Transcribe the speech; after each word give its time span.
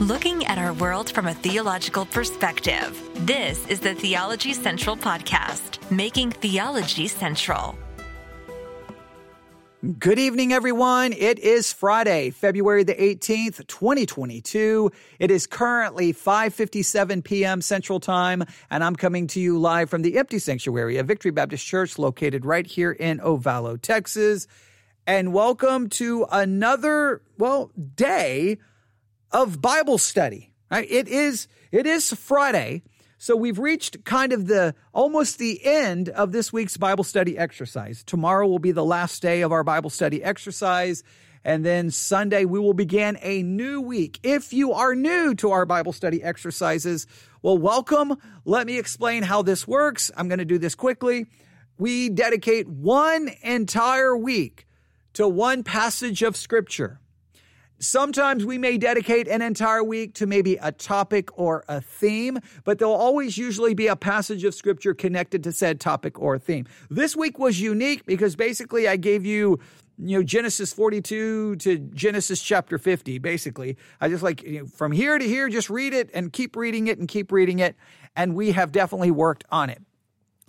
looking 0.00 0.46
at 0.46 0.56
our 0.56 0.72
world 0.72 1.10
from 1.10 1.26
a 1.26 1.34
theological 1.34 2.06
perspective. 2.06 2.98
This 3.26 3.66
is 3.66 3.80
the 3.80 3.94
Theology 3.94 4.54
Central 4.54 4.96
Podcast, 4.96 5.78
making 5.90 6.30
theology 6.30 7.06
central. 7.06 7.78
Good 9.98 10.18
evening, 10.18 10.54
everyone. 10.54 11.12
It 11.12 11.38
is 11.38 11.70
Friday, 11.74 12.30
February 12.30 12.82
the 12.82 12.94
18th, 12.94 13.66
2022. 13.66 14.90
It 15.18 15.30
is 15.30 15.46
currently 15.46 16.14
5.57 16.14 17.22
p.m. 17.22 17.60
Central 17.60 18.00
Time, 18.00 18.42
and 18.70 18.82
I'm 18.82 18.96
coming 18.96 19.26
to 19.28 19.40
you 19.40 19.58
live 19.58 19.90
from 19.90 20.00
the 20.00 20.16
Empty 20.16 20.38
Sanctuary 20.38 20.96
of 20.96 21.06
Victory 21.06 21.30
Baptist 21.30 21.66
Church 21.66 21.98
located 21.98 22.46
right 22.46 22.66
here 22.66 22.92
in 22.92 23.18
Ovalo, 23.18 23.78
Texas. 23.80 24.46
And 25.06 25.34
welcome 25.34 25.90
to 25.90 26.26
another, 26.30 27.20
well, 27.36 27.70
day 27.96 28.56
of 29.32 29.60
Bible 29.60 29.98
study. 29.98 30.52
Right? 30.70 30.90
It 30.90 31.08
is 31.08 31.48
it 31.72 31.86
is 31.86 32.12
Friday, 32.12 32.82
so 33.18 33.36
we've 33.36 33.58
reached 33.58 34.04
kind 34.04 34.32
of 34.32 34.46
the 34.46 34.74
almost 34.92 35.38
the 35.38 35.64
end 35.64 36.08
of 36.08 36.32
this 36.32 36.52
week's 36.52 36.76
Bible 36.76 37.04
study 37.04 37.36
exercise. 37.36 38.02
Tomorrow 38.04 38.46
will 38.46 38.58
be 38.58 38.72
the 38.72 38.84
last 38.84 39.20
day 39.20 39.42
of 39.42 39.52
our 39.52 39.64
Bible 39.64 39.90
study 39.90 40.22
exercise. 40.22 41.02
And 41.42 41.64
then 41.64 41.90
Sunday, 41.90 42.44
we 42.44 42.58
will 42.58 42.74
begin 42.74 43.18
a 43.22 43.42
new 43.42 43.80
week. 43.80 44.20
If 44.22 44.52
you 44.52 44.74
are 44.74 44.94
new 44.94 45.34
to 45.36 45.50
our 45.52 45.64
Bible 45.64 45.92
study 45.92 46.22
exercises, 46.22 47.06
well, 47.42 47.56
welcome. 47.56 48.16
Let 48.44 48.66
me 48.66 48.78
explain 48.78 49.22
how 49.22 49.40
this 49.40 49.66
works. 49.66 50.10
I'm 50.16 50.28
going 50.28 50.40
to 50.40 50.44
do 50.44 50.58
this 50.58 50.74
quickly. 50.74 51.26
We 51.78 52.10
dedicate 52.10 52.68
one 52.68 53.30
entire 53.42 54.14
week 54.14 54.66
to 55.14 55.26
one 55.26 55.62
passage 55.64 56.22
of 56.22 56.36
Scripture. 56.36 56.99
Sometimes 57.82 58.44
we 58.44 58.58
may 58.58 58.76
dedicate 58.76 59.26
an 59.26 59.40
entire 59.40 59.82
week 59.82 60.12
to 60.16 60.26
maybe 60.26 60.56
a 60.56 60.70
topic 60.70 61.30
or 61.38 61.64
a 61.66 61.80
theme, 61.80 62.38
but 62.64 62.78
there'll 62.78 62.92
always 62.92 63.38
usually 63.38 63.72
be 63.72 63.86
a 63.86 63.96
passage 63.96 64.44
of 64.44 64.54
scripture 64.54 64.92
connected 64.92 65.42
to 65.44 65.52
said 65.52 65.80
topic 65.80 66.20
or 66.20 66.38
theme. 66.38 66.66
This 66.90 67.16
week 67.16 67.38
was 67.38 67.58
unique 67.58 68.04
because 68.04 68.36
basically 68.36 68.86
I 68.86 68.96
gave 68.96 69.24
you 69.24 69.58
you 69.96 70.18
know 70.18 70.22
Genesis 70.22 70.74
42 70.74 71.56
to 71.56 71.78
Genesis 71.78 72.42
chapter 72.42 72.76
50 72.76 73.16
basically. 73.16 73.78
I 73.98 74.10
just 74.10 74.22
like 74.22 74.42
you 74.42 74.60
know, 74.60 74.66
from 74.66 74.92
here 74.92 75.18
to 75.18 75.24
here 75.24 75.48
just 75.48 75.70
read 75.70 75.94
it 75.94 76.10
and 76.12 76.30
keep 76.30 76.56
reading 76.56 76.86
it 76.86 76.98
and 76.98 77.08
keep 77.08 77.32
reading 77.32 77.60
it 77.60 77.76
and 78.14 78.34
we 78.34 78.52
have 78.52 78.72
definitely 78.72 79.10
worked 79.10 79.44
on 79.50 79.70
it. 79.70 79.82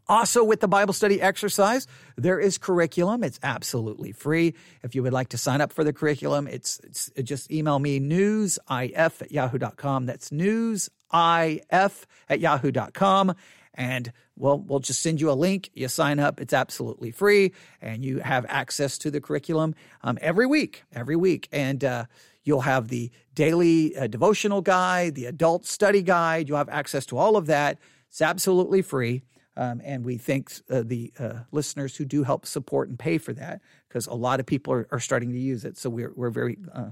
Also, 0.07 0.44
with 0.44 0.59
the 0.59 0.67
Bible 0.67 0.94
study 0.94 1.21
exercise, 1.21 1.88
there 2.17 2.39
is 2.39 2.57
curriculum. 2.57 3.23
It's 3.23 3.39
absolutely 3.44 4.11
free. 4.11 4.55
If 4.83 4.95
you 4.95 5.03
would 5.03 5.13
like 5.13 5.30
to 5.30 5.38
sign 5.38 5.61
up 5.61 5.71
for 5.71 5.83
the 5.83 5.94
curriculum, 5.94 6.47
it's, 6.47 6.80
it's 6.83 7.11
it 7.16 7.23
just 7.23 7.52
email 7.52 7.80
me 7.80 7.99
newsif 7.99 9.22
at 9.22 9.31
yahoo.com. 9.31 10.05
That's 10.05 10.29
newsif 10.29 10.89
at 11.13 12.39
yahoo.com. 12.39 13.35
And 13.73 14.11
well, 14.35 14.59
we'll 14.59 14.79
just 14.79 15.02
send 15.02 15.22
you 15.22 15.31
a 15.31 15.33
link. 15.33 15.69
You 15.73 15.88
sign 15.88 16.19
up. 16.19 16.41
It's 16.41 16.53
absolutely 16.53 17.11
free. 17.11 17.53
And 17.81 18.03
you 18.03 18.19
have 18.19 18.45
access 18.49 18.97
to 18.99 19.11
the 19.11 19.22
curriculum 19.22 19.75
um, 20.03 20.17
every 20.19 20.45
week, 20.45 20.83
every 20.94 21.16
week. 21.16 21.47
And, 21.52 21.83
uh, 21.83 22.05
You'll 22.44 22.61
have 22.61 22.88
the 22.88 23.11
daily 23.35 23.95
uh, 23.95 24.07
devotional 24.07 24.61
guide, 24.61 25.16
the 25.16 25.25
adult 25.25 25.66
study 25.66 26.02
guide. 26.02 26.47
You'll 26.47 26.57
have 26.57 26.69
access 26.69 27.05
to 27.07 27.17
all 27.17 27.38
of 27.38 27.45
that. 27.47 27.77
It's 28.09 28.22
absolutely 28.22 28.81
free. 28.81 29.22
Um, 29.57 29.81
and 29.83 30.05
we 30.05 30.17
thank 30.17 30.52
uh, 30.69 30.83
the 30.85 31.11
uh, 31.19 31.33
listeners 31.52 31.95
who 31.97 32.05
do 32.05 32.23
help 32.23 32.45
support 32.45 32.88
and 32.88 32.97
pay 32.97 33.17
for 33.17 33.33
that 33.33 33.61
because 33.88 34.07
a 34.07 34.13
lot 34.13 34.39
of 34.39 34.45
people 34.45 34.73
are, 34.73 34.88
are, 34.91 34.99
starting 34.99 35.33
to 35.33 35.38
use 35.38 35.66
it. 35.66 35.77
So 35.77 35.89
we're, 35.89 36.13
we're 36.16 36.30
very 36.30 36.57
uh, 36.73 36.91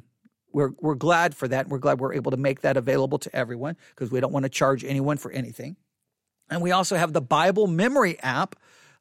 we're, 0.52 0.72
we're 0.80 0.96
glad 0.96 1.36
for 1.36 1.48
that. 1.48 1.70
We're 1.70 1.78
glad 1.78 2.00
we're 2.00 2.14
able 2.14 2.32
to 2.32 2.38
make 2.38 2.62
that 2.62 2.78
available 2.78 3.20
to 3.20 3.36
everyone 3.36 3.78
because 3.92 4.12
we 4.12 4.20
don't 4.20 4.34
want 4.34 4.44
to 4.44 4.50
charge 4.50 4.84
anyone 4.84 5.18
for 5.18 5.32
anything. 5.32 5.76
And 6.50 6.62
we 6.62 6.72
also 6.72 6.96
have 6.96 7.14
the 7.14 7.22
Bible 7.22 7.68
Memory 7.68 8.20
app, 8.20 8.56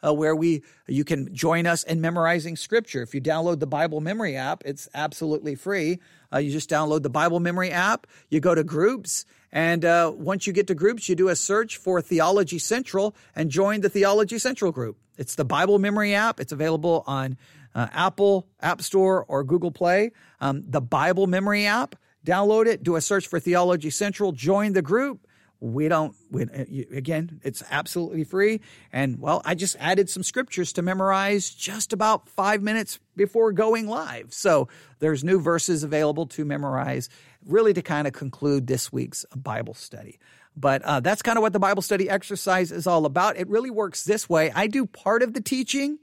uh, 0.06 0.12
where 0.12 0.36
we 0.36 0.62
you 0.86 1.04
can 1.04 1.34
join 1.34 1.66
us 1.66 1.82
in 1.82 2.00
memorizing 2.00 2.56
scripture. 2.56 3.02
If 3.02 3.14
you 3.14 3.20
download 3.20 3.58
the 3.58 3.66
Bible 3.66 4.00
Memory 4.00 4.36
app, 4.36 4.62
it's 4.64 4.88
absolutely 4.94 5.54
free. 5.54 5.98
Uh, 6.32 6.38
you 6.38 6.52
just 6.52 6.68
download 6.68 7.02
the 7.02 7.10
Bible 7.10 7.40
Memory 7.40 7.70
app. 7.70 8.06
You 8.28 8.40
go 8.40 8.54
to 8.54 8.62
groups, 8.62 9.24
and 9.52 9.84
uh, 9.84 10.12
once 10.14 10.46
you 10.46 10.52
get 10.52 10.66
to 10.66 10.74
groups, 10.74 11.08
you 11.08 11.14
do 11.14 11.28
a 11.28 11.36
search 11.36 11.76
for 11.76 12.00
Theology 12.00 12.58
Central 12.58 13.14
and 13.34 13.50
join 13.50 13.80
the 13.80 13.88
Theology 13.88 14.38
Central 14.38 14.72
group. 14.72 14.98
It's 15.16 15.34
the 15.34 15.44
Bible 15.44 15.78
Memory 15.78 16.14
app. 16.14 16.40
It's 16.40 16.52
available 16.52 17.02
on 17.06 17.36
uh, 17.74 17.88
Apple 17.92 18.46
App 18.60 18.82
Store 18.82 19.24
or 19.26 19.44
Google 19.44 19.70
Play. 19.70 20.12
Um, 20.40 20.64
the 20.66 20.80
Bible 20.80 21.26
Memory 21.26 21.66
app. 21.66 21.96
Download 22.26 22.66
it. 22.66 22.82
Do 22.82 22.96
a 22.96 23.00
search 23.00 23.26
for 23.26 23.40
Theology 23.40 23.90
Central. 23.90 24.32
Join 24.32 24.72
the 24.72 24.82
group 24.82 25.26
we 25.60 25.88
don't 25.88 26.14
we, 26.30 26.44
uh, 26.44 26.64
again 26.96 27.40
it's 27.42 27.62
absolutely 27.70 28.24
free. 28.24 28.60
And 28.92 29.20
well 29.20 29.42
i 29.44 29.54
just 29.54 29.76
added 29.80 30.08
some 30.08 30.22
scriptures 30.22 30.72
to 30.74 30.82
memorize 30.82 31.50
just 31.50 31.92
about 31.92 32.28
five 32.28 32.62
minutes 32.62 32.98
before 33.16 33.52
going 33.52 33.86
live. 33.88 34.32
So 34.32 34.68
there's 35.00 35.24
new 35.24 35.40
verses 35.40 35.82
available 35.82 36.26
to 36.26 36.44
memorize 36.44 37.08
really 37.44 37.72
to 37.74 37.82
kind 37.82 38.06
of 38.06 38.12
conclude 38.12 38.66
this 38.66 38.92
week's 38.92 39.24
bible 39.34 39.74
study. 39.74 40.18
But 40.56 40.82
uh, 40.82 41.00
that's 41.00 41.22
kind 41.22 41.38
of 41.38 41.42
what 41.42 41.52
the 41.52 41.60
bible 41.60 41.82
study 41.82 42.10
exercise 42.10 42.72
is 42.72 42.86
all 42.86 43.06
about. 43.06 43.36
It 43.36 43.48
really 43.48 43.70
works 43.70 44.04
this 44.04 44.28
way. 44.28 44.50
I 44.50 44.66
do 44.66 44.86
part 44.86 45.22
of 45.22 45.34
the 45.34 45.40
teaching 45.40 45.98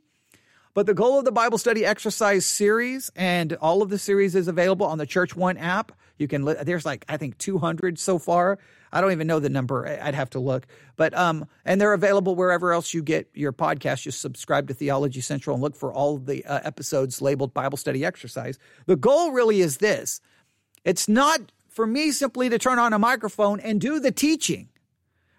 but 0.75 0.85
the 0.87 0.93
goal 0.93 1.17
of 1.17 1.25
the 1.25 1.31
bible 1.31 1.57
study 1.57 1.85
exercise 1.85 2.45
series 2.45 3.09
and 3.15 3.53
all 3.53 3.81
of 3.81 3.89
the 3.89 3.97
series 3.97 4.35
is 4.35 4.47
available 4.47 4.85
on 4.85 4.97
the 4.97 5.05
church 5.05 5.35
one 5.35 5.57
app 5.57 5.93
you 6.17 6.27
can 6.27 6.43
there's 6.43 6.85
like 6.85 7.05
i 7.09 7.17
think 7.17 7.37
200 7.37 7.99
so 7.99 8.17
far 8.17 8.57
I 8.95 9.01
don't 9.01 9.11
even 9.11 9.27
know 9.27 9.41
the 9.41 9.49
number. 9.49 9.85
I'd 9.85 10.15
have 10.15 10.29
to 10.31 10.39
look. 10.39 10.65
But 10.95 11.13
um, 11.13 11.47
and 11.65 11.81
they're 11.81 11.91
available 11.91 12.33
wherever 12.33 12.71
else 12.71 12.93
you 12.93 13.03
get 13.03 13.29
your 13.33 13.51
podcast. 13.51 14.03
Just 14.03 14.21
subscribe 14.21 14.69
to 14.69 14.73
Theology 14.73 15.19
Central 15.19 15.55
and 15.55 15.61
look 15.61 15.75
for 15.75 15.91
all 15.93 16.17
the 16.17 16.45
uh, 16.45 16.61
episodes 16.63 17.21
labeled 17.21 17.53
Bible 17.53 17.77
Study 17.77 18.05
Exercise. 18.05 18.57
The 18.85 18.95
goal 18.95 19.31
really 19.31 19.59
is 19.59 19.77
this: 19.77 20.21
it's 20.85 21.09
not 21.09 21.51
for 21.67 21.85
me 21.85 22.11
simply 22.11 22.47
to 22.49 22.57
turn 22.57 22.79
on 22.79 22.93
a 22.93 22.99
microphone 22.99 23.59
and 23.59 23.81
do 23.81 23.99
the 23.99 24.13
teaching. 24.13 24.69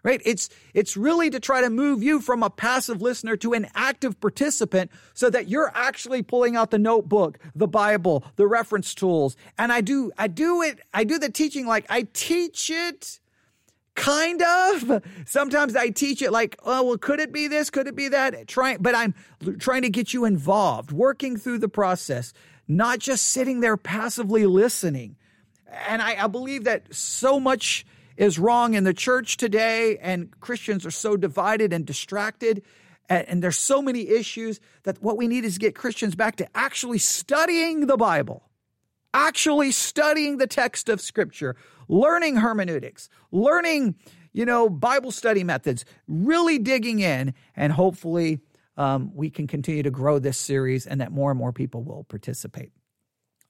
Right? 0.06 0.22
It's 0.24 0.48
it's 0.72 0.96
really 0.96 1.30
to 1.30 1.40
try 1.40 1.62
to 1.62 1.68
move 1.68 2.00
you 2.00 2.20
from 2.20 2.44
a 2.44 2.48
passive 2.48 3.02
listener 3.02 3.36
to 3.38 3.54
an 3.54 3.66
active 3.74 4.20
participant 4.20 4.92
so 5.14 5.28
that 5.30 5.48
you're 5.48 5.72
actually 5.74 6.22
pulling 6.22 6.54
out 6.54 6.70
the 6.70 6.78
notebook, 6.78 7.40
the 7.56 7.66
Bible, 7.66 8.22
the 8.36 8.46
reference 8.46 8.94
tools. 8.94 9.36
And 9.58 9.72
I 9.72 9.80
do 9.80 10.12
I 10.16 10.28
do 10.28 10.62
it 10.62 10.78
I 10.94 11.02
do 11.02 11.18
the 11.18 11.28
teaching 11.28 11.66
like 11.66 11.86
I 11.90 12.06
teach 12.12 12.70
it 12.70 13.18
kind 13.96 14.42
of 14.42 15.02
sometimes 15.24 15.74
i 15.74 15.88
teach 15.88 16.20
it 16.20 16.30
like 16.30 16.54
oh 16.66 16.82
well 16.82 16.98
could 16.98 17.18
it 17.18 17.32
be 17.32 17.48
this 17.48 17.70
could 17.70 17.86
it 17.86 17.96
be 17.96 18.08
that 18.08 18.46
trying 18.46 18.76
but 18.78 18.94
i'm 18.94 19.14
trying 19.58 19.80
to 19.80 19.88
get 19.88 20.12
you 20.12 20.26
involved 20.26 20.92
working 20.92 21.38
through 21.38 21.56
the 21.56 21.66
process 21.66 22.34
not 22.68 22.98
just 22.98 23.28
sitting 23.28 23.60
there 23.60 23.78
passively 23.78 24.44
listening 24.44 25.16
and 25.88 26.02
I, 26.02 26.24
I 26.24 26.26
believe 26.26 26.64
that 26.64 26.94
so 26.94 27.40
much 27.40 27.86
is 28.16 28.38
wrong 28.38 28.74
in 28.74 28.84
the 28.84 28.94
church 28.94 29.36
today 29.36 29.98
and 29.98 30.30
christians 30.40 30.84
are 30.86 30.90
so 30.90 31.16
divided 31.16 31.72
and 31.72 31.86
distracted 31.86 32.62
and, 33.08 33.28
and 33.28 33.42
there's 33.42 33.58
so 33.58 33.80
many 33.80 34.08
issues 34.08 34.60
that 34.82 35.02
what 35.02 35.16
we 35.16 35.28
need 35.28 35.44
is 35.44 35.54
to 35.54 35.60
get 35.60 35.74
christians 35.74 36.14
back 36.14 36.36
to 36.36 36.48
actually 36.54 36.98
studying 36.98 37.86
the 37.86 37.96
bible 37.96 38.42
actually 39.14 39.70
studying 39.70 40.36
the 40.36 40.46
text 40.46 40.88
of 40.88 41.00
scripture 41.00 41.56
learning 41.88 42.36
hermeneutics, 42.36 43.08
learning, 43.30 43.94
you 44.32 44.44
know, 44.44 44.68
Bible 44.68 45.12
study 45.12 45.44
methods, 45.44 45.84
really 46.06 46.58
digging 46.58 47.00
in, 47.00 47.34
and 47.54 47.72
hopefully 47.72 48.40
um, 48.76 49.10
we 49.14 49.30
can 49.30 49.46
continue 49.46 49.82
to 49.82 49.90
grow 49.90 50.18
this 50.18 50.38
series 50.38 50.86
and 50.86 51.00
that 51.00 51.12
more 51.12 51.30
and 51.30 51.38
more 51.38 51.52
people 51.52 51.82
will 51.82 52.04
participate. 52.04 52.72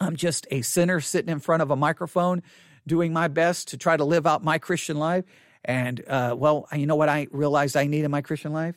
I'm 0.01 0.17
just 0.17 0.47
a 0.51 0.63
sinner 0.63 1.01
sitting 1.01 1.31
in 1.31 1.41
front 1.41 1.63
of 1.63 1.71
a 1.71 1.77
microphone 1.77 2.43
doing 2.87 3.13
my 3.13 3.29
best 3.29 3.69
to 3.69 3.77
try 3.77 3.97
to 3.97 4.05
live 4.05 4.27
out 4.27 4.45
my 4.45 4.59
Christian 4.59 4.99
life. 4.99 5.25
And, 5.65 6.03
uh, 6.07 6.35
well, 6.39 6.69
you 6.73 6.87
know 6.87 6.97
what 6.97 7.09
I 7.09 7.27
realized 7.31 7.77
I 7.77 7.87
need 7.87 8.05
in 8.05 8.11
my 8.11 8.23
Christian 8.23 8.53
life? 8.53 8.77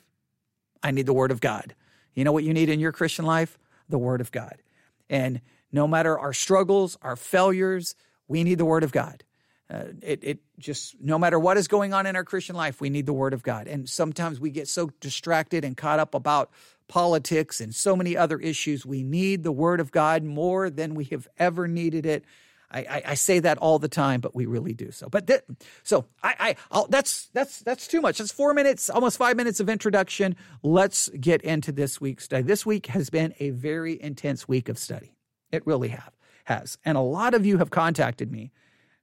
I 0.81 0.91
need 0.91 1.05
the 1.05 1.13
Word 1.13 1.31
of 1.31 1.41
God. 1.41 1.75
You 2.15 2.23
know 2.23 2.31
what 2.31 2.43
you 2.43 2.53
need 2.53 2.69
in 2.69 2.79
your 2.79 2.91
Christian 2.91 3.25
life? 3.25 3.59
The 3.87 3.97
Word 3.97 4.21
of 4.21 4.31
God. 4.31 4.61
And 5.09 5.41
no 5.71 5.87
matter 5.87 6.17
our 6.17 6.33
struggles, 6.33 6.97
our 7.01 7.15
failures, 7.15 7.95
we 8.27 8.43
need 8.43 8.57
the 8.57 8.65
Word 8.65 8.83
of 8.83 8.91
God. 8.91 9.23
Uh, 9.71 9.83
it, 10.01 10.19
it 10.23 10.39
just 10.57 10.99
no 10.99 11.19
matter 11.19 11.37
what 11.37 11.55
is 11.57 11.67
going 11.67 11.93
on 11.93 12.07
in 12.07 12.15
our 12.15 12.23
Christian 12.23 12.55
life, 12.55 12.81
we 12.81 12.89
need 12.89 13.05
the 13.05 13.13
Word 13.13 13.33
of 13.33 13.43
God. 13.43 13.67
And 13.67 13.87
sometimes 13.87 14.39
we 14.39 14.49
get 14.49 14.67
so 14.67 14.91
distracted 14.99 15.63
and 15.63 15.77
caught 15.77 15.99
up 15.99 16.15
about 16.15 16.49
politics 16.87 17.61
and 17.61 17.73
so 17.73 17.95
many 17.95 18.17
other 18.17 18.39
issues. 18.39 18.85
We 18.85 19.03
need 19.03 19.43
the 19.43 19.51
Word 19.51 19.79
of 19.79 19.91
God 19.91 20.23
more 20.23 20.71
than 20.71 20.95
we 20.95 21.05
have 21.05 21.27
ever 21.37 21.67
needed 21.67 22.05
it. 22.07 22.25
I, 22.71 22.79
I, 22.79 23.01
I 23.07 23.13
say 23.15 23.39
that 23.39 23.57
all 23.57 23.79
the 23.79 23.87
time, 23.87 24.21
but 24.21 24.35
we 24.35 24.45
really 24.45 24.73
do 24.73 24.91
so. 24.91 25.09
But 25.09 25.27
th- 25.27 25.41
so 25.83 26.05
I, 26.21 26.55
I 26.71 26.85
that's 26.89 27.29
that's 27.33 27.59
that's 27.59 27.87
too 27.87 28.01
much. 28.01 28.19
That's 28.19 28.31
four 28.31 28.53
minutes, 28.53 28.89
almost 28.89 29.17
five 29.17 29.35
minutes 29.37 29.59
of 29.59 29.69
introduction. 29.69 30.35
Let's 30.61 31.09
get 31.19 31.41
into 31.41 31.71
this 31.71 31.99
week's 31.99 32.25
study. 32.25 32.43
This 32.43 32.65
week 32.65 32.87
has 32.87 33.09
been 33.09 33.33
a 33.39 33.49
very 33.51 34.01
intense 34.01 34.47
week 34.47 34.69
of 34.69 34.77
study. 34.77 35.15
It 35.51 35.65
really 35.65 35.89
have 35.89 36.13
has, 36.45 36.77
and 36.85 36.97
a 36.97 37.01
lot 37.01 37.33
of 37.33 37.45
you 37.45 37.57
have 37.57 37.69
contacted 37.69 38.31
me 38.31 38.51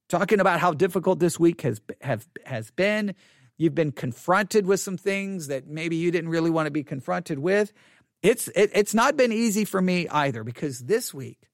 talking 0.09 0.41
about 0.41 0.61
how 0.61 0.73
difficult 0.73 1.19
this 1.19 1.39
week 1.39 1.63
has 1.63 1.81
have 2.01 2.27
has 2.45 2.71
been. 2.71 3.15
You've 3.59 3.75
been 3.75 3.93
confronted 3.93 4.67
with 4.67 4.81
some 4.81 4.99
things 4.99 5.47
that 5.47 5.67
maybe 5.67 5.97
you 5.97 6.11
didn't 6.11 6.31
really 6.31 6.51
want 6.51 6.67
to 6.67 6.71
be 6.71 6.85
confronted 6.85 7.39
with. 7.39 7.73
It's 8.23 8.49
it, 8.49 8.71
it's 8.75 8.95
not 8.95 9.17
been 9.17 9.33
easy 9.33 9.65
for 9.65 9.81
me 9.81 10.09
either 10.09 10.45
because 10.45 10.81
this 10.81 11.13
week 11.15 11.46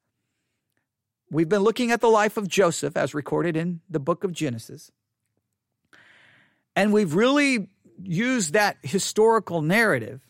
we've 1.33 1.49
been 1.49 1.63
looking 1.63 1.91
at 1.91 2.01
the 2.01 2.11
life 2.11 2.37
of 2.37 2.47
Joseph 2.47 2.97
as 2.97 3.15
recorded 3.15 3.57
in 3.57 3.81
the 3.89 3.99
book 3.99 4.23
of 4.23 4.33
Genesis. 4.33 4.93
And 6.77 6.93
we've 6.93 7.15
really 7.15 7.69
used 8.03 8.53
that 8.53 8.77
historical 8.83 9.63
narrative 9.63 10.21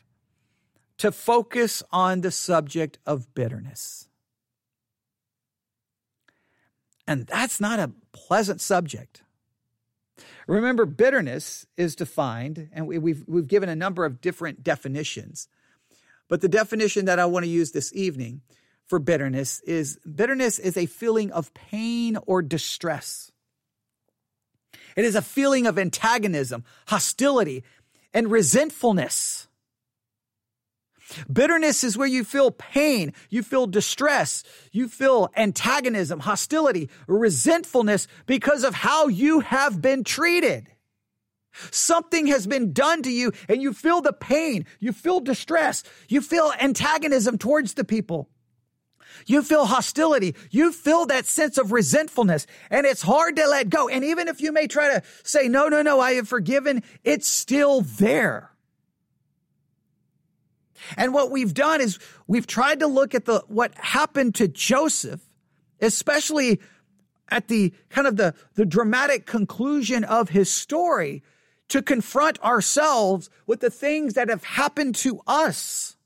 to 0.99 1.11
focus 1.11 1.83
on 1.91 2.21
the 2.21 2.31
subject 2.31 2.99
of 3.05 3.35
bitterness. 3.35 4.09
And 7.07 7.27
that's 7.27 7.61
not 7.61 7.81
a 7.81 7.91
pleasant 8.13 8.61
subject. 8.61 9.23
Remember, 10.47 10.87
bitterness 10.87 11.67
is 11.77 11.97
defined, 11.97 12.69
and 12.73 12.87
we, 12.87 12.99
we've, 12.99 13.25
we've 13.27 13.49
given 13.49 13.69
a 13.69 13.77
number 13.77 14.05
of 14.05 14.21
different 14.21 14.63
definitions. 14.63 15.49
But 16.29 16.41
the 16.41 16.49
definition 16.49 17.07
that 17.07 17.19
I 17.19 17.27
want 17.27 17.45
to 17.45 17.51
use 17.51 17.73
this 17.73 17.93
evening 17.93 18.43
for 18.93 18.99
bitterness 18.99 19.61
is 19.61 19.99
bitterness 20.00 20.59
is 20.59 20.77
a 20.77 20.85
feeling 20.85 21.33
of 21.33 21.55
pain 21.55 22.19
or 22.27 22.43
distress. 22.43 23.33
It 24.99 25.06
is 25.06 25.15
a 25.15 25.23
feeling 25.23 25.67
of 25.67 25.79
antagonism, 25.79 26.62
hostility, 26.89 27.65
and 28.12 28.31
resentfulness. 28.31 29.49
Bitterness 31.33 31.85
is 31.85 31.97
where 31.97 32.06
you 32.06 32.23
feel 32.23 32.50
pain, 32.50 33.15
you 33.31 33.43
feel 33.43 33.67
distress, 33.67 34.44
you 34.73 34.89
feel 34.89 35.31
antagonism, 35.37 36.21
hostility, 36.21 36.91
resentfulness 37.06 38.06
because 38.27 38.62
of 38.62 38.75
how 38.75 39.09
you 39.09 39.41
have 39.41 39.81
been 39.81 40.05
treated. 40.05 40.67
Something 41.71 42.27
has 42.27 42.47
been 42.47 42.75
done 42.75 43.00
to 43.05 43.11
you 43.11 43.33
and 43.49 43.62
you 43.62 43.73
feel 43.73 44.03
the 44.03 44.12
pain, 44.12 44.67
you 44.81 44.93
feel 44.93 45.21
distress, 45.21 45.83
you 46.09 46.21
feel 46.21 46.53
antagonism 46.61 47.39
towards 47.39 47.73
the 47.73 47.85
people. 47.85 48.29
You 49.26 49.43
feel 49.43 49.67
hostility. 49.67 50.35
You 50.50 50.73
feel 50.73 51.06
that 51.06 51.26
sense 51.26 51.59
of 51.59 51.73
resentfulness 51.73 52.47
and 52.70 52.87
it's 52.87 53.03
hard 53.03 53.37
to 53.37 53.47
let 53.47 53.69
go. 53.69 53.88
And 53.88 54.05
even 54.05 54.29
if 54.29 54.41
you 54.41 54.53
may 54.53 54.67
try 54.67 54.88
to 54.88 55.03
say, 55.23 55.49
no, 55.49 55.69
no, 55.69 55.82
no, 55.82 56.00
I 56.00 56.12
have 56.14 56.29
forgiven, 56.29 56.82
it's 57.05 57.29
still 57.29 57.82
there. 57.82 58.50
And 60.97 61.14
what 61.14 61.31
we've 61.31 61.55
done 61.55 61.81
is 61.81 61.99
we've 62.26 62.47
tried 62.47 62.81
to 62.81 62.87
look 62.87 63.14
at 63.14 63.25
the, 63.25 63.44
what 63.49 63.75
happened 63.76 64.35
to 64.37 64.49
Joseph, 64.49 65.20
especially 65.81 66.61
at 67.29 67.49
the 67.49 67.73
kind 67.88 68.06
of 68.06 68.17
the, 68.17 68.35
the 68.55 68.67
dramatic 68.67 69.26
conclusion 69.26 70.05
of 70.05 70.29
his 70.29 70.50
story 70.50 71.23
to 71.69 71.82
confront 71.82 72.38
ourselves 72.43 73.31
with 73.47 73.61
the 73.61 73.70
things 73.70 74.15
that 74.15 74.29
have 74.29 74.44
happened 74.44 74.94
to 74.97 75.20
us. 75.26 75.97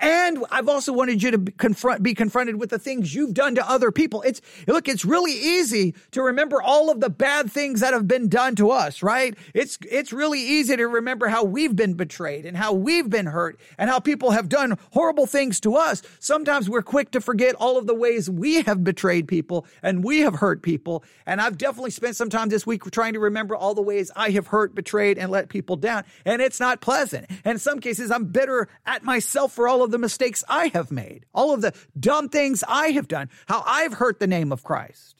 And 0.00 0.44
I've 0.50 0.68
also 0.68 0.92
wanted 0.92 1.22
you 1.22 1.30
to 1.32 1.38
be, 1.38 1.52
confront, 1.52 2.02
be 2.02 2.14
confronted 2.14 2.56
with 2.56 2.70
the 2.70 2.78
things 2.78 3.14
you've 3.14 3.34
done 3.34 3.54
to 3.56 3.68
other 3.68 3.90
people. 3.90 4.22
It's, 4.22 4.40
look, 4.66 4.88
it's 4.88 5.04
really 5.04 5.32
easy 5.32 5.94
to 6.12 6.22
remember 6.22 6.60
all 6.62 6.90
of 6.90 7.00
the 7.00 7.10
bad 7.10 7.50
things 7.50 7.80
that 7.80 7.92
have 7.92 8.08
been 8.08 8.28
done 8.28 8.56
to 8.56 8.70
us, 8.70 9.02
right? 9.02 9.36
It's, 9.54 9.78
it's 9.90 10.12
really 10.12 10.40
easy 10.40 10.76
to 10.76 10.86
remember 10.86 11.28
how 11.28 11.44
we've 11.44 11.74
been 11.74 11.94
betrayed 11.94 12.46
and 12.46 12.56
how 12.56 12.72
we've 12.72 13.08
been 13.08 13.26
hurt 13.26 13.58
and 13.78 13.90
how 13.90 14.00
people 14.00 14.30
have 14.30 14.48
done 14.48 14.78
horrible 14.92 15.26
things 15.26 15.60
to 15.60 15.76
us. 15.76 16.02
Sometimes 16.18 16.68
we're 16.68 16.82
quick 16.82 17.12
to 17.12 17.20
forget 17.20 17.54
all 17.54 17.78
of 17.78 17.86
the 17.86 17.94
ways 17.94 18.28
we 18.30 18.62
have 18.62 18.84
betrayed 18.84 19.28
people 19.28 19.66
and 19.82 20.04
we 20.04 20.20
have 20.20 20.34
hurt 20.34 20.62
people. 20.62 21.04
And 21.26 21.40
I've 21.40 21.58
definitely 21.58 21.90
spent 21.90 22.16
some 22.16 22.30
time 22.30 22.48
this 22.48 22.66
week 22.66 22.82
trying 22.90 23.14
to 23.14 23.20
remember 23.20 23.56
all 23.56 23.74
the 23.74 23.82
ways 23.82 24.10
I 24.14 24.30
have 24.30 24.48
hurt, 24.48 24.74
betrayed, 24.74 25.18
and 25.18 25.30
let 25.30 25.48
people 25.48 25.76
down. 25.76 26.04
And 26.24 26.42
it's 26.42 26.60
not 26.60 26.80
pleasant. 26.80 27.26
And 27.44 27.54
in 27.54 27.58
some 27.58 27.80
cases, 27.80 28.10
I'm 28.10 28.26
bitter 28.26 28.68
at 28.84 29.02
myself 29.02 29.45
myself 29.46 29.52
for 29.54 29.68
all 29.68 29.82
of 29.82 29.90
the 29.90 29.98
mistakes 29.98 30.44
I 30.48 30.68
have 30.74 30.90
made, 30.90 31.26
all 31.32 31.54
of 31.54 31.60
the 31.60 31.72
dumb 31.98 32.28
things 32.28 32.64
I 32.66 32.88
have 32.88 33.08
done, 33.08 33.28
how 33.46 33.62
I've 33.66 33.94
hurt 33.94 34.18
the 34.18 34.26
name 34.26 34.52
of 34.52 34.62
Christ. 34.62 35.14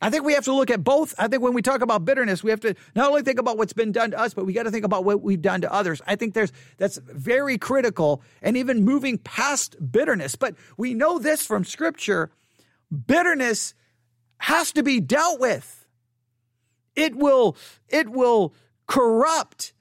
I 0.00 0.10
think 0.10 0.24
we 0.24 0.34
have 0.34 0.44
to 0.44 0.54
look 0.54 0.70
at 0.70 0.84
both. 0.84 1.12
I 1.18 1.26
think 1.26 1.42
when 1.42 1.54
we 1.54 1.62
talk 1.62 1.80
about 1.82 2.04
bitterness, 2.04 2.44
we 2.44 2.50
have 2.50 2.60
to 2.60 2.76
not 2.94 3.08
only 3.08 3.22
think 3.22 3.40
about 3.40 3.58
what's 3.58 3.72
been 3.72 3.90
done 3.90 4.12
to 4.12 4.18
us, 4.18 4.32
but 4.32 4.46
we 4.46 4.52
got 4.52 4.62
to 4.64 4.70
think 4.70 4.84
about 4.84 5.04
what 5.04 5.22
we've 5.22 5.42
done 5.42 5.62
to 5.62 5.72
others. 5.72 6.00
I 6.06 6.14
think 6.14 6.34
there's 6.34 6.52
that's 6.76 6.98
very 6.98 7.58
critical 7.58 8.22
and 8.40 8.56
even 8.56 8.84
moving 8.84 9.18
past 9.18 9.76
bitterness. 9.90 10.36
But 10.36 10.54
we 10.76 10.94
know 10.94 11.18
this 11.18 11.44
from 11.44 11.64
scripture. 11.64 12.30
Bitterness 13.06 13.74
has 14.38 14.70
to 14.72 14.84
be 14.84 15.00
dealt 15.00 15.40
with. 15.40 15.86
It 16.94 17.16
will, 17.16 17.56
it 17.88 18.08
will 18.08 18.54
corrupt 18.86 19.72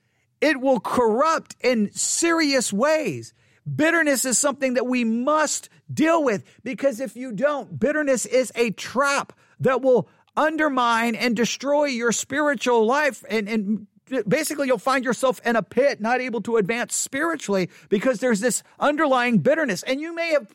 it 0.42 0.60
will 0.62 0.80
corrupt 0.80 1.56
in 1.62 1.92
serious 1.94 2.72
ways. 2.72 3.34
Bitterness 3.75 4.24
is 4.25 4.38
something 4.38 4.75
that 4.75 4.86
we 4.86 5.04
must 5.04 5.69
deal 5.94 6.24
with 6.24 6.44
because 6.63 7.00
if 7.00 7.16
you 7.16 7.31
don't, 7.31 7.80
bitterness 7.80 8.25
is 8.25 8.51
a 8.56 8.72
trap 8.72 9.34
that 9.60 9.81
will 9.81 10.07
undermine 10.36 11.16
and 11.16 11.36
destroy 11.36 11.86
your 11.86 12.12
spiritual 12.12 12.86
life 12.86 13.25
and, 13.30 13.50
and 13.50 13.88
basically 14.28 14.68
you'll 14.68 14.78
find 14.78 15.04
yourself 15.04 15.42
in 15.44 15.56
a 15.56 15.63
pit 15.63 16.00
not 16.00 16.22
able 16.22 16.42
to 16.42 16.57
advance 16.57 16.95
spiritually 16.95 17.69
because 17.89 18.19
there's 18.19 18.39
this 18.39 18.62
underlying 18.80 19.39
bitterness 19.39 19.81
and 19.84 20.00
you 20.00 20.13
may 20.13 20.31
have 20.31 20.54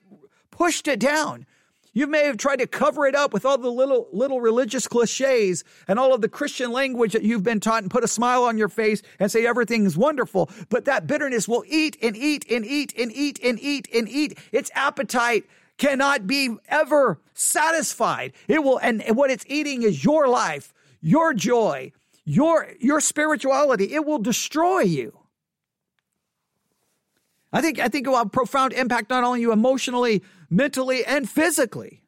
pushed 0.53 0.87
it 0.87 1.01
down 1.01 1.45
you 1.93 2.07
may 2.07 2.25
have 2.25 2.39
tried 2.39 2.57
to 2.57 2.67
cover 2.67 3.07
it 3.07 3.15
up 3.15 3.33
with 3.33 3.45
all 3.45 3.59
the 3.59 3.71
little, 3.71 4.09
little 4.13 4.41
religious 4.41 4.89
cliches 4.89 5.63
and 5.87 5.99
all 5.99 6.15
of 6.15 6.23
the 6.23 6.29
Christian 6.29 6.73
language 6.73 7.13
that 7.13 7.23
you've 7.23 7.43
been 7.43 7.61
taught 7.61 7.83
and 7.83 7.91
put 7.91 8.05
a 8.05 8.09
smile 8.09 8.45
on 8.45 8.57
your 8.57 8.69
face 8.69 9.03
and 9.19 9.31
say 9.31 9.47
everything's 9.47 9.97
wonderful. 9.97 10.51
But 10.71 10.87
that 10.87 11.07
bitterness 11.07 11.47
will 11.47 11.65
eat 11.67 11.99
and 12.03 12.17
eat 12.17 12.51
and 12.51 12.65
eat 12.65 12.95
and 12.97 13.13
eat 13.13 13.39
and 13.43 13.61
eat 13.61 13.89
and 13.95 14.09
eat. 14.09 14.39
Its 14.53 14.71
appetite 14.75 15.45
cannot 15.77 16.27
be 16.27 16.57
ever 16.69 17.21
satisfied. 17.35 18.33
It 18.49 18.63
will, 18.63 18.79
and 18.79 19.03
what 19.15 19.31
it's 19.31 19.45
eating 19.47 19.83
is 19.83 20.05
your 20.05 20.29
life, 20.29 20.73
your 21.01 21.35
joy, 21.35 21.93
your, 22.25 22.69
your 22.81 23.01
spirituality. 23.01 23.93
It 23.93 24.07
will 24.07 24.19
destroy 24.19 24.81
you. 24.81 25.19
I 27.53 27.61
think, 27.61 27.79
I 27.79 27.89
think 27.89 28.07
it 28.07 28.11
will 28.11 28.17
have 28.17 28.33
profound 28.33 28.73
impact 28.73 29.11
not 29.11 29.25
only 29.25 29.43
you 29.43 29.53
emotionally, 29.53 30.23
mentally, 30.53 31.05
and 31.05 31.29
physically. 31.29 32.03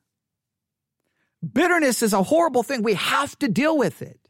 Bitterness 1.53 2.03
is 2.03 2.13
a 2.13 2.23
horrible 2.23 2.63
thing. 2.63 2.83
We 2.83 2.95
have 2.95 3.39
to 3.41 3.49
deal 3.49 3.77
with 3.77 4.03
it. 4.03 4.21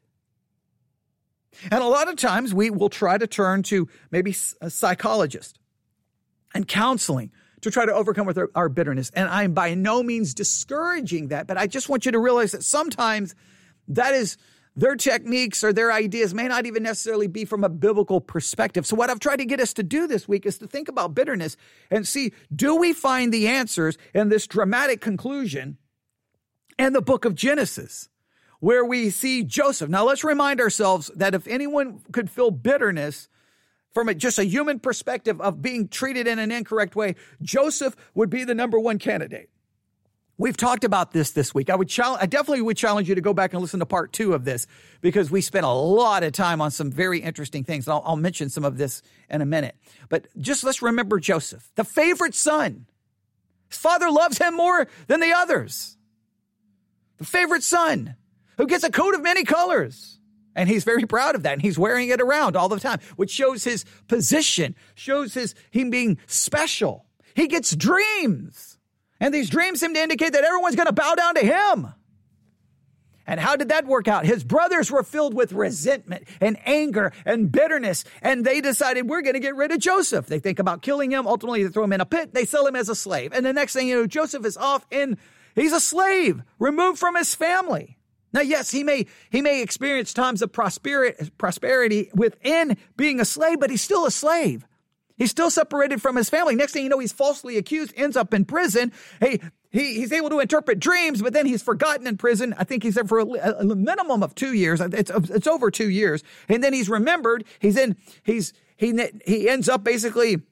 And 1.70 1.82
a 1.82 1.86
lot 1.86 2.08
of 2.08 2.16
times 2.16 2.54
we 2.54 2.70
will 2.70 2.88
try 2.88 3.18
to 3.18 3.26
turn 3.26 3.62
to 3.64 3.88
maybe 4.10 4.34
a 4.60 4.70
psychologist 4.70 5.58
and 6.54 6.66
counseling 6.66 7.30
to 7.60 7.70
try 7.70 7.86
to 7.86 7.92
overcome 7.92 8.26
with 8.26 8.38
our, 8.38 8.50
our, 8.54 8.68
bitterness. 8.68 9.10
And 9.14 9.28
I'm 9.28 9.52
by 9.52 9.74
no 9.74 10.02
means 10.02 10.34
discouraging 10.34 11.28
that, 11.28 11.46
but 11.46 11.56
I 11.56 11.66
just 11.66 11.88
want 11.88 12.06
you 12.06 12.12
to 12.12 12.18
realize 12.18 12.52
that 12.52 12.62
sometimes 12.62 13.34
that 13.88 14.14
is 14.14 14.36
their 14.76 14.96
techniques 14.96 15.62
or 15.62 15.72
their 15.72 15.92
ideas 15.92 16.34
may 16.34 16.48
not 16.48 16.66
even 16.66 16.82
necessarily 16.82 17.28
be 17.28 17.44
from 17.44 17.62
a 17.62 17.68
biblical 17.68 18.20
perspective. 18.20 18.86
So, 18.86 18.96
what 18.96 19.10
I've 19.10 19.20
tried 19.20 19.36
to 19.36 19.44
get 19.44 19.60
us 19.60 19.72
to 19.74 19.82
do 19.82 20.06
this 20.06 20.26
week 20.26 20.46
is 20.46 20.58
to 20.58 20.66
think 20.66 20.88
about 20.88 21.14
bitterness 21.14 21.56
and 21.90 22.06
see 22.06 22.32
do 22.54 22.76
we 22.76 22.92
find 22.92 23.32
the 23.32 23.46
answers 23.46 23.96
in 24.12 24.28
this 24.28 24.46
dramatic 24.46 25.00
conclusion 25.00 25.78
in 26.78 26.92
the 26.92 27.02
book 27.02 27.24
of 27.24 27.34
Genesis, 27.34 28.08
where 28.58 28.84
we 28.84 29.10
see 29.10 29.44
Joseph. 29.44 29.88
Now, 29.88 30.04
let's 30.04 30.24
remind 30.24 30.60
ourselves 30.60 31.10
that 31.14 31.34
if 31.34 31.46
anyone 31.46 32.00
could 32.12 32.28
feel 32.28 32.50
bitterness, 32.50 33.28
from 33.92 34.08
a, 34.08 34.14
just 34.14 34.40
a 34.40 34.44
human 34.44 34.80
perspective 34.80 35.40
of 35.40 35.62
being 35.62 35.86
treated 35.86 36.26
in 36.26 36.40
an 36.40 36.50
incorrect 36.50 36.96
way, 36.96 37.14
Joseph 37.40 37.94
would 38.14 38.28
be 38.28 38.42
the 38.42 38.54
number 38.54 38.78
one 38.78 38.98
candidate. 38.98 39.50
We've 40.36 40.56
talked 40.56 40.82
about 40.82 41.12
this 41.12 41.30
this 41.30 41.54
week. 41.54 41.70
I 41.70 41.76
would 41.76 41.88
challenge, 41.88 42.20
I 42.20 42.26
definitely 42.26 42.62
would 42.62 42.76
challenge 42.76 43.08
you 43.08 43.14
to 43.14 43.20
go 43.20 43.32
back 43.32 43.52
and 43.52 43.62
listen 43.62 43.78
to 43.80 43.86
part 43.86 44.12
two 44.12 44.32
of 44.32 44.44
this 44.44 44.66
because 45.00 45.30
we 45.30 45.40
spent 45.40 45.64
a 45.64 45.70
lot 45.70 46.24
of 46.24 46.32
time 46.32 46.60
on 46.60 46.72
some 46.72 46.90
very 46.90 47.20
interesting 47.20 47.62
things. 47.62 47.86
I'll, 47.86 48.02
I'll 48.04 48.16
mention 48.16 48.50
some 48.50 48.64
of 48.64 48.76
this 48.76 49.02
in 49.30 49.42
a 49.42 49.46
minute. 49.46 49.76
But 50.08 50.26
just 50.40 50.64
let's 50.64 50.82
remember 50.82 51.20
Joseph, 51.20 51.70
the 51.76 51.84
favorite 51.84 52.34
son. 52.34 52.86
His 53.68 53.78
father 53.78 54.10
loves 54.10 54.38
him 54.38 54.56
more 54.56 54.88
than 55.06 55.20
the 55.20 55.32
others. 55.32 55.96
The 57.18 57.24
favorite 57.24 57.62
son 57.62 58.16
who 58.56 58.66
gets 58.66 58.82
a 58.82 58.90
coat 58.90 59.14
of 59.14 59.22
many 59.22 59.44
colors. 59.44 60.18
And 60.56 60.68
he's 60.68 60.84
very 60.84 61.06
proud 61.06 61.34
of 61.34 61.44
that. 61.44 61.54
And 61.54 61.62
he's 61.62 61.78
wearing 61.78 62.08
it 62.08 62.20
around 62.20 62.56
all 62.56 62.68
the 62.68 62.78
time, 62.80 63.00
which 63.16 63.30
shows 63.30 63.64
his 63.64 63.84
position, 64.08 64.74
shows 64.94 65.34
his, 65.34 65.54
him 65.70 65.90
being 65.90 66.18
special. 66.26 67.06
He 67.34 67.48
gets 67.48 67.74
dreams. 67.74 68.73
And 69.20 69.32
these 69.32 69.50
dreams 69.50 69.80
seem 69.80 69.94
to 69.94 70.00
indicate 70.00 70.32
that 70.32 70.44
everyone's 70.44 70.76
going 70.76 70.86
to 70.86 70.92
bow 70.92 71.14
down 71.14 71.34
to 71.36 71.40
him. 71.40 71.88
And 73.26 73.40
how 73.40 73.56
did 73.56 73.70
that 73.70 73.86
work 73.86 74.06
out? 74.06 74.26
His 74.26 74.44
brothers 74.44 74.90
were 74.90 75.02
filled 75.02 75.32
with 75.32 75.52
resentment 75.52 76.28
and 76.42 76.58
anger 76.66 77.12
and 77.24 77.50
bitterness, 77.50 78.04
and 78.20 78.44
they 78.44 78.60
decided 78.60 79.08
we're 79.08 79.22
going 79.22 79.34
to 79.34 79.40
get 79.40 79.56
rid 79.56 79.72
of 79.72 79.78
Joseph. 79.78 80.26
They 80.26 80.40
think 80.40 80.58
about 80.58 80.82
killing 80.82 81.10
him. 81.10 81.26
Ultimately, 81.26 81.64
they 81.64 81.70
throw 81.70 81.84
him 81.84 81.94
in 81.94 82.02
a 82.02 82.06
pit. 82.06 82.34
They 82.34 82.44
sell 82.44 82.66
him 82.66 82.76
as 82.76 82.90
a 82.90 82.94
slave. 82.94 83.32
And 83.32 83.46
the 83.46 83.54
next 83.54 83.72
thing 83.72 83.88
you 83.88 83.96
know, 83.96 84.06
Joseph 84.06 84.44
is 84.44 84.58
off 84.58 84.84
in 84.90 85.16
He's 85.54 85.72
a 85.72 85.80
slave, 85.80 86.42
removed 86.58 86.98
from 86.98 87.14
his 87.14 87.34
family. 87.34 87.96
Now, 88.32 88.40
yes, 88.40 88.72
he 88.72 88.82
may 88.82 89.06
he 89.30 89.40
may 89.40 89.62
experience 89.62 90.12
times 90.12 90.42
of 90.42 90.52
prosperity 90.52 92.10
within 92.14 92.76
being 92.96 93.20
a 93.20 93.24
slave, 93.24 93.60
but 93.60 93.70
he's 93.70 93.82
still 93.82 94.06
a 94.06 94.10
slave. 94.10 94.66
He's 95.16 95.30
still 95.30 95.50
separated 95.50 96.02
from 96.02 96.16
his 96.16 96.28
family. 96.28 96.56
Next 96.56 96.72
thing 96.72 96.82
you 96.82 96.88
know, 96.88 96.98
he's 96.98 97.12
falsely 97.12 97.56
accused, 97.56 97.92
ends 97.96 98.16
up 98.16 98.34
in 98.34 98.44
prison. 98.44 98.92
Hey, 99.20 99.40
he, 99.70 99.94
he's 99.94 100.12
able 100.12 100.30
to 100.30 100.40
interpret 100.40 100.80
dreams, 100.80 101.22
but 101.22 101.32
then 101.32 101.46
he's 101.46 101.62
forgotten 101.62 102.06
in 102.06 102.16
prison. 102.16 102.54
I 102.58 102.64
think 102.64 102.82
he's 102.82 102.94
there 102.94 103.04
for 103.04 103.20
a, 103.20 103.24
a, 103.24 103.64
minimum 103.64 104.22
of 104.22 104.34
two 104.34 104.54
years. 104.54 104.80
It's, 104.80 105.10
it's 105.10 105.46
over 105.46 105.70
two 105.70 105.88
years. 105.88 106.24
And 106.48 106.64
then 106.64 106.72
he's 106.72 106.88
remembered. 106.88 107.44
He's 107.60 107.76
in, 107.76 107.96
he's, 108.22 108.52
he, 108.76 108.92
he 109.24 109.48
ends 109.48 109.68
up 109.68 109.84
basically 109.84 110.42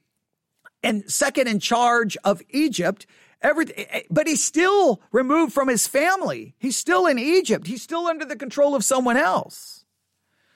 and 0.83 1.11
second 1.11 1.49
in 1.49 1.61
charge 1.61 2.17
of 2.25 2.43
Egypt. 2.51 3.07
Everything, 3.41 3.87
but 4.11 4.29
he's 4.29 4.45
still 4.45 5.01
removed 5.11 5.53
from 5.53 5.67
his 5.69 5.89
family. 5.89 6.55
He's 6.59 6.77
still 6.77 7.07
in 7.07 7.19
Egypt. 7.19 7.67
He's 7.67 7.83
still 7.83 8.07
under 8.07 8.25
the 8.25 8.37
control 8.37 8.77
of 8.77 8.85
someone 8.85 9.17
else. 9.17 9.72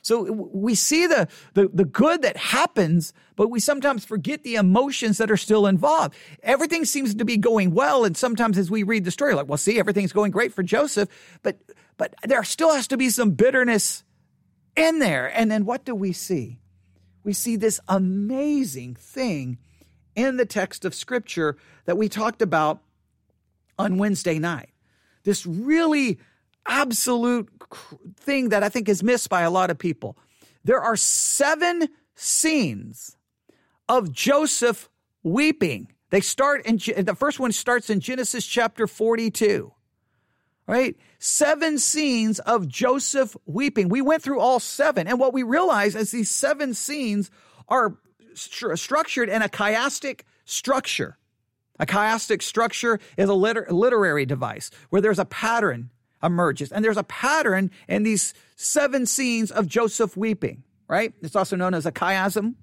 So 0.06 0.22
we 0.30 0.76
see 0.76 1.08
the, 1.08 1.26
the, 1.54 1.68
the 1.74 1.84
good 1.84 2.22
that 2.22 2.36
happens, 2.36 3.12
but 3.34 3.48
we 3.48 3.58
sometimes 3.58 4.04
forget 4.04 4.44
the 4.44 4.54
emotions 4.54 5.18
that 5.18 5.32
are 5.32 5.36
still 5.36 5.66
involved. 5.66 6.14
Everything 6.44 6.84
seems 6.84 7.12
to 7.16 7.24
be 7.24 7.36
going 7.36 7.74
well. 7.74 8.04
And 8.04 8.16
sometimes 8.16 8.56
as 8.56 8.70
we 8.70 8.84
read 8.84 9.04
the 9.04 9.10
story, 9.10 9.34
like, 9.34 9.48
well, 9.48 9.58
see, 9.58 9.80
everything's 9.80 10.12
going 10.12 10.30
great 10.30 10.54
for 10.54 10.62
Joseph, 10.62 11.08
but, 11.42 11.58
but 11.96 12.14
there 12.22 12.44
still 12.44 12.72
has 12.72 12.86
to 12.86 12.96
be 12.96 13.10
some 13.10 13.32
bitterness 13.32 14.04
in 14.76 15.00
there. 15.00 15.26
And 15.36 15.50
then 15.50 15.64
what 15.64 15.84
do 15.84 15.92
we 15.92 16.12
see? 16.12 16.60
We 17.24 17.32
see 17.32 17.56
this 17.56 17.80
amazing 17.88 18.94
thing 18.94 19.58
in 20.14 20.36
the 20.36 20.46
text 20.46 20.84
of 20.84 20.94
scripture 20.94 21.56
that 21.86 21.98
we 21.98 22.08
talked 22.08 22.42
about 22.42 22.80
on 23.76 23.98
Wednesday 23.98 24.38
night. 24.38 24.68
This 25.24 25.44
really 25.44 26.20
absolute 26.66 27.48
thing 28.16 28.50
that 28.50 28.62
I 28.62 28.68
think 28.68 28.88
is 28.88 29.02
missed 29.02 29.28
by 29.28 29.42
a 29.42 29.50
lot 29.50 29.70
of 29.70 29.78
people. 29.78 30.16
There 30.64 30.80
are 30.80 30.96
seven 30.96 31.88
scenes 32.14 33.16
of 33.88 34.12
Joseph 34.12 34.88
weeping. 35.22 35.92
They 36.10 36.20
start 36.20 36.66
in 36.66 37.04
the 37.04 37.14
first 37.14 37.38
one 37.38 37.52
starts 37.52 37.90
in 37.90 38.00
Genesis 38.00 38.46
chapter 38.46 38.86
42. 38.86 39.72
Right? 40.68 40.96
Seven 41.20 41.78
scenes 41.78 42.40
of 42.40 42.66
Joseph 42.66 43.36
weeping. 43.46 43.88
We 43.88 44.02
went 44.02 44.22
through 44.22 44.40
all 44.40 44.58
seven. 44.58 45.06
And 45.06 45.20
what 45.20 45.32
we 45.32 45.44
realize 45.44 45.94
is 45.94 46.10
these 46.10 46.30
seven 46.30 46.74
scenes 46.74 47.30
are 47.68 47.96
st- 48.34 48.76
structured 48.76 49.28
in 49.28 49.42
a 49.42 49.48
chiastic 49.48 50.22
structure. 50.44 51.18
A 51.78 51.86
chiastic 51.86 52.42
structure 52.42 52.98
is 53.16 53.28
a 53.28 53.34
liter- 53.34 53.68
literary 53.70 54.26
device 54.26 54.70
where 54.90 55.00
there's 55.00 55.20
a 55.20 55.24
pattern 55.24 55.90
emerges. 56.22 56.72
And 56.72 56.84
there's 56.84 56.96
a 56.96 57.04
pattern 57.04 57.70
in 57.88 58.02
these 58.02 58.34
seven 58.56 59.06
scenes 59.06 59.50
of 59.50 59.66
Joseph 59.66 60.16
weeping, 60.16 60.62
right? 60.88 61.12
It's 61.22 61.36
also 61.36 61.56
known 61.56 61.74
as 61.74 61.86
a 61.86 61.92
chiasm, 61.92 62.54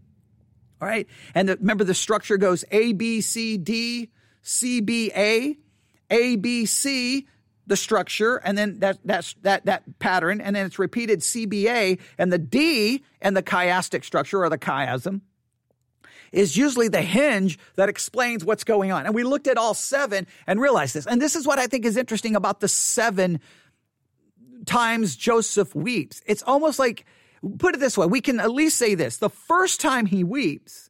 all 0.81 0.87
right? 0.87 1.07
And 1.35 1.49
the, 1.49 1.57
remember 1.57 1.83
the 1.83 1.93
structure 1.93 2.37
goes 2.37 2.65
A, 2.71 2.93
B, 2.93 3.21
C, 3.21 3.57
D, 3.57 4.11
C, 4.41 4.81
B, 4.81 5.11
A, 5.15 5.57
A, 6.09 6.35
B, 6.35 6.65
C, 6.65 7.27
the 7.65 7.77
structure, 7.77 8.37
and 8.37 8.57
then 8.57 8.79
that, 8.79 8.99
that's, 9.05 9.35
that, 9.43 9.65
that 9.65 9.99
pattern, 9.99 10.41
and 10.41 10.55
then 10.55 10.65
it's 10.65 10.77
repeated 10.77 11.21
CBA, 11.21 11.99
and 12.17 12.31
the 12.33 12.37
D 12.37 13.03
and 13.21 13.37
the 13.37 13.43
chiastic 13.43 14.03
structure 14.03 14.43
or 14.43 14.49
the 14.49 14.57
chiasm 14.57 15.21
is 16.33 16.57
usually 16.57 16.89
the 16.89 17.01
hinge 17.01 17.57
that 17.75 17.87
explains 17.87 18.43
what's 18.43 18.65
going 18.65 18.91
on. 18.91 19.05
And 19.05 19.15
we 19.15 19.23
looked 19.23 19.47
at 19.47 19.57
all 19.57 19.73
seven 19.73 20.27
and 20.45 20.59
realized 20.59 20.95
this. 20.95 21.07
And 21.07 21.21
this 21.21 21.35
is 21.35 21.47
what 21.47 21.59
I 21.59 21.67
think 21.67 21.85
is 21.85 21.95
interesting 21.95 22.35
about 22.35 22.59
the 22.59 22.67
seven 22.67 23.39
times 24.65 25.15
Joseph 25.15 25.73
weeps. 25.75 26.21
It's 26.25 26.43
almost 26.43 26.79
like, 26.79 27.05
put 27.59 27.75
it 27.75 27.79
this 27.79 27.97
way, 27.97 28.07
we 28.07 28.19
can 28.19 28.39
at 28.39 28.51
least 28.51 28.77
say 28.77 28.95
this. 28.95 29.17
The 29.17 29.29
first 29.29 29.79
time 29.79 30.07
he 30.07 30.23
weeps 30.23 30.89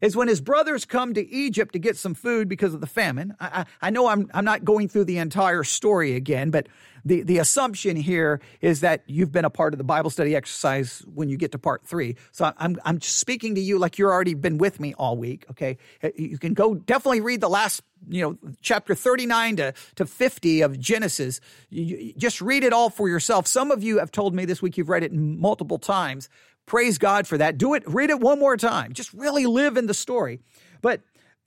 is 0.00 0.16
when 0.16 0.28
his 0.28 0.40
brothers 0.40 0.84
come 0.84 1.14
to 1.14 1.28
Egypt 1.28 1.72
to 1.72 1.78
get 1.78 1.96
some 1.96 2.14
food 2.14 2.48
because 2.48 2.74
of 2.74 2.80
the 2.80 2.86
famine. 2.86 3.34
I, 3.40 3.46
I, 3.46 3.88
I, 3.88 3.90
know 3.90 4.08
I'm, 4.08 4.30
I'm 4.32 4.44
not 4.44 4.64
going 4.64 4.88
through 4.88 5.04
the 5.04 5.18
entire 5.18 5.64
story 5.64 6.16
again, 6.16 6.50
but 6.50 6.68
the, 7.04 7.22
the 7.22 7.38
assumption 7.38 7.96
here 7.96 8.40
is 8.60 8.80
that 8.80 9.02
you've 9.06 9.32
been 9.32 9.44
a 9.44 9.50
part 9.50 9.74
of 9.74 9.78
the 9.78 9.84
Bible 9.84 10.10
study 10.10 10.34
exercise 10.34 11.02
when 11.14 11.28
you 11.28 11.36
get 11.36 11.52
to 11.52 11.58
part 11.58 11.84
three. 11.84 12.16
So 12.32 12.52
I'm, 12.56 12.76
I'm 12.84 13.00
speaking 13.00 13.54
to 13.54 13.60
you 13.60 13.78
like 13.78 13.98
you've 13.98 14.08
already 14.08 14.34
been 14.34 14.58
with 14.58 14.80
me 14.80 14.94
all 14.94 15.16
week. 15.16 15.44
Okay. 15.50 15.78
Uh, 16.02 16.10
you 16.16 16.38
can 16.38 16.54
go 16.54 16.74
definitely 16.74 17.20
read 17.20 17.40
the 17.40 17.48
last, 17.48 17.82
you 18.08 18.22
know, 18.22 18.52
chapter 18.60 18.94
39 18.94 19.56
to, 19.56 19.74
to 19.96 20.06
50 20.06 20.60
of 20.62 20.78
Genesis. 20.78 21.40
You, 21.70 21.96
you 21.96 22.12
just 22.16 22.40
read 22.40 22.64
it 22.64 22.72
all 22.72 22.90
for 22.90 23.08
yourself. 23.08 23.46
Some 23.46 23.70
of 23.70 23.82
you 23.82 23.98
have 23.98 24.10
told 24.10 24.34
me 24.34 24.44
this 24.44 24.62
week 24.62 24.76
you've 24.76 24.88
read 24.88 25.02
it 25.02 25.12
multiple 25.12 25.78
times. 25.78 26.28
Praise 26.70 26.98
God 26.98 27.26
for 27.26 27.36
that. 27.36 27.58
Do 27.58 27.74
it, 27.74 27.82
read 27.84 28.10
it 28.10 28.20
one 28.20 28.38
more 28.38 28.56
time. 28.56 28.92
Just 28.92 29.12
really 29.12 29.44
live 29.44 29.76
in 29.76 29.88
the 29.88 29.92
story. 29.92 30.38
But 30.80 31.00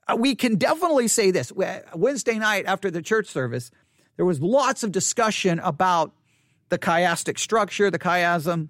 uh, 0.06 0.16
we 0.20 0.34
can 0.34 0.56
definitely 0.56 1.08
say 1.08 1.30
this 1.30 1.50
Wednesday 1.94 2.38
night 2.38 2.66
after 2.66 2.90
the 2.90 3.00
church 3.00 3.28
service, 3.28 3.70
there 4.18 4.26
was 4.26 4.42
lots 4.42 4.82
of 4.82 4.92
discussion 4.92 5.60
about 5.60 6.12
the 6.68 6.78
chiastic 6.78 7.38
structure, 7.38 7.90
the 7.90 7.98
chiasm, 7.98 8.68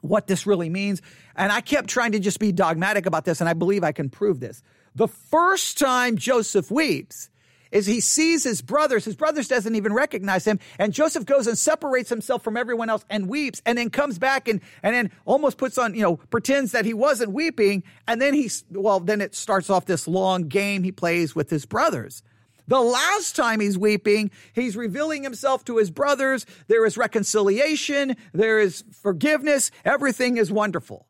what 0.00 0.26
this 0.26 0.44
really 0.44 0.68
means. 0.68 1.02
And 1.36 1.52
I 1.52 1.60
kept 1.60 1.88
trying 1.88 2.10
to 2.12 2.18
just 2.18 2.40
be 2.40 2.50
dogmatic 2.50 3.06
about 3.06 3.24
this, 3.24 3.40
and 3.40 3.48
I 3.48 3.52
believe 3.52 3.84
I 3.84 3.92
can 3.92 4.10
prove 4.10 4.40
this. 4.40 4.64
The 4.96 5.06
first 5.06 5.78
time 5.78 6.16
Joseph 6.16 6.72
weeps 6.72 7.29
is 7.72 7.86
he 7.86 8.00
sees 8.00 8.44
his 8.44 8.62
brothers. 8.62 9.04
His 9.04 9.16
brothers 9.16 9.48
doesn't 9.48 9.74
even 9.74 9.92
recognize 9.92 10.46
him. 10.46 10.58
And 10.78 10.92
Joseph 10.92 11.26
goes 11.26 11.46
and 11.46 11.56
separates 11.56 12.08
himself 12.08 12.42
from 12.42 12.56
everyone 12.56 12.90
else 12.90 13.04
and 13.10 13.28
weeps 13.28 13.62
and 13.64 13.78
then 13.78 13.90
comes 13.90 14.18
back 14.18 14.48
and, 14.48 14.60
and 14.82 14.94
then 14.94 15.10
almost 15.24 15.58
puts 15.58 15.78
on, 15.78 15.94
you 15.94 16.02
know, 16.02 16.16
pretends 16.16 16.72
that 16.72 16.84
he 16.84 16.94
wasn't 16.94 17.32
weeping. 17.32 17.82
And 18.06 18.20
then 18.20 18.34
he's, 18.34 18.64
well, 18.70 19.00
then 19.00 19.20
it 19.20 19.34
starts 19.34 19.70
off 19.70 19.86
this 19.86 20.08
long 20.08 20.48
game 20.48 20.82
he 20.82 20.92
plays 20.92 21.34
with 21.34 21.50
his 21.50 21.66
brothers. 21.66 22.22
The 22.68 22.80
last 22.80 23.34
time 23.34 23.58
he's 23.58 23.76
weeping, 23.76 24.30
he's 24.52 24.76
revealing 24.76 25.24
himself 25.24 25.64
to 25.64 25.78
his 25.78 25.90
brothers. 25.90 26.46
There 26.68 26.86
is 26.86 26.96
reconciliation. 26.96 28.16
There 28.32 28.60
is 28.60 28.84
forgiveness. 28.92 29.72
Everything 29.84 30.36
is 30.36 30.52
wonderful. 30.52 31.08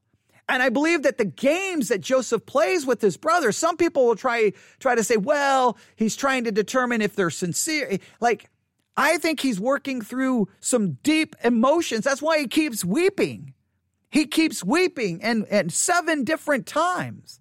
And 0.50 0.64
I 0.64 0.68
believe 0.68 1.04
that 1.04 1.16
the 1.16 1.24
games 1.24 1.88
that 1.88 2.00
Joseph 2.00 2.44
plays 2.44 2.84
with 2.84 3.00
his 3.00 3.16
brother, 3.16 3.52
some 3.52 3.76
people 3.76 4.04
will 4.04 4.16
try, 4.16 4.52
try 4.80 4.96
to 4.96 5.04
say, 5.04 5.16
well, 5.16 5.78
he's 5.94 6.16
trying 6.16 6.42
to 6.42 6.50
determine 6.50 7.00
if 7.00 7.14
they're 7.14 7.30
sincere. 7.30 7.98
Like, 8.20 8.50
I 8.96 9.18
think 9.18 9.38
he's 9.38 9.60
working 9.60 10.02
through 10.02 10.48
some 10.58 10.98
deep 11.04 11.36
emotions. 11.44 12.04
That's 12.04 12.20
why 12.20 12.40
he 12.40 12.48
keeps 12.48 12.84
weeping. 12.84 13.54
He 14.10 14.26
keeps 14.26 14.64
weeping 14.64 15.22
and, 15.22 15.46
and 15.46 15.72
seven 15.72 16.24
different 16.24 16.66
times. 16.66 17.38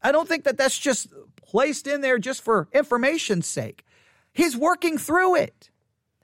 I 0.00 0.12
don't 0.12 0.28
think 0.28 0.44
that 0.44 0.56
that's 0.56 0.78
just 0.78 1.08
placed 1.44 1.88
in 1.88 2.00
there 2.00 2.18
just 2.18 2.42
for 2.42 2.68
information's 2.72 3.46
sake. 3.48 3.84
He's 4.32 4.56
working 4.56 4.98
through 4.98 5.34
it. 5.34 5.70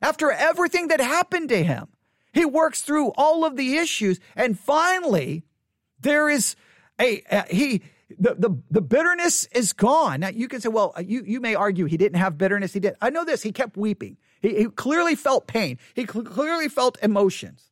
After 0.01 0.31
everything 0.31 0.87
that 0.89 1.01
happened 1.01 1.49
to 1.49 1.65
him, 1.65 1.89
he 2.33 2.45
works 2.45 2.83
through 2.83 3.09
all 3.17 3.45
of 3.45 3.57
the 3.57 3.77
issues. 3.77 4.21
And 4.37 4.57
finally, 4.57 5.43
there 6.01 6.29
is 6.29 6.57
a, 7.01 7.23
he, 7.51 7.83
the, 8.19 8.35
the, 8.35 8.57
the 8.71 8.81
bitterness 8.81 9.45
is 9.47 9.73
gone. 9.73 10.21
Now 10.21 10.29
you 10.29 10.49
can 10.49 10.61
say, 10.61 10.69
well, 10.69 10.95
you, 11.05 11.23
you 11.27 11.41
may 11.41 11.55
argue 11.55 11.85
he 11.85 11.97
didn't 11.97 12.19
have 12.19 12.39
bitterness. 12.39 12.73
He 12.73 12.81
did. 12.81 12.97
I 13.01 13.11
know 13.11 13.25
this. 13.25 13.43
He 13.43 13.53
kept 13.53 13.77
weeping. 13.77 14.17
He, 14.41 14.55
he 14.55 14.65
clearly 14.67 15.15
felt 15.15 15.47
pain. 15.47 15.79
He 15.95 16.07
cl- 16.07 16.25
clearly 16.25 16.69
felt 16.69 16.99
emotions. 17.03 17.71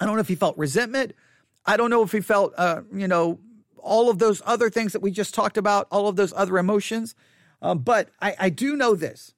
I 0.00 0.06
don't 0.06 0.14
know 0.14 0.20
if 0.20 0.28
he 0.28 0.34
felt 0.34 0.56
resentment. 0.56 1.12
I 1.66 1.76
don't 1.76 1.90
know 1.90 2.02
if 2.02 2.12
he 2.12 2.20
felt, 2.20 2.52
uh, 2.56 2.82
you 2.92 3.08
know, 3.08 3.40
all 3.78 4.10
of 4.10 4.18
those 4.18 4.42
other 4.44 4.70
things 4.70 4.92
that 4.92 5.00
we 5.00 5.10
just 5.10 5.34
talked 5.34 5.56
about, 5.56 5.86
all 5.90 6.08
of 6.08 6.16
those 6.16 6.32
other 6.34 6.58
emotions. 6.58 7.14
Um, 7.62 7.78
but 7.78 8.08
I, 8.20 8.34
I, 8.38 8.50
do 8.50 8.76
know 8.76 8.94
this 8.94 9.34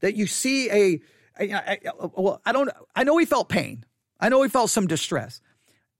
that 0.00 0.16
you 0.16 0.26
see 0.26 0.70
a, 0.70 1.00
a, 1.38 1.50
a, 1.50 1.78
a, 1.98 2.08
well, 2.20 2.40
I 2.44 2.52
don't, 2.52 2.70
I 2.94 3.04
know 3.04 3.16
he 3.18 3.26
felt 3.26 3.48
pain. 3.48 3.84
I 4.18 4.28
know 4.28 4.42
he 4.42 4.48
felt 4.48 4.70
some 4.70 4.86
distress. 4.86 5.40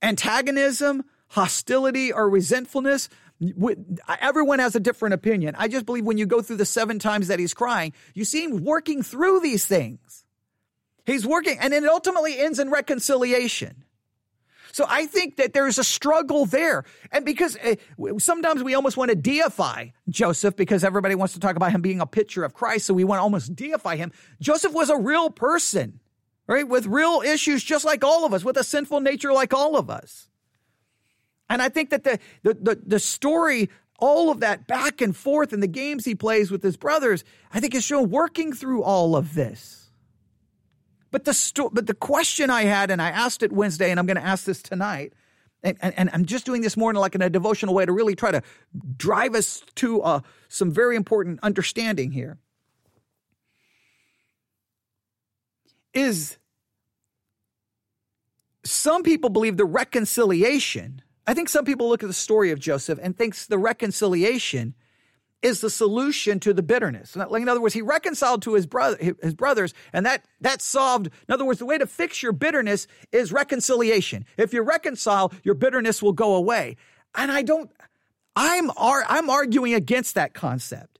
Antagonism, 0.01 1.03
hostility, 1.27 2.11
or 2.11 2.29
resentfulness, 2.29 3.09
everyone 4.19 4.59
has 4.59 4.75
a 4.75 4.79
different 4.79 5.13
opinion. 5.13 5.55
I 5.57 5.67
just 5.67 5.85
believe 5.85 6.05
when 6.05 6.17
you 6.17 6.25
go 6.25 6.41
through 6.41 6.57
the 6.57 6.65
seven 6.65 6.99
times 6.99 7.27
that 7.27 7.39
he's 7.39 7.53
crying, 7.53 7.93
you 8.13 8.25
see 8.25 8.43
him 8.43 8.63
working 8.63 9.03
through 9.03 9.39
these 9.39 9.65
things. 9.65 10.25
He's 11.05 11.25
working, 11.25 11.57
and 11.59 11.73
it 11.73 11.83
ultimately 11.85 12.39
ends 12.39 12.59
in 12.59 12.69
reconciliation. 12.69 13.83
So 14.71 14.85
I 14.87 15.05
think 15.05 15.37
that 15.37 15.53
there's 15.53 15.77
a 15.77 15.83
struggle 15.83 16.45
there. 16.45 16.85
And 17.11 17.25
because 17.25 17.57
uh, 17.57 17.75
sometimes 18.19 18.63
we 18.63 18.73
almost 18.73 18.97
want 18.97 19.09
to 19.09 19.15
deify 19.15 19.87
Joseph 20.09 20.55
because 20.55 20.83
everybody 20.83 21.15
wants 21.15 21.33
to 21.33 21.39
talk 21.39 21.55
about 21.55 21.71
him 21.71 21.81
being 21.81 21.99
a 21.99 22.05
picture 22.05 22.43
of 22.43 22.53
Christ. 22.53 22.85
So 22.85 22.93
we 22.93 23.03
want 23.03 23.19
to 23.19 23.23
almost 23.23 23.55
deify 23.55 23.97
him. 23.97 24.11
Joseph 24.39 24.73
was 24.73 24.89
a 24.89 24.97
real 24.97 25.29
person, 25.29 25.99
right? 26.47 26.67
With 26.67 26.85
real 26.85 27.21
issues, 27.25 27.63
just 27.63 27.85
like 27.85 28.03
all 28.03 28.25
of 28.25 28.33
us, 28.33 28.43
with 28.43 28.57
a 28.57 28.63
sinful 28.63 28.99
nature 28.99 29.33
like 29.33 29.53
all 29.53 29.77
of 29.77 29.89
us. 29.89 30.27
And 31.49 31.61
I 31.61 31.69
think 31.69 31.89
that 31.89 32.03
the, 32.03 32.19
the, 32.43 32.53
the, 32.53 32.81
the 32.85 32.99
story 32.99 33.69
all 34.01 34.31
of 34.31 34.39
that 34.39 34.67
back 34.67 34.99
and 34.99 35.15
forth 35.15 35.53
and 35.53 35.61
the 35.61 35.67
games 35.67 36.03
he 36.03 36.15
plays 36.15 36.49
with 36.49 36.63
his 36.63 36.75
brothers, 36.75 37.23
I 37.53 37.59
think 37.59 37.75
is 37.75 37.83
shown 37.83 38.09
working 38.09 38.51
through 38.51 38.83
all 38.83 39.15
of 39.15 39.35
this. 39.35 39.91
But 41.11 41.25
the 41.25 41.33
sto- 41.33 41.69
but 41.71 41.87
the 41.87 41.93
question 41.93 42.49
I 42.49 42.63
had, 42.63 42.89
and 42.89 43.01
I 43.01 43.09
asked 43.09 43.43
it 43.43 43.51
Wednesday, 43.51 43.91
and 43.91 43.99
I'm 43.99 44.07
going 44.07 44.17
to 44.17 44.25
ask 44.25 44.45
this 44.45 44.61
tonight, 44.61 45.13
and, 45.61 45.77
and, 45.81 45.93
and, 45.95 46.09
I'm 46.11 46.25
just 46.25 46.45
doing 46.45 46.61
this 46.61 46.75
more 46.75 46.89
in 46.89 46.95
like 46.95 47.13
in 47.13 47.21
a 47.21 47.29
devotional 47.29 47.75
way 47.75 47.85
to 47.85 47.91
really 47.91 48.15
try 48.15 48.31
to 48.31 48.41
drive 48.97 49.35
us 49.35 49.61
to 49.75 50.01
uh, 50.01 50.21
some 50.47 50.71
very 50.71 50.95
important 50.95 51.39
understanding 51.43 52.11
here. 52.11 52.39
Is 55.93 56.37
some 58.63 59.03
people 59.03 59.29
believe 59.29 59.57
the 59.57 59.65
reconciliation. 59.65 61.01
I 61.27 61.33
think 61.33 61.49
some 61.49 61.65
people 61.65 61.89
look 61.89 62.03
at 62.03 62.07
the 62.07 62.13
story 62.13 62.51
of 62.51 62.59
Joseph 62.59 62.99
and 63.01 63.17
thinks 63.17 63.45
the 63.45 63.57
reconciliation 63.57 64.75
is 65.41 65.61
the 65.61 65.69
solution 65.69 66.39
to 66.39 66.53
the 66.53 66.61
bitterness. 66.61 67.15
In 67.15 67.49
other 67.49 67.61
words, 67.61 67.73
he 67.73 67.81
reconciled 67.81 68.43
to 68.43 68.53
his 68.53 68.67
brother, 68.67 69.15
his 69.21 69.33
brothers, 69.33 69.73
and 69.91 70.05
that 70.05 70.25
that 70.41 70.61
solved. 70.61 71.07
In 71.07 71.33
other 71.33 71.45
words, 71.45 71.59
the 71.59 71.65
way 71.65 71.77
to 71.77 71.87
fix 71.87 72.21
your 72.21 72.31
bitterness 72.31 72.87
is 73.11 73.31
reconciliation. 73.31 74.25
If 74.37 74.53
you 74.53 74.61
reconcile, 74.61 75.33
your 75.43 75.55
bitterness 75.55 76.01
will 76.01 76.13
go 76.13 76.35
away. 76.35 76.77
And 77.15 77.31
I 77.31 77.41
don't. 77.41 77.71
I'm 78.35 78.71
I'm 78.77 79.29
arguing 79.29 79.73
against 79.73 80.15
that 80.15 80.33
concept. 80.33 80.90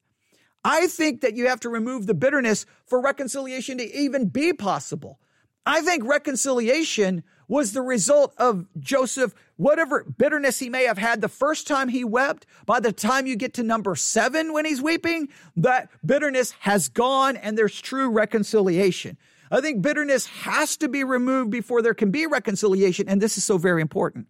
I 0.63 0.87
think 0.87 1.21
that 1.21 1.35
you 1.35 1.47
have 1.47 1.59
to 1.61 1.69
remove 1.69 2.05
the 2.05 2.13
bitterness 2.13 2.65
for 2.85 3.01
reconciliation 3.01 3.77
to 3.79 3.95
even 3.95 4.27
be 4.27 4.53
possible. 4.53 5.19
I 5.65 5.81
think 5.81 6.03
reconciliation 6.05 7.23
was 7.47 7.73
the 7.73 7.81
result 7.81 8.33
of 8.37 8.65
Joseph, 8.79 9.35
whatever 9.57 10.03
bitterness 10.03 10.59
he 10.59 10.69
may 10.69 10.85
have 10.85 10.97
had 10.97 11.21
the 11.21 11.27
first 11.27 11.67
time 11.67 11.89
he 11.89 12.03
wept. 12.03 12.45
By 12.65 12.79
the 12.79 12.91
time 12.91 13.27
you 13.27 13.35
get 13.35 13.53
to 13.55 13.63
number 13.63 13.95
seven 13.95 14.53
when 14.53 14.65
he's 14.65 14.81
weeping, 14.81 15.27
that 15.57 15.89
bitterness 16.05 16.51
has 16.59 16.87
gone 16.87 17.37
and 17.37 17.57
there's 17.57 17.79
true 17.79 18.09
reconciliation. 18.09 19.17
I 19.51 19.59
think 19.59 19.81
bitterness 19.81 20.27
has 20.27 20.77
to 20.77 20.87
be 20.87 21.03
removed 21.03 21.51
before 21.51 21.81
there 21.81 21.93
can 21.93 22.09
be 22.09 22.25
reconciliation. 22.25 23.09
And 23.09 23.21
this 23.21 23.37
is 23.37 23.43
so 23.43 23.57
very 23.57 23.81
important. 23.81 24.27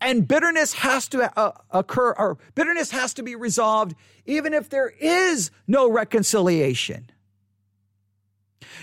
And 0.00 0.28
bitterness 0.28 0.74
has 0.74 1.08
to 1.08 1.38
uh, 1.38 1.52
occur, 1.70 2.12
or 2.12 2.38
bitterness 2.54 2.90
has 2.90 3.14
to 3.14 3.22
be 3.22 3.34
resolved 3.34 3.94
even 4.26 4.52
if 4.52 4.68
there 4.68 4.92
is 5.00 5.50
no 5.66 5.90
reconciliation. 5.90 7.10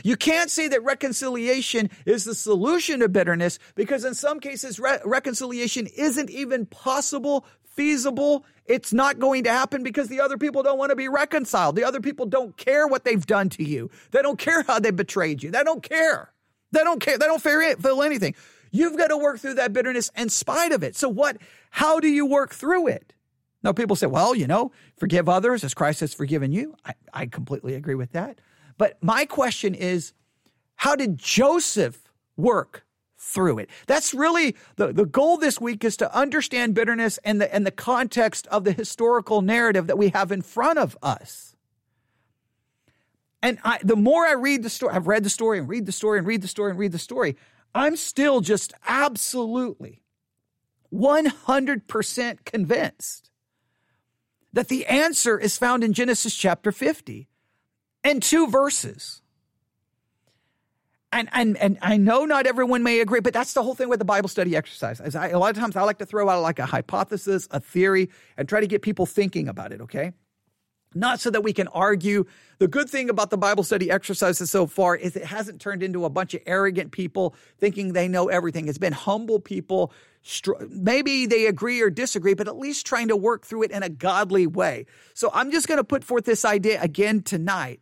You 0.04 0.16
can't 0.16 0.50
say 0.50 0.68
that 0.70 0.84
reconciliation 0.84 1.90
is 2.06 2.24
the 2.24 2.34
solution 2.34 3.02
to 3.02 3.10
bitterness 3.10 3.60
because 3.76 4.06
in 4.06 4.16
some 4.16 4.40
cases, 4.40 4.80
re- 4.80 5.00
reconciliation 5.06 5.88
isn't 5.96 6.30
even 6.30 6.66
possible, 6.66 7.46
feasible. 7.64 8.46
It's 8.66 8.94
not 8.94 9.20
going 9.20 9.44
to 9.44 9.52
happen 9.52 9.84
because 9.84 10.08
the 10.08 10.22
other 10.22 10.38
people 10.38 10.64
don't 10.64 10.78
want 10.78 10.90
to 10.92 10.96
be 10.96 11.10
reconciled. 11.10 11.76
The 11.76 11.84
other 11.84 12.00
people 12.00 12.26
don't 12.26 12.56
care 12.58 12.88
what 12.88 13.04
they've 13.04 13.26
done 13.26 13.50
to 13.50 13.64
you. 13.64 13.92
They 14.12 14.22
don't 14.22 14.40
care 14.40 14.64
how 14.64 14.80
they 14.80 14.92
betrayed 14.92 15.44
you. 15.44 15.52
They 15.52 15.64
don't 15.64 15.84
care. 15.84 16.32
They 16.72 16.84
don't 16.84 17.00
care. 17.00 17.18
They 17.18 17.28
don't 17.28 17.42
feel 17.42 18.02
anything. 18.02 18.36
You've 18.74 18.98
got 18.98 19.08
to 19.08 19.18
work 19.18 19.40
through 19.40 19.54
that 19.54 19.72
bitterness 19.72 20.12
in 20.18 20.30
spite 20.30 20.72
of 20.72 20.84
it. 20.84 20.96
So 20.96 21.08
what, 21.08 21.38
how 21.70 22.00
do 22.00 22.08
you 22.08 22.26
work 22.26 22.54
through 22.54 22.88
it? 22.88 23.14
Now 23.62 23.72
people 23.72 23.96
say, 23.96 24.08
well, 24.08 24.36
you 24.36 24.48
know, 24.48 24.72
forgive 24.98 25.30
others 25.30 25.64
as 25.64 25.76
Christ 25.76 26.00
has 26.00 26.14
forgiven 26.14 26.52
you. 26.52 26.76
I, 26.84 26.94
I 27.14 27.26
completely 27.28 27.76
agree 27.76 27.94
with 27.94 28.12
that. 28.14 28.40
But 28.80 28.98
my 29.02 29.26
question 29.26 29.76
is 29.76 30.14
how 30.76 30.96
did 30.96 31.20
Joseph 31.20 32.12
work 32.36 32.84
through 33.16 33.60
it? 33.60 33.70
That's 33.86 34.12
really 34.12 34.56
the, 34.76 34.92
the 34.92 35.06
goal 35.06 35.38
this 35.38 35.62
week 35.62 35.84
is 35.84 35.96
to 35.98 36.14
understand 36.14 36.74
bitterness 36.74 37.20
and 37.24 37.40
the, 37.40 37.54
and 37.54 37.68
the 37.68 37.72
context 37.72 38.48
of 38.48 38.64
the 38.64 38.72
historical 38.72 39.44
narrative 39.44 39.86
that 39.86 40.00
we 40.00 40.10
have 40.10 40.32
in 40.32 40.42
front 40.42 40.80
of 40.80 40.98
us. 41.04 41.56
And 43.44 43.60
I, 43.64 43.78
the 43.84 43.96
more 43.96 44.26
I 44.26 44.34
read 44.34 44.64
the 44.64 44.70
story, 44.70 44.96
I've 44.96 45.06
read 45.06 45.24
the 45.24 45.30
story 45.30 45.60
and 45.60 45.70
read 45.70 45.86
the 45.86 45.92
story 45.92 46.18
and 46.18 46.26
read 46.26 46.42
the 46.42 46.48
story 46.48 46.72
and 46.72 46.80
read 46.80 46.92
the 46.92 46.98
story, 46.98 47.38
I'm 47.76 47.96
still 47.96 48.42
just 48.42 48.74
absolutely 48.88 50.04
100% 50.94 52.46
convinced 52.46 53.32
that 54.54 54.68
the 54.68 54.86
answer 54.86 55.40
is 55.40 55.58
found 55.58 55.84
in 55.84 55.94
Genesis 55.94 56.36
chapter 56.36 56.72
50 56.72 57.28
and 58.04 58.22
two 58.22 58.48
verses. 58.48 59.22
And, 61.12 61.30
and, 61.32 61.58
and 61.58 61.78
I 61.82 61.98
know 61.98 62.26
not 62.26 62.48
everyone 62.48 62.84
may 62.84 63.00
agree, 63.00 63.20
but 63.20 63.34
that's 63.34 63.54
the 63.54 63.64
whole 63.64 63.76
thing 63.76 63.90
with 63.90 64.00
the 64.00 64.06
Bible 64.06 64.30
study 64.30 64.56
exercise. 64.56 65.00
As 65.00 65.16
I, 65.16 65.30
a 65.30 65.40
lot 65.40 65.56
of 65.56 65.62
times 65.62 65.76
I 65.76 65.84
like 65.84 66.00
to 66.00 66.06
throw 66.06 66.30
out 66.30 66.42
like 66.42 66.60
a 66.60 66.66
hypothesis, 66.66 67.48
a 67.52 67.60
theory, 67.60 68.10
and 68.38 68.48
try 68.50 68.62
to 68.62 68.68
get 68.68 68.82
people 68.82 69.06
thinking 69.06 69.48
about 69.48 69.72
it, 69.72 69.82
okay? 69.82 70.14
Not 70.96 71.20
so 71.20 71.30
that 71.30 71.42
we 71.42 71.54
can 71.54 71.68
argue. 71.70 72.26
The 72.60 72.68
good 72.68 72.90
thing 72.90 73.10
about 73.10 73.30
the 73.30 73.38
Bible 73.38 73.64
study 73.64 73.90
exercises 73.90 74.52
so 74.52 74.68
far 74.68 74.96
is 74.96 75.16
it 75.16 75.26
hasn't 75.26 75.62
turned 75.62 75.84
into 75.84 76.06
a 76.06 76.10
bunch 76.10 76.34
of 76.34 76.42
arrogant 76.46 76.92
people 76.92 77.36
thinking 77.58 77.94
they 77.94 78.08
know 78.08 78.30
everything. 78.30 78.68
It's 78.68 78.78
been 78.78 78.94
humble 78.94 79.40
people. 79.40 79.92
Maybe 80.70 81.26
they 81.26 81.48
agree 81.48 81.82
or 81.82 81.90
disagree, 81.90 82.34
but 82.34 82.48
at 82.48 82.58
least 82.58 82.86
trying 82.86 83.10
to 83.10 83.16
work 83.16 83.46
through 83.46 83.64
it 83.64 83.72
in 83.72 83.84
a 83.84 83.90
godly 83.90 84.48
way. 84.48 84.86
So 85.14 85.30
I'm 85.34 85.52
just 85.52 85.68
going 85.68 85.80
to 85.80 85.84
put 85.84 86.04
forth 86.04 86.26
this 86.26 86.46
idea 86.46 86.82
again 86.82 87.22
tonight 87.22 87.82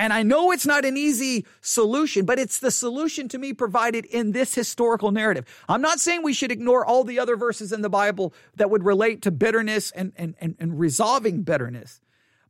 and 0.00 0.14
I 0.14 0.22
know 0.22 0.50
it's 0.50 0.64
not 0.64 0.86
an 0.86 0.96
easy 0.96 1.44
solution, 1.60 2.24
but 2.24 2.38
it's 2.38 2.58
the 2.58 2.70
solution 2.70 3.28
to 3.28 3.38
me 3.38 3.52
provided 3.52 4.06
in 4.06 4.32
this 4.32 4.54
historical 4.54 5.10
narrative. 5.10 5.44
I'm 5.68 5.82
not 5.82 6.00
saying 6.00 6.22
we 6.22 6.32
should 6.32 6.50
ignore 6.50 6.86
all 6.86 7.04
the 7.04 7.18
other 7.18 7.36
verses 7.36 7.70
in 7.70 7.82
the 7.82 7.90
Bible 7.90 8.32
that 8.56 8.70
would 8.70 8.82
relate 8.82 9.20
to 9.22 9.30
bitterness 9.30 9.90
and, 9.90 10.14
and, 10.16 10.34
and, 10.40 10.56
and 10.58 10.80
resolving 10.80 11.42
bitterness. 11.42 12.00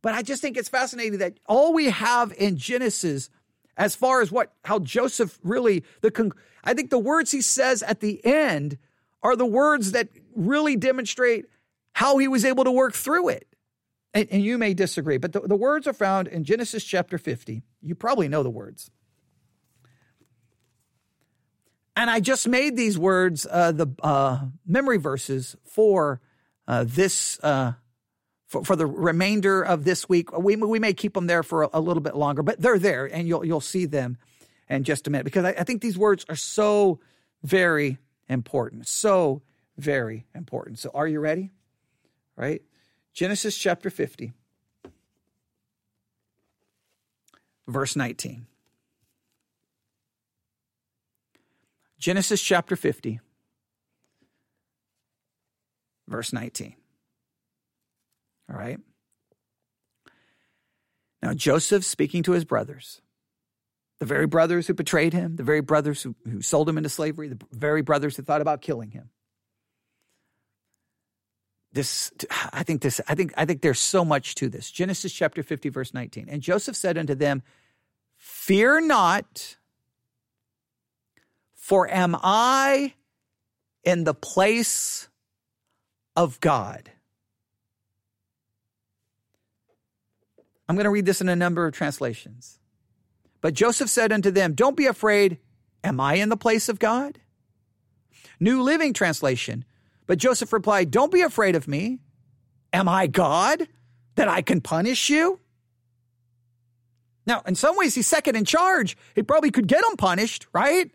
But 0.01 0.13
I 0.13 0.21
just 0.21 0.41
think 0.41 0.57
it's 0.57 0.69
fascinating 0.69 1.19
that 1.19 1.39
all 1.47 1.73
we 1.73 1.89
have 1.89 2.33
in 2.37 2.57
Genesis, 2.57 3.29
as 3.77 3.95
far 3.95 4.21
as 4.21 4.31
what 4.31 4.53
how 4.65 4.79
Joseph 4.79 5.39
really 5.43 5.83
the 6.01 6.11
con- 6.11 6.33
I 6.63 6.73
think 6.73 6.89
the 6.89 6.99
words 6.99 7.31
he 7.31 7.41
says 7.41 7.83
at 7.83 7.99
the 7.99 8.23
end 8.25 8.77
are 9.23 9.35
the 9.35 9.45
words 9.45 9.91
that 9.91 10.09
really 10.35 10.75
demonstrate 10.75 11.45
how 11.93 12.17
he 12.17 12.27
was 12.27 12.45
able 12.45 12.63
to 12.63 12.71
work 12.71 12.93
through 12.93 13.29
it 13.29 13.47
and, 14.13 14.27
and 14.31 14.43
you 14.43 14.57
may 14.57 14.73
disagree, 14.73 15.17
but 15.17 15.33
the, 15.33 15.41
the 15.41 15.55
words 15.55 15.87
are 15.87 15.93
found 15.93 16.27
in 16.27 16.43
Genesis 16.43 16.83
chapter 16.83 17.17
50. 17.17 17.63
You 17.81 17.95
probably 17.95 18.27
know 18.27 18.43
the 18.43 18.49
words. 18.49 18.91
And 21.95 22.09
I 22.09 22.19
just 22.19 22.47
made 22.47 22.75
these 22.75 22.97
words 22.97 23.45
uh, 23.49 23.71
the 23.71 23.87
uh, 24.01 24.45
memory 24.65 24.97
verses 24.97 25.55
for 25.65 26.21
uh, 26.67 26.85
this 26.87 27.39
uh, 27.43 27.73
for, 28.51 28.65
for 28.65 28.75
the 28.75 28.85
remainder 28.85 29.63
of 29.63 29.85
this 29.85 30.09
week. 30.09 30.37
We 30.37 30.57
we 30.57 30.77
may 30.77 30.93
keep 30.93 31.13
them 31.13 31.27
there 31.27 31.41
for 31.41 31.63
a, 31.63 31.69
a, 31.73 31.79
little 31.79 32.03
bit 32.03 32.15
longer, 32.15 32.43
but 32.43 32.61
they're 32.61 32.77
there, 32.77 33.05
and 33.05 33.25
you'll 33.25 33.45
you'll 33.45 33.61
see 33.61 33.85
them 33.85 34.17
in 34.69 34.83
just 34.83 35.07
a 35.07 35.09
minute 35.09 35.23
because 35.23 35.45
I, 35.45 35.51
I 35.51 35.63
think 35.63 35.81
these 35.81 35.97
words 35.97 36.25
are 36.27 36.35
so 36.35 36.99
very 37.43 37.97
important, 38.27 38.89
so 38.89 39.41
very 39.77 40.25
important. 40.35 40.79
So, 40.79 40.91
are 40.93 41.07
you 41.07 41.21
ready? 41.21 41.51
Right? 42.35 42.61
Genesis 43.13 43.57
chapter 43.57 43.89
50, 43.89 44.33
verse 47.67 47.95
19. 47.95 48.47
Genesis 51.99 52.41
chapter 52.41 52.75
50, 52.75 53.21
verse 56.07 56.33
19. 56.33 56.75
All 58.51 58.57
right. 58.57 58.79
Now, 61.21 61.33
Joseph 61.33 61.85
speaking 61.85 62.23
to 62.23 62.31
his 62.31 62.45
brothers, 62.45 63.01
the 63.99 64.05
very 64.05 64.27
brothers 64.27 64.67
who 64.67 64.73
betrayed 64.73 65.13
him, 65.13 65.35
the 65.35 65.43
very 65.43 65.61
brothers 65.61 66.01
who, 66.01 66.15
who 66.29 66.41
sold 66.41 66.67
him 66.67 66.77
into 66.77 66.89
slavery, 66.89 67.27
the 67.29 67.39
very 67.51 67.81
brothers 67.81 68.17
who 68.17 68.23
thought 68.23 68.41
about 68.41 68.61
killing 68.61 68.91
him. 68.91 69.09
This 71.73 72.11
i 72.51 72.63
think 72.63 72.81
this 72.81 72.99
i 73.07 73.15
think 73.15 73.33
i 73.37 73.45
think 73.45 73.61
there's 73.61 73.79
so 73.79 74.03
much 74.03 74.35
to 74.35 74.49
this. 74.49 74.69
Genesis 74.69 75.13
chapter 75.13 75.41
50 75.41 75.69
verse 75.69 75.93
19 75.93 76.27
and 76.27 76.41
joseph 76.41 76.75
said 76.75 76.97
unto 76.97 77.15
them 77.15 77.43
fear 78.17 78.81
not 78.81 79.55
for 81.55 81.89
am 81.89 82.17
i 82.21 82.93
in 83.85 84.03
the 84.03 84.13
place 84.13 85.07
of 86.17 86.41
god 86.41 86.91
i'm 90.71 90.75
going 90.75 90.85
to 90.85 90.89
read 90.89 91.05
this 91.05 91.21
in 91.21 91.29
a 91.29 91.35
number 91.35 91.65
of 91.65 91.73
translations 91.73 92.59
but 93.41 93.53
joseph 93.53 93.89
said 93.89 94.11
unto 94.11 94.31
them 94.31 94.53
don't 94.53 94.77
be 94.77 94.85
afraid 94.85 95.37
am 95.83 95.99
i 95.99 96.13
in 96.15 96.29
the 96.29 96.37
place 96.37 96.69
of 96.69 96.79
god 96.79 97.19
new 98.39 98.61
living 98.61 98.93
translation 98.93 99.65
but 100.11 100.17
Joseph 100.17 100.51
replied, 100.51 100.91
Don't 100.91 101.09
be 101.09 101.21
afraid 101.21 101.55
of 101.55 101.69
me. 101.69 101.99
Am 102.73 102.89
I 102.89 103.07
God 103.07 103.65
that 104.15 104.27
I 104.27 104.41
can 104.41 104.59
punish 104.59 105.09
you? 105.09 105.39
Now, 107.25 107.41
in 107.47 107.55
some 107.55 107.77
ways, 107.77 107.95
he's 107.95 108.07
second 108.07 108.35
in 108.35 108.43
charge. 108.43 108.97
He 109.15 109.23
probably 109.23 109.51
could 109.51 109.67
get 109.67 109.85
him 109.89 109.95
punished, 109.95 110.47
right? 110.51 110.91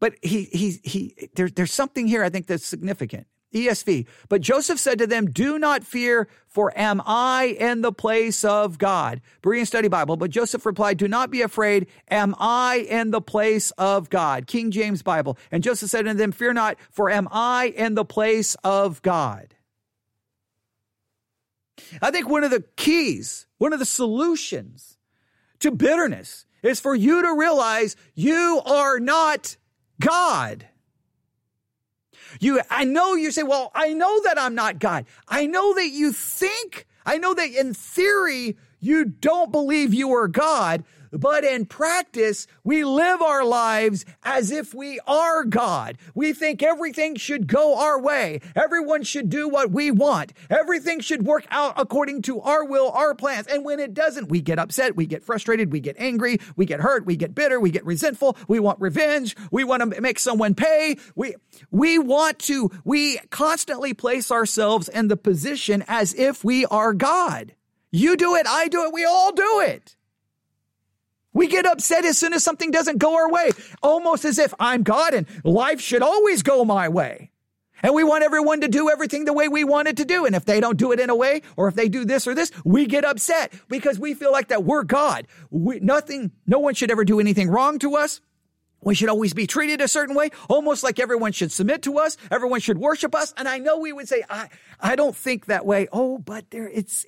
But 0.00 0.16
he, 0.20 0.44
he, 0.44 0.78
he, 0.82 1.30
there, 1.34 1.48
there's 1.48 1.72
something 1.72 2.06
here 2.06 2.22
I 2.22 2.28
think 2.28 2.46
that's 2.46 2.66
significant. 2.66 3.26
ESV. 3.52 4.06
But 4.28 4.40
Joseph 4.40 4.78
said 4.78 4.98
to 4.98 5.06
them, 5.06 5.30
Do 5.30 5.58
not 5.58 5.84
fear, 5.84 6.28
for 6.46 6.76
am 6.76 7.02
I 7.04 7.56
in 7.58 7.80
the 7.80 7.92
place 7.92 8.44
of 8.44 8.78
God? 8.78 9.20
Berean 9.42 9.66
Study 9.66 9.88
Bible. 9.88 10.16
But 10.16 10.30
Joseph 10.30 10.66
replied, 10.66 10.98
Do 10.98 11.08
not 11.08 11.30
be 11.30 11.42
afraid. 11.42 11.86
Am 12.08 12.34
I 12.38 12.86
in 12.88 13.10
the 13.10 13.20
place 13.20 13.70
of 13.72 14.10
God? 14.10 14.46
King 14.46 14.70
James 14.70 15.02
Bible. 15.02 15.38
And 15.50 15.62
Joseph 15.62 15.90
said 15.90 16.04
to 16.06 16.14
them, 16.14 16.32
Fear 16.32 16.54
not, 16.54 16.76
for 16.90 17.10
am 17.10 17.28
I 17.30 17.72
in 17.76 17.94
the 17.94 18.04
place 18.04 18.56
of 18.64 19.02
God? 19.02 19.54
I 22.00 22.10
think 22.10 22.28
one 22.28 22.44
of 22.44 22.50
the 22.50 22.64
keys, 22.76 23.46
one 23.58 23.72
of 23.72 23.78
the 23.78 23.84
solutions 23.84 24.98
to 25.60 25.70
bitterness 25.70 26.46
is 26.62 26.80
for 26.80 26.94
you 26.94 27.22
to 27.22 27.34
realize 27.34 27.96
you 28.14 28.60
are 28.64 28.98
not 28.98 29.56
God. 30.00 30.66
You, 32.40 32.60
I 32.70 32.84
know 32.84 33.14
you 33.14 33.30
say, 33.30 33.42
well, 33.42 33.70
I 33.74 33.92
know 33.92 34.20
that 34.22 34.38
I'm 34.38 34.54
not 34.54 34.78
God. 34.78 35.06
I 35.28 35.46
know 35.46 35.74
that 35.74 35.88
you 35.88 36.12
think, 36.12 36.86
I 37.04 37.18
know 37.18 37.34
that 37.34 37.50
in 37.50 37.74
theory, 37.74 38.56
you 38.80 39.04
don't 39.04 39.50
believe 39.50 39.94
you 39.94 40.12
are 40.12 40.28
God, 40.28 40.84
but 41.16 41.44
in 41.44 41.66
practice, 41.66 42.46
we 42.64 42.84
live 42.84 43.22
our 43.22 43.44
lives 43.44 44.04
as 44.22 44.50
if 44.50 44.74
we 44.74 45.00
are 45.06 45.44
God. 45.44 45.98
We 46.14 46.32
think 46.32 46.62
everything 46.62 47.16
should 47.16 47.46
go 47.46 47.78
our 47.78 48.00
way. 48.00 48.40
Everyone 48.54 49.02
should 49.02 49.28
do 49.28 49.48
what 49.48 49.70
we 49.70 49.90
want. 49.90 50.32
Everything 50.50 51.00
should 51.00 51.26
work 51.26 51.46
out 51.50 51.74
according 51.76 52.22
to 52.22 52.40
our 52.40 52.64
will, 52.64 52.90
our 52.90 53.14
plans. 53.14 53.46
And 53.46 53.64
when 53.64 53.80
it 53.80 53.94
doesn't, 53.94 54.28
we 54.28 54.40
get 54.40 54.58
upset, 54.58 54.96
we 54.96 55.06
get 55.06 55.22
frustrated, 55.22 55.72
we 55.72 55.80
get 55.80 55.96
angry, 55.98 56.38
we 56.56 56.66
get 56.66 56.80
hurt, 56.80 57.06
we 57.06 57.16
get 57.16 57.34
bitter, 57.34 57.58
we 57.60 57.70
get 57.70 57.84
resentful, 57.84 58.36
we 58.48 58.60
want 58.60 58.80
revenge, 58.80 59.36
we 59.50 59.64
want 59.64 59.82
to 59.82 60.00
make 60.00 60.18
someone 60.18 60.54
pay. 60.54 60.96
We, 61.14 61.34
we 61.70 61.98
want 61.98 62.38
to, 62.40 62.70
we 62.84 63.18
constantly 63.30 63.94
place 63.94 64.30
ourselves 64.30 64.88
in 64.88 65.08
the 65.08 65.16
position 65.16 65.84
as 65.88 66.14
if 66.14 66.44
we 66.44 66.66
are 66.66 66.92
God. 66.92 67.54
You 67.90 68.16
do 68.16 68.34
it, 68.34 68.46
I 68.46 68.68
do 68.68 68.84
it, 68.84 68.92
we 68.92 69.04
all 69.04 69.32
do 69.32 69.60
it. 69.60 69.95
We 71.36 71.48
get 71.48 71.66
upset 71.66 72.06
as 72.06 72.16
soon 72.16 72.32
as 72.32 72.42
something 72.42 72.70
doesn't 72.70 72.96
go 72.96 73.14
our 73.14 73.30
way, 73.30 73.50
almost 73.82 74.24
as 74.24 74.38
if 74.38 74.54
I'm 74.58 74.82
God 74.82 75.12
and 75.12 75.26
life 75.44 75.82
should 75.82 76.00
always 76.00 76.42
go 76.42 76.64
my 76.64 76.88
way. 76.88 77.30
And 77.82 77.94
we 77.94 78.04
want 78.04 78.24
everyone 78.24 78.62
to 78.62 78.68
do 78.68 78.88
everything 78.88 79.26
the 79.26 79.34
way 79.34 79.46
we 79.46 79.62
want 79.62 79.86
it 79.86 79.98
to 79.98 80.06
do. 80.06 80.24
And 80.24 80.34
if 80.34 80.46
they 80.46 80.60
don't 80.60 80.78
do 80.78 80.92
it 80.92 80.98
in 80.98 81.10
a 81.10 81.14
way, 81.14 81.42
or 81.58 81.68
if 81.68 81.74
they 81.74 81.90
do 81.90 82.06
this 82.06 82.26
or 82.26 82.34
this, 82.34 82.50
we 82.64 82.86
get 82.86 83.04
upset 83.04 83.52
because 83.68 83.98
we 83.98 84.14
feel 84.14 84.32
like 84.32 84.48
that 84.48 84.64
we're 84.64 84.82
God. 84.82 85.26
We, 85.50 85.78
nothing, 85.80 86.32
no 86.46 86.58
one 86.58 86.72
should 86.72 86.90
ever 86.90 87.04
do 87.04 87.20
anything 87.20 87.50
wrong 87.50 87.78
to 87.80 87.96
us. 87.96 88.22
We 88.80 88.94
should 88.94 89.10
always 89.10 89.34
be 89.34 89.46
treated 89.46 89.82
a 89.82 89.88
certain 89.88 90.14
way, 90.14 90.30
almost 90.48 90.82
like 90.82 90.98
everyone 90.98 91.32
should 91.32 91.52
submit 91.52 91.82
to 91.82 91.98
us. 91.98 92.16
Everyone 92.30 92.60
should 92.60 92.78
worship 92.78 93.14
us. 93.14 93.34
And 93.36 93.46
I 93.46 93.58
know 93.58 93.76
we 93.76 93.92
would 93.92 94.08
say, 94.08 94.22
I, 94.30 94.48
I 94.80 94.96
don't 94.96 95.14
think 95.14 95.46
that 95.46 95.66
way. 95.66 95.86
Oh, 95.92 96.16
but 96.16 96.50
there, 96.50 96.68
it's, 96.68 97.04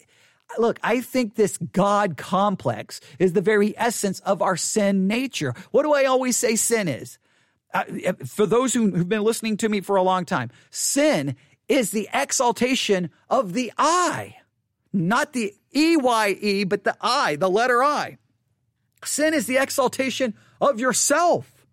look, 0.56 0.78
I 0.82 1.00
think 1.00 1.34
this 1.34 1.58
God 1.58 2.16
complex 2.16 3.00
is 3.18 3.32
the 3.32 3.40
very 3.40 3.76
essence 3.76 4.20
of 4.20 4.40
our 4.40 4.56
sin 4.56 5.06
nature. 5.06 5.54
What 5.70 5.82
do 5.82 5.92
I 5.92 6.04
always 6.04 6.36
say 6.36 6.56
sin 6.56 6.88
is? 6.88 7.18
Uh, 7.74 7.84
for 8.24 8.46
those 8.46 8.72
who, 8.72 8.90
who've 8.90 9.08
been 9.08 9.24
listening 9.24 9.56
to 9.58 9.68
me 9.68 9.80
for 9.80 9.96
a 9.96 10.02
long 10.02 10.24
time, 10.24 10.50
sin 10.70 11.36
is 11.68 11.90
the 11.90 12.08
exaltation 12.14 13.10
of 13.28 13.52
the 13.52 13.72
I, 13.76 14.36
not 14.92 15.34
the 15.34 15.54
EYE, 15.74 16.64
but 16.66 16.84
the 16.84 16.96
I, 17.00 17.36
the 17.36 17.50
letter 17.50 17.82
I. 17.82 18.16
Sin 19.04 19.34
is 19.34 19.46
the 19.46 19.58
exaltation 19.58 20.34
of 20.60 20.80
yourself. 20.80 21.66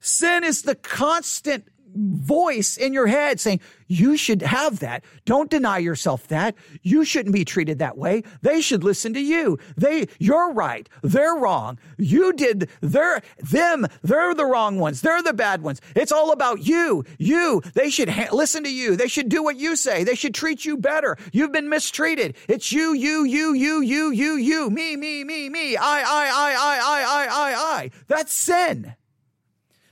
Sin 0.00 0.44
is 0.44 0.62
the 0.62 0.74
constant 0.74 1.66
voice 1.94 2.76
in 2.76 2.92
your 2.92 3.06
head 3.06 3.40
saying, 3.40 3.60
you 3.86 4.16
should 4.16 4.42
have 4.42 4.80
that. 4.80 5.04
Don't 5.24 5.50
deny 5.50 5.78
yourself 5.78 6.28
that. 6.28 6.54
You 6.82 7.04
shouldn't 7.04 7.34
be 7.34 7.44
treated 7.44 7.78
that 7.78 7.96
way. 7.96 8.22
They 8.42 8.60
should 8.60 8.84
listen 8.84 9.14
to 9.14 9.20
you. 9.20 9.58
They, 9.76 10.08
you're 10.18 10.52
right. 10.52 10.88
They're 11.02 11.34
wrong. 11.34 11.78
You 11.96 12.32
did, 12.34 12.68
they're, 12.80 13.22
them, 13.38 13.86
they're 14.02 14.34
the 14.34 14.44
wrong 14.44 14.78
ones. 14.78 15.00
They're 15.00 15.22
the 15.22 15.32
bad 15.32 15.62
ones. 15.62 15.80
It's 15.96 16.12
all 16.12 16.32
about 16.32 16.66
you. 16.66 17.04
You, 17.18 17.62
they 17.74 17.90
should 17.90 18.10
ha- 18.10 18.28
listen 18.32 18.64
to 18.64 18.72
you. 18.72 18.96
They 18.96 19.08
should 19.08 19.28
do 19.28 19.42
what 19.42 19.56
you 19.56 19.74
say. 19.74 20.04
They 20.04 20.14
should 20.14 20.34
treat 20.34 20.64
you 20.64 20.76
better. 20.76 21.16
You've 21.32 21.52
been 21.52 21.68
mistreated. 21.68 22.36
It's 22.48 22.72
you, 22.72 22.92
you, 22.92 23.24
you, 23.24 23.54
you, 23.54 23.80
you, 23.80 24.10
you, 24.10 24.36
you, 24.36 24.70
me, 24.70 24.96
me, 24.96 25.24
me, 25.24 25.48
me, 25.48 25.76
I, 25.76 26.00
I, 26.00 26.02
I, 26.04 26.52
I, 26.52 26.78
I, 26.78 27.02
I, 27.02 27.26
I, 27.26 27.54
I. 27.78 27.90
That's 28.06 28.32
sin. 28.32 28.94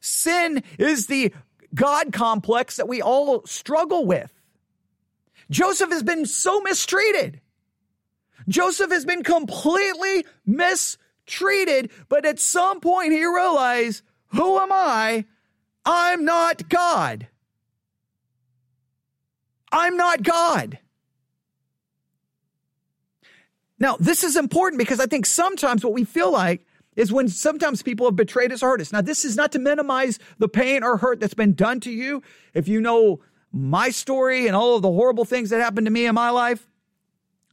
Sin 0.01 0.63
is 0.79 1.09
the 1.09 1.33
God 1.77 2.13
complex 2.13 2.77
that 2.77 2.89
we 2.89 3.01
all 3.01 3.47
struggle 3.47 4.05
with. 4.05 4.33
Joseph 5.51 5.91
has 5.91 6.03
been 6.03 6.27
so 6.27 6.61
mistreated. 6.61 7.41
Joseph 8.49 8.91
has 8.91 9.05
been 9.05 9.23
completely 9.23 10.25
mistreated, 10.45 11.91
but 12.09 12.25
at 12.25 12.41
some 12.41 12.81
point 12.81 13.13
he 13.13 13.25
realized, 13.25 14.03
who 14.29 14.59
am 14.59 14.73
I? 14.73 15.25
I'm 15.85 16.25
not 16.25 16.69
God. 16.69 17.29
I'm 19.71 19.97
not 19.97 20.23
God. 20.23 20.79
Now, 23.79 23.97
this 24.01 24.25
is 24.25 24.37
important 24.37 24.79
because 24.79 25.01
I 25.01 25.07
think 25.07 25.27
sometimes 25.27 25.85
what 25.85 25.93
we 25.93 26.05
feel 26.05 26.33
like 26.33 26.67
is 26.97 27.13
when 27.13 27.29
sometimes 27.29 27.83
people 27.83 28.07
have 28.07 28.17
betrayed 28.17 28.51
us 28.53 28.63
or 28.63 28.71
hurt 28.71 28.81
us. 28.81 28.93
Now, 28.93 29.03
this 29.03 29.25
is 29.25 29.37
not 29.37 29.53
to 29.53 29.59
minimize 29.59 30.19
the 30.39 30.49
pain 30.49 30.83
or 30.83 30.97
hurt 30.97 31.21
that's 31.21 31.35
been 31.35 31.55
done 31.55 31.81
to 31.81 31.91
you. 31.91 32.23
If 32.55 32.67
you 32.67 32.81
know 32.81 33.21
my 33.53 33.91
story 33.91 34.47
and 34.47 34.57
all 34.57 34.77
of 34.77 34.83
the 34.83 34.91
horrible 34.91 35.25
things 35.25 35.51
that 35.51 35.61
happened 35.61 35.87
to 35.87 35.93
me 35.93 36.07
in 36.07 36.15
my 36.15 36.31
life, 36.31 36.67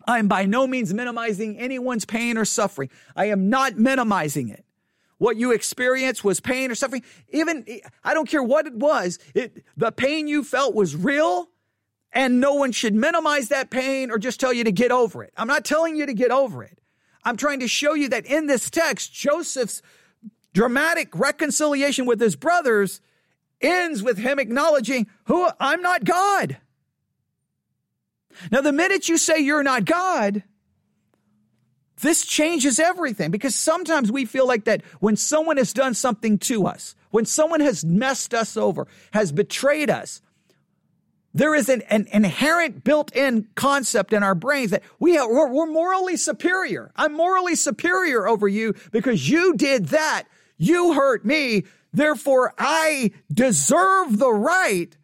I 0.08 0.20
am 0.20 0.28
by 0.28 0.46
no 0.46 0.68
means 0.68 0.94
minimizing 0.94 1.58
anyone's 1.58 2.06
pain 2.06 2.38
or 2.38 2.46
suffering. 2.46 2.90
I 3.16 3.26
am 3.26 3.50
not 3.50 3.78
minimizing 3.78 4.50
it. 4.50 4.66
What 5.18 5.38
you 5.38 5.52
experienced 5.52 6.24
was 6.24 6.42
pain 6.42 6.72
or 6.72 6.76
suffering. 6.76 7.04
Even, 7.30 7.66
I 8.04 8.14
don't 8.14 8.28
care 8.28 8.44
what 8.44 8.68
it 8.68 8.74
was, 8.74 9.20
it, 9.34 9.64
the 9.78 9.92
pain 9.92 10.28
you 10.28 10.44
felt 10.44 10.76
was 10.76 10.96
real, 10.96 11.50
and 12.12 12.42
no 12.42 12.56
one 12.56 12.74
should 12.74 12.94
minimize 12.94 13.48
that 13.50 13.70
pain 13.70 14.12
or 14.12 14.18
just 14.18 14.40
tell 14.40 14.52
you 14.52 14.66
to 14.66 14.72
get 14.72 14.92
over 14.92 15.24
it. 15.24 15.34
I'm 15.38 15.48
not 15.48 15.64
telling 15.64 15.96
you 15.96 16.06
to 16.06 16.14
get 16.14 16.32
over 16.32 16.64
it. 16.64 16.78
I'm 17.26 17.38
trying 17.38 17.60
to 17.62 17.68
show 17.68 17.94
you 17.94 18.10
that 18.10 18.26
in 18.26 18.48
this 18.48 18.70
text, 18.70 19.14
Joseph's 19.14 19.82
dramatic 20.54 21.18
reconciliation 21.18 22.06
with 22.06 22.20
his 22.20 22.36
brothers 22.36 23.02
ends 23.62 24.04
with 24.04 24.18
him 24.18 24.40
acknowledging, 24.40 25.08
who 25.26 25.48
I'm 25.60 25.82
not 25.82 26.04
God. 26.04 26.58
Now, 28.52 28.62
the 28.62 28.74
minute 28.74 29.10
you 29.10 29.18
say 29.18 29.40
you're 29.40 29.64
not 29.64 29.86
God, 29.86 30.44
this 32.02 32.26
changes 32.26 32.80
everything 32.80 33.32
because 33.32 33.56
sometimes 33.56 34.12
we 34.12 34.26
feel 34.26 34.48
like 34.48 34.66
that 34.66 34.82
when 35.00 35.16
someone 35.16 35.58
has 35.58 35.72
done 35.72 35.94
something 35.94 36.38
to 36.40 36.68
us, 36.68 36.96
when 37.12 37.26
someone 37.26 37.62
has 37.62 37.86
messed 37.86 38.34
us 38.34 38.58
over, 38.58 38.88
has 39.12 39.32
betrayed 39.32 39.90
us, 39.90 40.22
there 41.34 41.56
is 41.56 41.68
an, 41.70 41.82
an 41.84 42.08
inherent 42.12 42.84
built-in 42.84 43.48
concept 43.56 44.14
in 44.14 44.22
our 44.22 44.36
brains 44.36 44.72
that 44.72 44.84
we 45.00 45.16
have, 45.16 45.30
we're, 45.30 45.50
we're 45.50 45.66
morally 45.66 46.16
superior. 46.16 46.92
I'm 46.96 47.14
morally 47.14 47.56
superior 47.56 48.28
over 48.28 48.48
you 48.48 48.76
because 48.92 49.30
you 49.30 49.56
did 49.56 49.88
that. 49.88 50.26
You 50.58 50.94
hurt 50.94 51.26
me. 51.26 51.64
Therefore, 51.92 52.54
I 52.58 53.12
deserve 53.32 54.20
the 54.20 54.32
right 54.32 54.96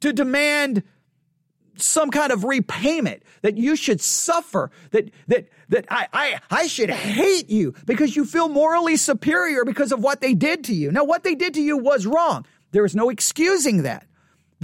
to 0.00 0.12
demand 0.12 0.82
some 1.76 2.10
kind 2.10 2.32
of 2.32 2.44
repayment 2.44 3.22
that 3.42 3.56
you 3.56 3.76
should 3.76 4.00
suffer 4.00 4.70
that 4.92 5.10
that 5.26 5.48
that 5.70 5.86
I, 5.90 6.08
I 6.12 6.40
I 6.50 6.66
should 6.66 6.90
hate 6.90 7.50
you 7.50 7.74
because 7.84 8.14
you 8.14 8.24
feel 8.24 8.48
morally 8.48 8.96
superior 8.96 9.64
because 9.64 9.90
of 9.90 10.02
what 10.02 10.20
they 10.20 10.34
did 10.34 10.64
to 10.64 10.74
you. 10.74 10.92
Now 10.92 11.04
what 11.04 11.24
they 11.24 11.34
did 11.34 11.54
to 11.54 11.62
you 11.62 11.76
was 11.76 12.06
wrong. 12.06 12.46
There 12.70 12.84
is 12.84 12.94
no 12.94 13.10
excusing 13.10 13.82
that. 13.82 14.06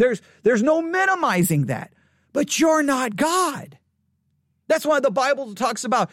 There's, 0.01 0.23
there's 0.45 0.63
no 0.63 0.81
minimizing 0.81 1.67
that. 1.67 1.93
But 2.33 2.59
you're 2.59 2.83
not 2.83 3.17
God. 3.17 3.79
That's 4.67 4.87
why 4.87 5.01
the 5.01 5.11
Bible 5.11 5.55
talks 5.55 5.85
about 5.85 6.11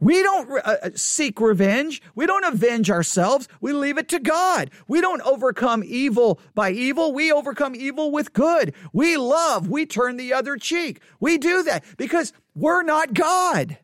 we 0.00 0.22
don't 0.22 0.50
uh, 0.50 0.76
uh, 0.82 0.90
seek 0.94 1.40
revenge. 1.40 2.00
We 2.14 2.24
don't 2.24 2.44
avenge 2.44 2.90
ourselves. 2.90 3.46
We 3.60 3.72
leave 3.72 3.98
it 3.98 4.08
to 4.10 4.20
God. 4.20 4.70
We 4.88 5.02
don't 5.02 5.20
overcome 5.22 5.82
evil 5.84 6.40
by 6.54 6.70
evil. 6.70 7.12
We 7.12 7.30
overcome 7.30 7.74
evil 7.74 8.10
with 8.10 8.32
good. 8.32 8.74
We 8.92 9.16
love. 9.16 9.68
We 9.68 9.84
turn 9.84 10.16
the 10.16 10.32
other 10.32 10.56
cheek. 10.56 11.00
We 11.20 11.36
do 11.36 11.62
that 11.64 11.84
because 11.98 12.32
we're 12.54 12.84
not 12.84 13.12
God. 13.12 13.76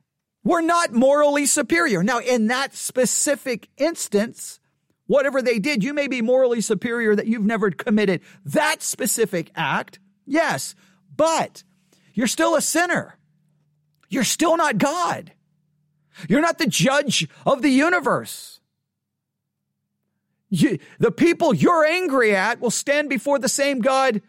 We're 0.44 0.62
not 0.62 0.94
morally 0.94 1.44
superior. 1.44 2.02
Now, 2.02 2.20
in 2.20 2.46
that 2.46 2.74
specific 2.74 3.68
instance, 3.76 4.59
whatever 5.10 5.42
they 5.42 5.58
did, 5.58 5.82
you 5.82 5.92
may 5.92 6.06
be 6.06 6.22
morally 6.22 6.60
superior 6.60 7.16
that 7.16 7.26
you've 7.26 7.44
never 7.44 7.72
committed 7.72 8.20
that 8.44 8.80
specific 8.80 9.50
act. 9.56 9.98
Yes, 10.24 10.76
but 11.16 11.64
you're 12.14 12.28
still 12.28 12.54
a 12.54 12.60
sinner. 12.60 13.18
You're 14.08 14.22
still 14.22 14.56
not 14.56 14.78
God. 14.78 15.32
You're 16.28 16.40
not 16.40 16.58
the 16.58 16.68
judge 16.68 17.28
of 17.44 17.60
the 17.60 17.70
universe. 17.70 18.60
You, 20.48 20.78
the 21.00 21.10
people 21.10 21.54
you're 21.54 21.84
angry 21.84 22.36
at 22.36 22.60
will 22.60 22.70
stand 22.70 23.08
before 23.08 23.40
the 23.40 23.48
same 23.48 23.80
God 23.80 24.22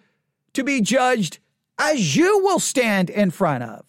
to 0.53 0.63
be 0.63 0.81
judged 0.81 1.37
as 1.77 2.15
you 2.15 2.39
will 2.39 2.59
stand 2.59 3.11
in 3.11 3.29
front 3.29 3.63
of. 3.63 3.85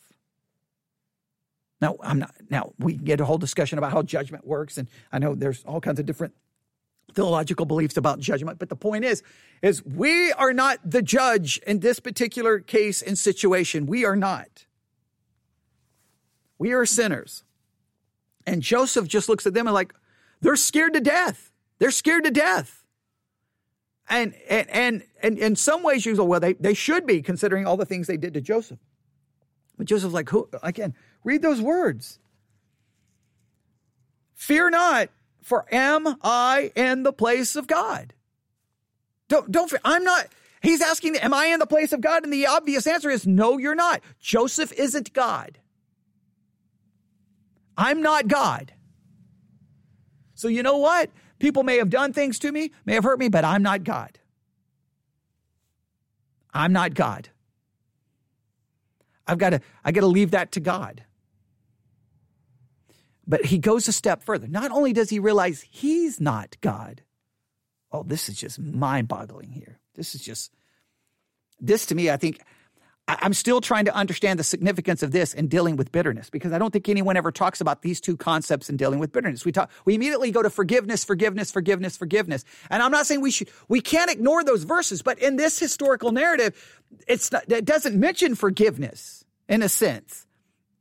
Now, 1.81 1.97
I'm 2.03 2.19
not, 2.19 2.35
now 2.51 2.75
we 2.79 2.97
can 2.97 3.05
get 3.05 3.21
a 3.21 3.25
whole 3.25 3.39
discussion 3.39 3.79
about 3.79 3.93
how 3.93 4.03
judgment 4.03 4.47
works. 4.47 4.77
And 4.77 4.89
I 5.11 5.19
know 5.19 5.35
there's 5.35 5.65
all 5.65 5.81
kinds 5.81 5.99
of 5.99 6.05
different 6.05 6.35
theological 7.15 7.67
beliefs 7.67 7.97
about 7.97 8.21
judgment. 8.21 8.59
But 8.59 8.69
the 8.69 8.77
point 8.77 9.05
is, 9.05 9.23
is 9.63 9.85
we 9.85 10.33
are 10.33 10.53
not 10.53 10.79
the 10.85 11.03
judge 11.03 11.59
in 11.67 11.81
this 11.81 12.01
particular 12.01 12.59
case 12.59 13.03
and 13.03 13.17
situation. 13.17 13.87
We 13.87 14.05
are 14.05 14.17
not. 14.17 14.67
We 16.59 16.73
are 16.73 16.87
sinners. 16.87 17.45
And 18.47 18.63
Joseph 18.63 19.07
just 19.07 19.29
looks 19.29 19.47
at 19.47 19.55
them 19.55 19.67
and 19.67 19.75
like, 19.75 19.95
they're 20.41 20.57
scared 20.57 20.95
to 20.95 21.01
death. 21.01 21.53
They're 21.79 21.91
scared 21.91 22.25
to 22.25 22.31
death. 22.31 22.85
And 24.09 24.35
and 24.49 24.69
and, 24.71 25.03
and 25.23 25.39
in 25.39 25.57
some 25.57 25.83
ways 25.83 26.05
you 26.05 26.17
go, 26.17 26.25
well, 26.25 26.41
they, 26.41 26.55
they 26.55 26.75
should 26.75 27.07
be 27.07 27.23
considering 27.23 27.67
all 27.67 27.77
the 27.77 27.87
things 27.87 28.07
they 28.07 28.17
did 28.17 28.35
to 28.35 28.41
Joseph. 28.41 28.81
But 29.79 29.87
Joseph's 29.87 30.13
like, 30.13 30.29
who 30.29 30.49
again, 30.63 30.95
read 31.25 31.43
those 31.43 31.61
words. 31.63 32.19
Fear 34.35 34.71
not, 34.71 35.09
for 35.43 35.67
am 35.73 36.17
I 36.23 36.73
in 36.75 37.03
the 37.03 37.13
place 37.13 37.57
of 37.57 37.67
God? 37.67 38.15
Don't 39.29 39.51
don't. 39.51 39.73
I'm 39.85 40.05
not 40.05 40.29
He's 40.63 40.81
asking, 40.81 41.17
Am 41.17 41.35
I 41.35 41.47
in 41.47 41.59
the 41.59 41.67
place 41.67 41.93
of 41.93 42.01
God? 42.01 42.23
And 42.23 42.33
the 42.33 42.47
obvious 42.47 42.87
answer 42.87 43.11
is 43.11 43.27
no, 43.27 43.59
you're 43.59 43.75
not. 43.75 44.01
Joseph 44.21 44.73
isn't 44.73 45.13
God. 45.13 45.59
I'm 47.77 48.01
not 48.01 48.29
God. 48.29 48.73
So 50.35 50.47
you 50.47 50.63
know 50.63 50.77
what? 50.77 51.11
People 51.41 51.65
may 51.65 51.79
have 51.79 51.91
done 51.91 52.13
things 52.13 52.39
to 52.41 52.53
me, 52.53 52.71
may 52.85 52.95
have 52.95 53.03
hurt 53.03 53.19
me, 53.19 53.29
but 53.29 53.45
I'm 53.45 53.63
not 53.63 53.83
God. 53.83 54.19
I'm 56.55 56.73
not 56.73 56.95
God. 56.95 57.29
I've 59.27 59.39
got 59.39 59.51
to 59.51 59.61
I 59.85 59.91
got 59.91 60.03
to 60.03 60.07
leave 60.07 60.31
that 60.31 60.53
to 60.53 60.61
God. 60.61 61.03
But 63.33 63.47
he 63.47 63.57
goes 63.57 63.89
a 63.89 63.93
step 63.93 64.23
further. 64.23 64.47
Not 64.47 64.73
only 64.73 64.93
does 64.93 65.09
he 65.09 65.19
realize 65.19 65.65
he's 65.71 66.21
not 66.21 66.59
God. 66.61 67.01
Oh, 67.91 68.03
this 68.03 68.29
is 68.29 68.37
just 68.37 68.59
mind-boggling 68.59 69.53
here. 69.53 69.81
This 69.95 70.15
is 70.15 70.21
just 70.21 70.53
this 71.59 71.87
to 71.87 71.95
me 71.95 72.11
I 72.11 72.19
think 72.19 72.43
I'm 73.09 73.33
still 73.33 73.63
trying 73.63 73.87
to 73.87 73.95
understand 73.95 74.39
the 74.39 74.45
significance 74.45 75.03
of 75.03 75.13
this 75.13 75.33
in 75.33 75.49
dealing 75.49 75.77
with 75.77 75.91
bitterness 75.93 76.29
because 76.29 76.53
I 76.53 76.59
don't 76.59 76.75
think 76.75 76.91
anyone 76.91 77.17
ever 77.17 77.33
talks 77.33 77.63
about 77.63 77.81
these 77.81 78.03
two 78.03 78.19
concepts 78.19 78.69
in 78.69 78.77
dealing 78.77 78.99
with 78.99 79.13
bitterness. 79.13 79.47
We 79.47 79.53
talk, 79.53 79.71
we 79.87 79.95
immediately 79.95 80.31
go 80.31 80.43
to 80.43 80.51
forgiveness, 80.51 81.03
forgiveness, 81.03 81.51
forgiveness, 81.51 81.97
forgiveness. 81.97 82.45
And 82.69 82.83
I'm 82.83 82.91
not 82.93 83.07
saying 83.07 83.23
we 83.23 83.31
should, 83.31 83.49
we 83.67 83.81
can't 83.81 84.11
ignore 84.11 84.45
those 84.45 84.65
verses, 84.65 85.01
but 85.01 85.19
in 85.19 85.37
this 85.37 85.59
historical 85.59 86.13
narrative, 86.13 86.83
it's 87.09 87.33
not, 87.33 87.51
it 87.51 87.65
doesn't 87.65 87.99
mention 87.99 88.35
forgiveness 88.35 89.25
in 89.49 89.63
a 89.63 89.71
sense. 89.71 90.27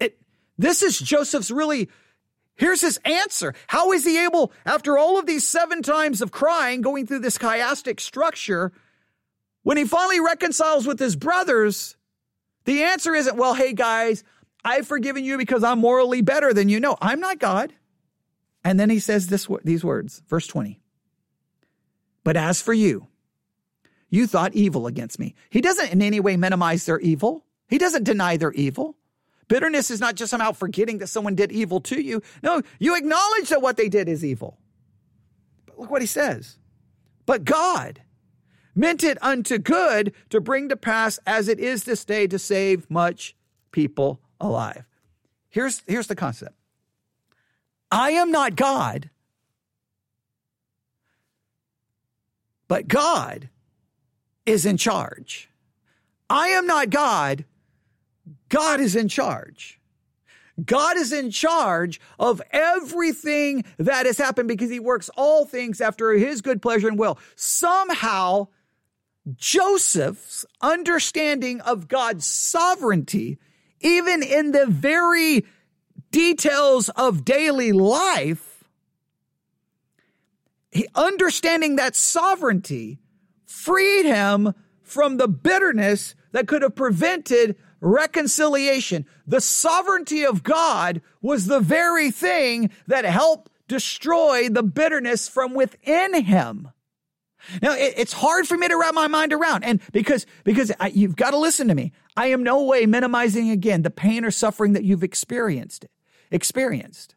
It, 0.01 0.19
this 0.57 0.83
is 0.83 0.99
Joseph's 0.99 1.49
really, 1.49 1.87
here's 2.61 2.79
his 2.79 2.99
answer. 3.03 3.55
How 3.65 3.91
is 3.91 4.05
he 4.05 4.23
able, 4.23 4.53
after 4.67 4.95
all 4.95 5.17
of 5.17 5.25
these 5.25 5.45
seven 5.45 5.81
times 5.81 6.21
of 6.21 6.31
crying, 6.31 6.81
going 6.81 7.07
through 7.07 7.19
this 7.19 7.39
chiastic 7.39 7.99
structure, 7.99 8.71
when 9.63 9.77
he 9.77 9.85
finally 9.85 10.19
reconciles 10.19 10.85
with 10.85 10.99
his 10.99 11.15
brothers, 11.15 11.97
the 12.65 12.83
answer 12.83 13.15
isn't, 13.15 13.35
well, 13.35 13.55
hey 13.55 13.73
guys, 13.73 14.23
I've 14.63 14.85
forgiven 14.85 15.23
you 15.25 15.39
because 15.39 15.63
I'm 15.63 15.79
morally 15.79 16.21
better 16.21 16.53
than 16.53 16.69
you. 16.69 16.79
No, 16.79 16.97
I'm 17.01 17.19
not 17.19 17.39
God. 17.39 17.73
And 18.63 18.79
then 18.79 18.91
he 18.91 18.99
says 18.99 19.25
this, 19.25 19.47
these 19.63 19.83
words, 19.83 20.21
verse 20.27 20.45
20. 20.45 20.79
But 22.23 22.37
as 22.37 22.61
for 22.61 22.73
you, 22.73 23.07
you 24.11 24.27
thought 24.27 24.53
evil 24.53 24.85
against 24.85 25.17
me. 25.17 25.33
He 25.49 25.61
doesn't 25.61 25.91
in 25.91 26.03
any 26.03 26.19
way 26.19 26.37
minimize 26.37 26.85
their 26.85 26.99
evil. 26.99 27.43
He 27.67 27.79
doesn't 27.79 28.03
deny 28.03 28.37
their 28.37 28.51
evil. 28.51 28.97
Bitterness 29.51 29.91
is 29.91 29.99
not 29.99 30.15
just 30.15 30.31
somehow 30.31 30.53
forgetting 30.53 30.99
that 30.99 31.07
someone 31.07 31.35
did 31.35 31.51
evil 31.51 31.81
to 31.81 31.99
you. 31.99 32.21
No, 32.41 32.61
you 32.79 32.95
acknowledge 32.95 33.49
that 33.49 33.61
what 33.61 33.75
they 33.75 33.89
did 33.89 34.07
is 34.07 34.23
evil. 34.23 34.57
But 35.65 35.77
look 35.77 35.91
what 35.91 36.01
he 36.01 36.07
says. 36.07 36.57
But 37.25 37.43
God, 37.43 38.01
meant 38.73 39.03
it 39.03 39.17
unto 39.21 39.57
good 39.57 40.13
to 40.29 40.39
bring 40.39 40.69
to 40.69 40.77
pass 40.77 41.19
as 41.27 41.49
it 41.49 41.59
is 41.59 41.83
this 41.83 42.05
day 42.05 42.27
to 42.27 42.39
save 42.39 42.89
much 42.89 43.35
people 43.73 44.21
alive. 44.39 44.85
Here's, 45.49 45.83
here's 45.85 46.07
the 46.07 46.15
concept 46.15 46.55
I 47.91 48.11
am 48.11 48.31
not 48.31 48.55
God, 48.55 49.09
but 52.69 52.87
God 52.87 53.49
is 54.45 54.65
in 54.65 54.77
charge. 54.77 55.49
I 56.29 56.47
am 56.47 56.65
not 56.65 56.89
God, 56.89 57.43
God 58.51 58.81
is 58.81 58.95
in 58.95 59.07
charge. 59.07 59.79
God 60.63 60.97
is 60.97 61.13
in 61.13 61.31
charge 61.31 61.99
of 62.19 62.41
everything 62.51 63.63
that 63.77 64.05
has 64.05 64.17
happened 64.17 64.49
because 64.49 64.69
he 64.69 64.79
works 64.79 65.09
all 65.15 65.45
things 65.45 65.79
after 65.79 66.11
his 66.11 66.41
good 66.41 66.61
pleasure 66.61 66.89
and 66.89 66.99
will. 66.99 67.17
Somehow, 67.35 68.49
Joseph's 69.35 70.45
understanding 70.61 71.61
of 71.61 71.87
God's 71.87 72.25
sovereignty, 72.25 73.39
even 73.79 74.21
in 74.21 74.51
the 74.51 74.67
very 74.67 75.45
details 76.11 76.89
of 76.89 77.23
daily 77.23 77.71
life, 77.71 78.65
he, 80.71 80.85
understanding 80.93 81.77
that 81.77 81.95
sovereignty 81.95 82.99
freed 83.45 84.05
him 84.05 84.53
from 84.83 85.15
the 85.15 85.29
bitterness 85.29 86.15
that 86.33 86.47
could 86.47 86.61
have 86.61 86.75
prevented 86.75 87.55
reconciliation. 87.81 89.05
The 89.27 89.41
sovereignty 89.41 90.23
of 90.23 90.43
God 90.43 91.01
was 91.21 91.47
the 91.47 91.59
very 91.59 92.11
thing 92.11 92.69
that 92.87 93.03
helped 93.03 93.51
destroy 93.67 94.47
the 94.49 94.63
bitterness 94.63 95.27
from 95.27 95.53
within 95.53 96.23
him. 96.23 96.69
Now 97.61 97.73
it, 97.73 97.95
it's 97.97 98.13
hard 98.13 98.47
for 98.47 98.57
me 98.57 98.67
to 98.67 98.77
wrap 98.77 98.93
my 98.93 99.07
mind 99.07 99.33
around, 99.33 99.63
and 99.63 99.81
because 99.91 100.25
because 100.43 100.71
I, 100.79 100.87
you've 100.87 101.15
got 101.15 101.31
to 101.31 101.37
listen 101.37 101.67
to 101.69 101.75
me. 101.75 101.91
I 102.15 102.27
am 102.27 102.43
no 102.43 102.63
way 102.63 102.85
minimizing 102.85 103.49
again 103.49 103.81
the 103.81 103.89
pain 103.89 104.23
or 104.23 104.31
suffering 104.31 104.73
that 104.73 104.83
you've 104.83 105.03
experienced 105.03 105.87
experienced. 106.29 107.15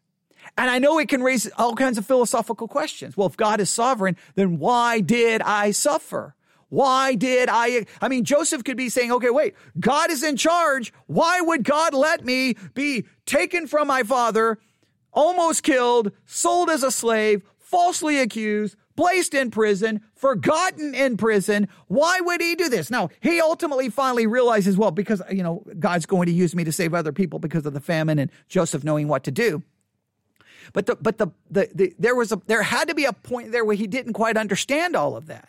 And 0.57 0.69
I 0.69 0.79
know 0.79 0.99
it 0.99 1.09
can 1.09 1.21
raise 1.21 1.49
all 1.57 1.75
kinds 1.75 1.97
of 1.97 2.05
philosophical 2.05 2.67
questions. 2.67 3.17
Well, 3.17 3.27
if 3.27 3.37
God 3.37 3.59
is 3.59 3.69
sovereign, 3.69 4.15
then 4.35 4.59
why 4.59 4.99
did 4.99 5.41
I 5.41 5.71
suffer? 5.71 6.35
Why 6.75 7.15
did 7.15 7.47
I? 7.49 7.85
I 8.01 8.09
mean, 8.09 8.25
Joseph 8.25 8.65
could 8.65 8.75
be 8.75 8.89
saying, 8.89 9.09
okay, 9.13 9.29
wait, 9.29 9.55
God 9.79 10.11
is 10.11 10.23
in 10.23 10.35
charge. 10.35 10.91
Why 11.07 11.39
would 11.39 11.63
God 11.63 11.93
let 11.93 12.25
me 12.25 12.55
be 12.73 13.05
taken 13.25 13.65
from 13.65 13.87
my 13.87 14.03
father, 14.03 14.59
almost 15.13 15.63
killed, 15.63 16.11
sold 16.25 16.69
as 16.69 16.83
a 16.83 16.91
slave, 16.91 17.43
falsely 17.59 18.19
accused, 18.19 18.75
placed 18.97 19.33
in 19.33 19.51
prison, 19.51 20.01
forgotten 20.15 20.93
in 20.93 21.15
prison. 21.15 21.69
Why 21.87 22.19
would 22.19 22.41
he 22.41 22.55
do 22.55 22.67
this? 22.67 22.91
Now, 22.91 23.07
he 23.21 23.39
ultimately 23.39 23.89
finally 23.89 24.27
realizes, 24.27 24.75
well, 24.75 24.91
because, 24.91 25.21
you 25.31 25.43
know, 25.43 25.63
God's 25.79 26.05
going 26.05 26.25
to 26.25 26.33
use 26.33 26.53
me 26.53 26.65
to 26.65 26.73
save 26.73 26.93
other 26.93 27.13
people 27.13 27.39
because 27.39 27.65
of 27.65 27.73
the 27.73 27.79
famine 27.79 28.19
and 28.19 28.29
Joseph 28.49 28.83
knowing 28.83 29.07
what 29.07 29.23
to 29.23 29.31
do. 29.31 29.63
But 30.73 30.87
the, 30.87 30.97
but 30.97 31.19
the, 31.19 31.27
the, 31.49 31.69
the 31.73 31.95
there 31.97 32.15
was 32.15 32.33
a, 32.33 32.41
there 32.47 32.63
had 32.63 32.89
to 32.89 32.95
be 32.95 33.05
a 33.05 33.13
point 33.13 33.53
there 33.53 33.63
where 33.63 33.77
he 33.77 33.87
didn't 33.87 34.11
quite 34.11 34.35
understand 34.35 34.97
all 34.97 35.15
of 35.15 35.27
that. 35.27 35.47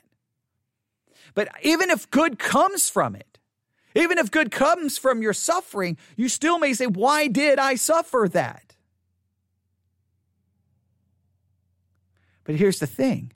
But 1.36 1.48
even 1.62 1.90
if 1.90 2.10
good 2.10 2.40
comes 2.40 2.90
from 2.90 3.14
it, 3.14 3.38
even 3.94 4.18
if 4.18 4.32
good 4.32 4.50
comes 4.50 4.98
from 4.98 5.22
your 5.22 5.34
suffering, 5.34 5.98
you 6.16 6.28
still 6.28 6.58
may 6.58 6.72
say, 6.72 6.86
why 6.86 7.28
did 7.28 7.60
I 7.60 7.76
suffer 7.76 8.28
that? 8.32 8.74
But 12.42 12.56
here's 12.56 12.80
the 12.80 12.86
thing 12.88 13.32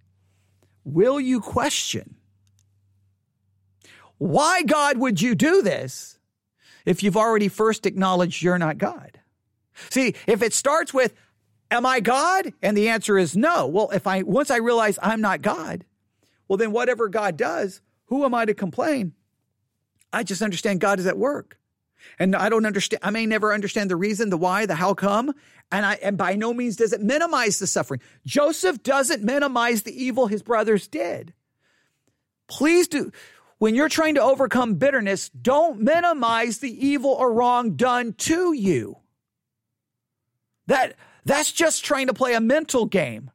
will 0.84 1.20
you 1.20 1.40
question 1.40 2.16
why, 4.18 4.62
God, 4.62 4.98
would 4.98 5.20
you 5.20 5.34
do 5.34 5.62
this 5.62 6.18
if 6.84 7.02
you've 7.02 7.16
already 7.16 7.48
first 7.48 7.86
acknowledged 7.86 8.42
you're 8.42 8.58
not 8.58 8.78
God? 8.78 9.20
See, 9.90 10.14
if 10.26 10.42
it 10.42 10.52
starts 10.52 10.92
with, 10.92 11.14
Am 11.70 11.86
I 11.86 12.00
God? 12.00 12.52
And 12.62 12.76
the 12.76 12.88
answer 12.88 13.16
is 13.16 13.36
no. 13.36 13.66
Well, 13.66 13.90
if 13.90 14.06
I 14.06 14.22
once 14.22 14.50
I 14.50 14.56
realize 14.56 14.98
I'm 15.00 15.20
not 15.20 15.40
God, 15.40 15.84
well, 16.48 16.56
then 16.56 16.72
whatever 16.72 17.08
God 17.08 17.36
does, 17.36 17.80
who 18.10 18.24
am 18.24 18.34
I 18.34 18.44
to 18.44 18.54
complain? 18.54 19.14
I 20.12 20.24
just 20.24 20.42
understand 20.42 20.80
God 20.80 20.98
is 20.98 21.06
at 21.06 21.16
work. 21.16 21.56
And 22.18 22.34
I 22.34 22.48
don't 22.48 22.66
understand, 22.66 23.00
I 23.02 23.10
may 23.10 23.24
never 23.24 23.54
understand 23.54 23.90
the 23.90 23.96
reason, 23.96 24.30
the 24.30 24.36
why, 24.36 24.66
the 24.66 24.74
how 24.74 24.94
come. 24.94 25.32
And 25.70 25.86
I, 25.86 25.94
and 26.02 26.18
by 26.18 26.34
no 26.34 26.52
means 26.52 26.76
does 26.76 26.92
it 26.92 27.00
minimize 27.00 27.58
the 27.58 27.66
suffering. 27.66 28.00
Joseph 28.26 28.82
doesn't 28.82 29.22
minimize 29.22 29.82
the 29.82 30.04
evil 30.04 30.26
his 30.26 30.42
brothers 30.42 30.88
did. 30.88 31.32
Please 32.48 32.88
do. 32.88 33.12
When 33.58 33.74
you're 33.74 33.90
trying 33.90 34.14
to 34.14 34.22
overcome 34.22 34.74
bitterness, 34.74 35.28
don't 35.28 35.80
minimize 35.80 36.58
the 36.58 36.86
evil 36.86 37.10
or 37.10 37.32
wrong 37.32 37.76
done 37.76 38.14
to 38.14 38.54
you. 38.54 38.96
That, 40.66 40.96
that's 41.24 41.52
just 41.52 41.84
trying 41.84 42.08
to 42.08 42.14
play 42.14 42.34
a 42.34 42.40
mental 42.40 42.86
game. 42.86 43.30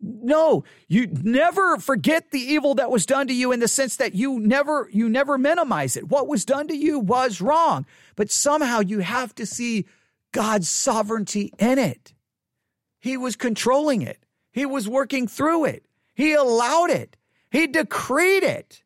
No, 0.00 0.62
you 0.86 1.08
never 1.08 1.78
forget 1.78 2.30
the 2.30 2.38
evil 2.38 2.74
that 2.76 2.90
was 2.90 3.04
done 3.04 3.26
to 3.26 3.34
you 3.34 3.50
in 3.50 3.58
the 3.58 3.66
sense 3.66 3.96
that 3.96 4.14
you 4.14 4.38
never 4.38 4.88
you 4.92 5.08
never 5.08 5.36
minimize 5.36 5.96
it. 5.96 6.08
What 6.08 6.28
was 6.28 6.44
done 6.44 6.68
to 6.68 6.76
you 6.76 7.00
was 7.00 7.40
wrong, 7.40 7.84
but 8.14 8.30
somehow 8.30 8.80
you 8.80 9.00
have 9.00 9.34
to 9.36 9.46
see 9.46 9.86
God's 10.30 10.68
sovereignty 10.68 11.52
in 11.58 11.78
it. 11.78 12.14
He 13.00 13.16
was 13.16 13.34
controlling 13.34 14.02
it. 14.02 14.24
He 14.52 14.66
was 14.66 14.88
working 14.88 15.26
through 15.26 15.64
it. 15.64 15.84
He 16.14 16.32
allowed 16.32 16.90
it. 16.90 17.16
He 17.50 17.66
decreed 17.66 18.44
it. 18.44 18.82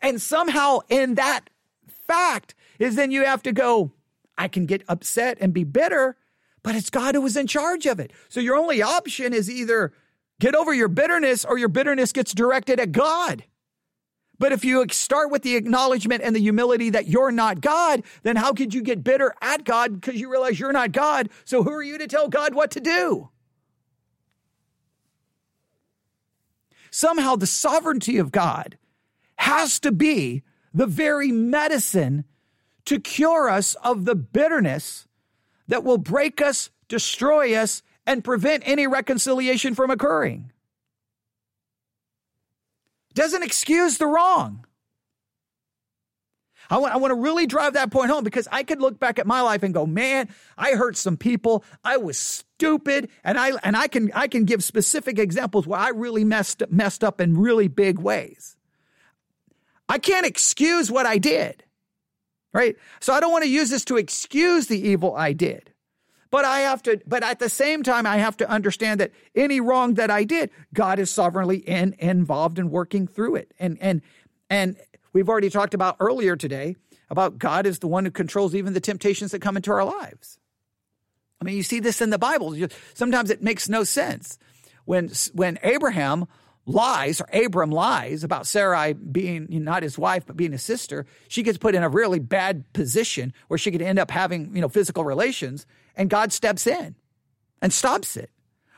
And 0.00 0.20
somehow 0.20 0.80
in 0.88 1.14
that 1.16 1.50
fact 2.06 2.54
is 2.78 2.94
then 2.94 3.10
you 3.10 3.24
have 3.24 3.42
to 3.42 3.52
go, 3.52 3.92
I 4.38 4.48
can 4.48 4.66
get 4.66 4.82
upset 4.88 5.38
and 5.40 5.52
be 5.52 5.64
bitter, 5.64 6.16
but 6.66 6.74
it's 6.74 6.90
God 6.90 7.14
who 7.14 7.20
was 7.20 7.36
in 7.36 7.46
charge 7.46 7.86
of 7.86 8.00
it. 8.00 8.12
So 8.28 8.40
your 8.40 8.56
only 8.56 8.82
option 8.82 9.32
is 9.32 9.48
either 9.48 9.92
get 10.40 10.56
over 10.56 10.74
your 10.74 10.88
bitterness 10.88 11.44
or 11.44 11.58
your 11.58 11.68
bitterness 11.68 12.10
gets 12.10 12.34
directed 12.34 12.80
at 12.80 12.90
God. 12.90 13.44
But 14.40 14.50
if 14.50 14.64
you 14.64 14.84
start 14.90 15.30
with 15.30 15.42
the 15.42 15.54
acknowledgement 15.54 16.24
and 16.24 16.34
the 16.34 16.40
humility 16.40 16.90
that 16.90 17.06
you're 17.06 17.30
not 17.30 17.60
God, 17.60 18.02
then 18.24 18.34
how 18.34 18.52
could 18.52 18.74
you 18.74 18.82
get 18.82 19.04
bitter 19.04 19.32
at 19.40 19.62
God 19.62 20.00
because 20.00 20.20
you 20.20 20.28
realize 20.28 20.58
you're 20.58 20.72
not 20.72 20.90
God? 20.90 21.28
So 21.44 21.62
who 21.62 21.70
are 21.70 21.84
you 21.84 21.98
to 21.98 22.08
tell 22.08 22.26
God 22.26 22.52
what 22.52 22.72
to 22.72 22.80
do? 22.80 23.28
Somehow 26.90 27.36
the 27.36 27.46
sovereignty 27.46 28.18
of 28.18 28.32
God 28.32 28.76
has 29.36 29.78
to 29.78 29.92
be 29.92 30.42
the 30.74 30.86
very 30.86 31.30
medicine 31.30 32.24
to 32.86 32.98
cure 32.98 33.48
us 33.48 33.76
of 33.84 34.04
the 34.04 34.16
bitterness 34.16 35.05
that 35.68 35.84
will 35.84 35.98
break 35.98 36.40
us, 36.40 36.70
destroy 36.88 37.54
us, 37.54 37.82
and 38.06 38.22
prevent 38.22 38.62
any 38.66 38.86
reconciliation 38.86 39.74
from 39.74 39.90
occurring. 39.90 40.52
Doesn't 43.14 43.42
excuse 43.42 43.98
the 43.98 44.06
wrong. 44.06 44.66
I 46.68 46.78
want, 46.78 46.94
I 46.94 46.96
want 46.96 47.12
to 47.12 47.20
really 47.20 47.46
drive 47.46 47.74
that 47.74 47.90
point 47.90 48.10
home 48.10 48.24
because 48.24 48.48
I 48.50 48.62
could 48.62 48.80
look 48.80 48.98
back 48.98 49.18
at 49.18 49.26
my 49.26 49.40
life 49.40 49.62
and 49.62 49.72
go, 49.72 49.86
man, 49.86 50.28
I 50.58 50.72
hurt 50.72 50.96
some 50.96 51.16
people. 51.16 51.64
I 51.84 51.96
was 51.96 52.18
stupid. 52.18 53.08
And 53.24 53.38
I, 53.38 53.52
and 53.62 53.76
I 53.76 53.88
can, 53.88 54.10
I 54.14 54.28
can 54.28 54.44
give 54.44 54.64
specific 54.64 55.18
examples 55.18 55.66
where 55.66 55.78
I 55.78 55.90
really 55.90 56.24
messed, 56.24 56.62
messed 56.70 57.04
up 57.04 57.20
in 57.20 57.38
really 57.38 57.68
big 57.68 57.98
ways. 57.98 58.56
I 59.88 59.98
can't 59.98 60.26
excuse 60.26 60.90
what 60.90 61.06
I 61.06 61.18
did 61.18 61.62
right? 62.56 62.74
So 63.00 63.12
I 63.12 63.20
don't 63.20 63.32
want 63.32 63.44
to 63.44 63.50
use 63.50 63.68
this 63.68 63.84
to 63.84 63.98
excuse 63.98 64.66
the 64.66 64.80
evil 64.80 65.14
I 65.14 65.34
did. 65.34 65.70
But 66.30 66.46
I 66.46 66.60
have 66.60 66.82
to, 66.84 66.98
but 67.06 67.22
at 67.22 67.38
the 67.38 67.50
same 67.50 67.82
time, 67.82 68.06
I 68.06 68.16
have 68.16 68.36
to 68.38 68.48
understand 68.48 68.98
that 69.00 69.12
any 69.34 69.60
wrong 69.60 69.94
that 69.94 70.10
I 70.10 70.24
did, 70.24 70.50
God 70.72 70.98
is 70.98 71.10
sovereignly 71.10 71.58
in, 71.58 71.94
involved 71.98 72.58
in 72.58 72.70
working 72.70 73.06
through 73.06 73.36
it. 73.36 73.52
And, 73.58 73.76
and, 73.82 74.00
and 74.48 74.76
we've 75.12 75.28
already 75.28 75.50
talked 75.50 75.74
about 75.74 75.96
earlier 76.00 76.34
today 76.34 76.76
about 77.10 77.38
God 77.38 77.66
is 77.66 77.78
the 77.80 77.88
one 77.88 78.06
who 78.06 78.10
controls 78.10 78.54
even 78.54 78.72
the 78.72 78.80
temptations 78.80 79.32
that 79.32 79.42
come 79.42 79.56
into 79.56 79.70
our 79.70 79.84
lives. 79.84 80.38
I 81.40 81.44
mean, 81.44 81.56
you 81.56 81.62
see 81.62 81.80
this 81.80 82.00
in 82.00 82.08
the 82.08 82.18
Bible. 82.18 82.56
Sometimes 82.94 83.28
it 83.28 83.42
makes 83.42 83.68
no 83.68 83.84
sense. 83.84 84.38
When, 84.86 85.10
when 85.34 85.58
Abraham 85.62 86.26
lies, 86.66 87.20
or 87.20 87.28
Abram 87.32 87.70
lies 87.70 88.24
about 88.24 88.46
Sarai 88.46 88.92
being 88.92 89.46
not 89.50 89.82
his 89.82 89.96
wife, 89.96 90.26
but 90.26 90.36
being 90.36 90.52
his 90.52 90.62
sister, 90.62 91.06
she 91.28 91.42
gets 91.42 91.58
put 91.58 91.74
in 91.74 91.82
a 91.82 91.88
really 91.88 92.18
bad 92.18 92.70
position 92.72 93.32
where 93.48 93.56
she 93.56 93.70
could 93.70 93.82
end 93.82 93.98
up 93.98 94.10
having, 94.10 94.54
you 94.54 94.60
know, 94.60 94.68
physical 94.68 95.04
relations, 95.04 95.66
and 95.94 96.10
God 96.10 96.32
steps 96.32 96.66
in 96.66 96.96
and 97.62 97.72
stops 97.72 98.16
it. 98.16 98.30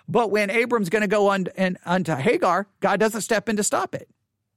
But 0.06 0.30
when 0.30 0.50
Abram's 0.50 0.88
going 0.88 1.02
to 1.02 1.08
go 1.08 1.28
on 1.28 1.46
and 1.56 1.78
unto 1.84 2.14
Hagar, 2.14 2.66
God 2.80 3.00
doesn't 3.00 3.22
step 3.22 3.48
in 3.48 3.56
to 3.56 3.62
stop 3.62 3.94
it. 3.94 4.08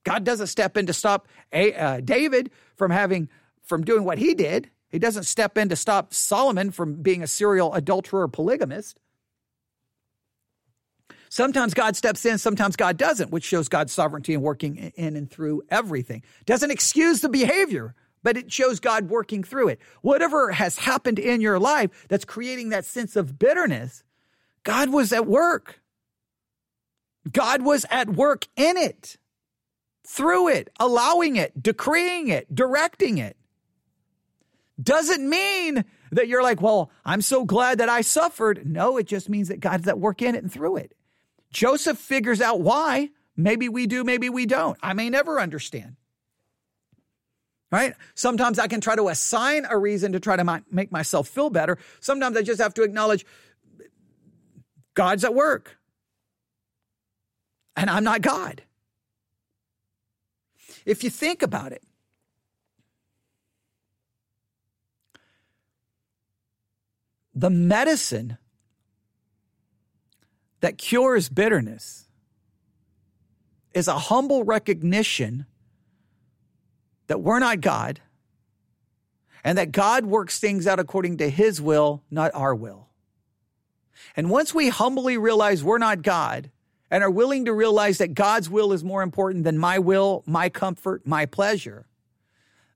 God 0.04 0.24
doesn't 0.24 0.48
step 0.48 0.78
in 0.78 0.86
to 0.88 0.94
stop 0.94 1.28
a, 1.52 1.74
uh, 1.74 2.02
David 2.02 2.52
from 2.76 2.91
having 2.91 3.30
from 3.63 3.84
doing 3.84 4.04
what 4.04 4.17
he 4.17 4.34
did. 4.34 4.70
He 4.89 5.00
doesn't 5.00 5.24
step 5.24 5.58
in 5.58 5.70
to 5.70 5.76
stop 5.76 6.13
Solomon 6.13 6.72
from 6.72 7.02
being 7.02 7.24
a 7.24 7.28
serial 7.28 7.74
adulterer 7.74 8.28
polygamist. 8.28 9.00
Sometimes 11.32 11.74
God 11.74 11.96
steps 11.96 12.26
in, 12.26 12.38
sometimes 12.38 12.76
God 12.76 12.98
doesn't, 12.98 13.32
which 13.32 13.46
shows 13.46 13.70
God's 13.70 13.94
sovereignty 13.94 14.34
and 14.34 14.44
working 14.44 14.76
in 14.76 15.15
and 15.15 15.32
through 15.32 15.62
everything. 15.70 16.24
Doesn't 16.46 16.72
excuse 16.72 17.22
the 17.22 17.30
behavior, 17.30 17.96
but 18.22 18.36
it 18.36 18.52
shows 18.52 18.82
God 18.82 19.08
working 19.08 19.41
through 19.41 19.70
it. 19.70 19.80
Whatever 20.02 20.52
has 20.52 20.78
happened 20.78 21.20
in 21.20 21.39
your 21.39 21.58
life 21.58 22.06
that's 22.10 22.26
creating 22.26 22.70
that 22.70 22.84
sense 22.84 23.15
of 23.15 23.39
bitterness, 23.39 24.04
God 24.63 24.89
was 24.89 25.13
at 25.13 25.26
work. 25.26 25.80
God 27.32 27.62
was 27.62 27.86
at 27.89 28.10
work 28.10 28.46
in 28.58 28.76
it, 28.76 29.15
through 30.06 30.50
it, 30.50 30.70
allowing 30.82 31.38
it, 31.38 31.63
decreeing 31.63 32.28
it, 32.28 32.54
directing 32.54 33.20
it. 33.20 33.38
Doesn't 34.84 35.30
mean 35.30 35.86
that 36.12 36.28
you're 36.28 36.44
like, 36.44 36.62
well, 36.62 36.91
I'm 37.06 37.22
so 37.22 37.46
glad 37.46 37.78
that 37.78 37.88
I 37.88 38.02
suffered. 38.02 38.65
No, 38.65 38.98
it 38.98 39.08
just 39.08 39.30
means 39.30 39.48
that 39.48 39.62
God's 39.62 39.88
at 39.88 39.98
work 39.98 40.22
in 40.22 40.36
it 40.36 40.44
and 40.44 40.52
through 40.52 40.76
it. 40.76 40.94
Joseph 41.52 41.98
figures 41.98 42.42
out 42.42 42.62
why. 42.62 43.10
Maybe 43.36 43.70
we 43.70 43.88
do, 43.88 44.04
maybe 44.04 44.30
we 44.30 44.46
don't. 44.46 44.78
I 44.82 44.94
may 44.94 45.10
never 45.10 45.40
understand. 45.40 45.96
Right? 47.72 47.96
Sometimes 48.16 48.60
I 48.60 48.68
can 48.68 48.82
try 48.82 48.96
to 48.96 49.08
assign 49.08 49.66
a 49.70 49.78
reason 49.78 50.12
to 50.12 50.20
try 50.20 50.36
to 50.36 50.64
make 50.70 50.92
myself 50.92 51.28
feel 51.30 51.50
better. 51.50 51.78
Sometimes 52.02 52.36
I 52.36 52.42
just 52.42 52.62
have 52.62 52.74
to 52.76 52.84
acknowledge 52.84 53.26
God's 54.94 55.24
at 55.24 55.34
work. 55.34 55.78
And 57.78 57.90
I'm 57.90 58.04
not 58.04 58.22
God. 58.22 58.64
If 60.86 61.04
you 61.04 61.10
think 61.10 61.42
about 61.42 61.72
it, 61.72 61.84
the 67.34 67.50
medicine 67.50 68.38
that 70.62 70.78
cures 70.78 71.30
bitterness 71.30 72.08
is 73.74 73.88
a 73.88 73.97
humble 73.97 74.43
recognition 74.43 75.45
that 77.08 77.21
we're 77.21 77.39
not 77.39 77.62
God 77.62 78.00
and 79.43 79.58
that 79.58 79.71
God 79.71 80.06
works 80.06 80.39
things 80.39 80.67
out 80.67 80.80
according 80.80 81.17
to 81.17 81.30
his 81.30 81.62
will, 81.62 82.04
not 82.10 82.32
our 82.34 82.56
will. 82.56 82.88
And 84.15 84.30
once 84.30 84.54
we 84.54 84.69
humbly 84.69 85.17
realize 85.17 85.63
we're 85.63 85.78
not 85.78 86.02
God 86.02 86.52
and 86.89 87.04
are 87.04 87.10
willing 87.10 87.45
to 87.45 87.54
realize 87.54 87.97
that 88.00 88.13
God's 88.13 88.50
will 88.50 88.74
is 88.74 88.84
more 88.84 89.02
important 89.02 89.43
than 89.43 89.58
my 89.58 89.80
will, 89.80 90.24
my 90.26 90.50
comfort, 90.50 91.06
my 91.06 91.26
pleasure, 91.26 91.88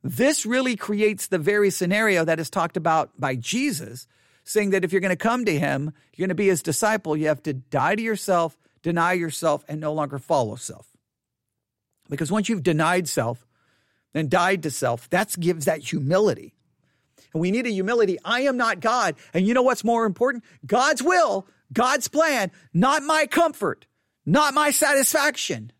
this 0.03 0.45
really 0.45 0.75
creates 0.75 1.27
the 1.27 1.39
very 1.39 1.69
scenario 1.69 2.23
that 2.25 2.39
is 2.39 2.49
talked 2.49 2.77
about 2.77 3.11
by 3.19 3.35
Jesus 3.35 4.07
saying 4.45 4.69
that 4.69 4.85
if 4.85 4.91
you're 4.91 5.01
going 5.01 5.09
to 5.09 5.15
come 5.15 5.43
to 5.45 5.59
him, 5.59 5.91
you're 6.15 6.25
going 6.27 6.29
to 6.29 6.35
be 6.35 6.47
his 6.47 6.63
disciple, 6.63 7.17
you 7.17 7.27
have 7.27 7.43
to 7.43 7.53
die 7.53 7.95
to 7.95 8.01
yourself, 8.01 8.57
deny 8.81 9.13
yourself, 9.13 9.65
and 9.67 9.81
no 9.81 9.91
longer 9.91 10.19
follow 10.19 10.55
self. 10.55 10.87
Because 12.09 12.31
once 12.31 12.47
you've 12.47 12.63
denied 12.63 13.09
self 13.09 13.45
and 14.13 14.29
died 14.29 14.63
to 14.63 14.71
self, 14.71 15.09
that 15.09 15.35
gives 15.39 15.65
that 15.65 15.81
humility. 15.81 16.53
And 17.33 17.41
we 17.41 17.51
need 17.51 17.65
a 17.65 17.71
humility. 17.71 18.17
I 18.23 18.41
am 18.41 18.55
not 18.55 18.79
God. 18.79 19.15
And 19.33 19.47
you 19.47 19.53
know 19.53 19.63
what's 19.63 19.83
more 19.83 20.05
important? 20.05 20.43
God's 20.65 21.01
will, 21.01 21.47
God's 21.73 22.07
plan, 22.07 22.51
not 22.73 23.01
my 23.01 23.25
comfort, 23.25 23.87
not 24.25 24.53
my 24.53 24.69
satisfaction. 24.69 25.71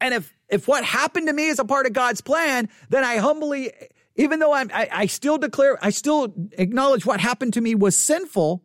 And 0.00 0.14
if 0.14 0.32
if 0.48 0.66
what 0.66 0.82
happened 0.84 1.28
to 1.28 1.32
me 1.32 1.46
is 1.46 1.60
a 1.60 1.64
part 1.64 1.86
of 1.86 1.92
God's 1.92 2.20
plan, 2.20 2.68
then 2.88 3.04
I 3.04 3.18
humbly 3.18 3.72
even 4.20 4.38
though 4.38 4.52
I'm, 4.52 4.70
I, 4.74 4.88
I 4.92 5.06
still 5.06 5.38
declare, 5.38 5.78
I 5.80 5.88
still 5.88 6.34
acknowledge 6.52 7.06
what 7.06 7.20
happened 7.20 7.54
to 7.54 7.60
me 7.62 7.74
was 7.74 7.96
sinful, 7.96 8.62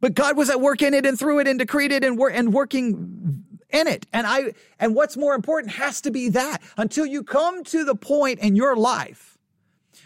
but 0.00 0.14
God 0.14 0.36
was 0.36 0.50
at 0.50 0.60
work 0.60 0.82
in 0.82 0.94
it 0.94 1.04
and 1.04 1.18
through 1.18 1.40
it 1.40 1.48
and 1.48 1.58
decreed 1.58 1.90
it 1.90 2.04
and, 2.04 2.16
wor- 2.16 2.30
and 2.30 2.52
working 2.52 3.44
in 3.70 3.88
it. 3.88 4.06
And 4.12 4.24
I, 4.24 4.52
and 4.78 4.94
what's 4.94 5.16
more 5.16 5.34
important 5.34 5.72
has 5.72 6.00
to 6.02 6.12
be 6.12 6.28
that 6.28 6.58
until 6.76 7.04
you 7.04 7.24
come 7.24 7.64
to 7.64 7.84
the 7.84 7.96
point 7.96 8.38
in 8.38 8.54
your 8.54 8.76
life 8.76 9.36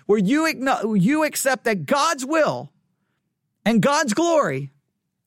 where 0.06 0.18
you, 0.18 0.46
you 0.94 1.24
accept 1.24 1.64
that 1.64 1.84
God's 1.84 2.24
will 2.24 2.72
and 3.66 3.82
God's 3.82 4.14
glory 4.14 4.70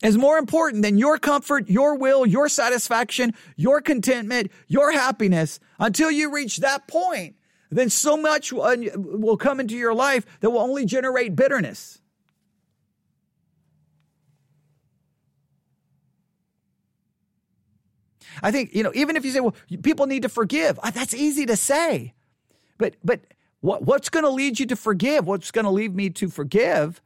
is 0.01 0.17
more 0.17 0.39
important 0.39 0.81
than 0.81 0.97
your 0.97 1.19
comfort, 1.19 1.69
your 1.69 1.95
will, 1.97 2.25
your 2.25 2.49
satisfaction, 2.49 3.35
your 3.57 3.79
contentment, 3.79 4.51
your 4.67 4.91
happiness 4.91 5.59
until 5.77 6.09
you 6.09 6.33
reach 6.33 6.57
that 6.57 6.87
point 6.87 7.35
then 7.77 7.89
so 7.89 8.17
much 8.17 8.51
will 8.53 9.37
come 9.37 9.59
into 9.59 9.75
your 9.75 9.93
life 9.93 10.25
that 10.39 10.49
will 10.49 10.61
only 10.61 10.85
generate 10.85 11.35
bitterness. 11.35 11.99
I 18.41 18.51
think, 18.51 18.73
you 18.73 18.83
know, 18.83 18.91
even 18.95 19.15
if 19.15 19.25
you 19.25 19.31
say, 19.31 19.39
well, 19.39 19.55
people 19.83 20.07
need 20.07 20.23
to 20.23 20.29
forgive, 20.29 20.79
uh, 20.81 20.91
that's 20.91 21.13
easy 21.13 21.45
to 21.45 21.55
say. 21.55 22.13
But, 22.77 22.95
but 23.03 23.21
what, 23.61 23.83
what's 23.83 24.09
going 24.09 24.25
to 24.25 24.29
lead 24.29 24.59
you 24.59 24.65
to 24.67 24.75
forgive? 24.75 25.27
What's 25.27 25.51
going 25.51 25.65
to 25.65 25.71
lead 25.71 25.95
me 25.95 26.09
to 26.11 26.29
forgive? 26.29 27.01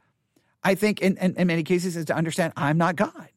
I 0.64 0.74
think 0.74 1.00
in, 1.00 1.16
in, 1.18 1.36
in 1.36 1.46
many 1.46 1.62
cases 1.62 1.96
is 1.96 2.06
to 2.06 2.14
understand 2.14 2.52
I'm 2.56 2.78
not 2.78 2.96
God 2.96 3.28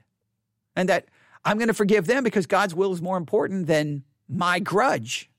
and 0.75 0.89
that 0.89 1.05
I'm 1.45 1.57
going 1.57 1.67
to 1.67 1.73
forgive 1.73 2.07
them 2.07 2.23
because 2.23 2.45
God's 2.45 2.73
will 2.73 2.93
is 2.93 3.01
more 3.01 3.17
important 3.17 3.67
than 3.67 4.03
my 4.27 4.59
grudge. 4.59 5.29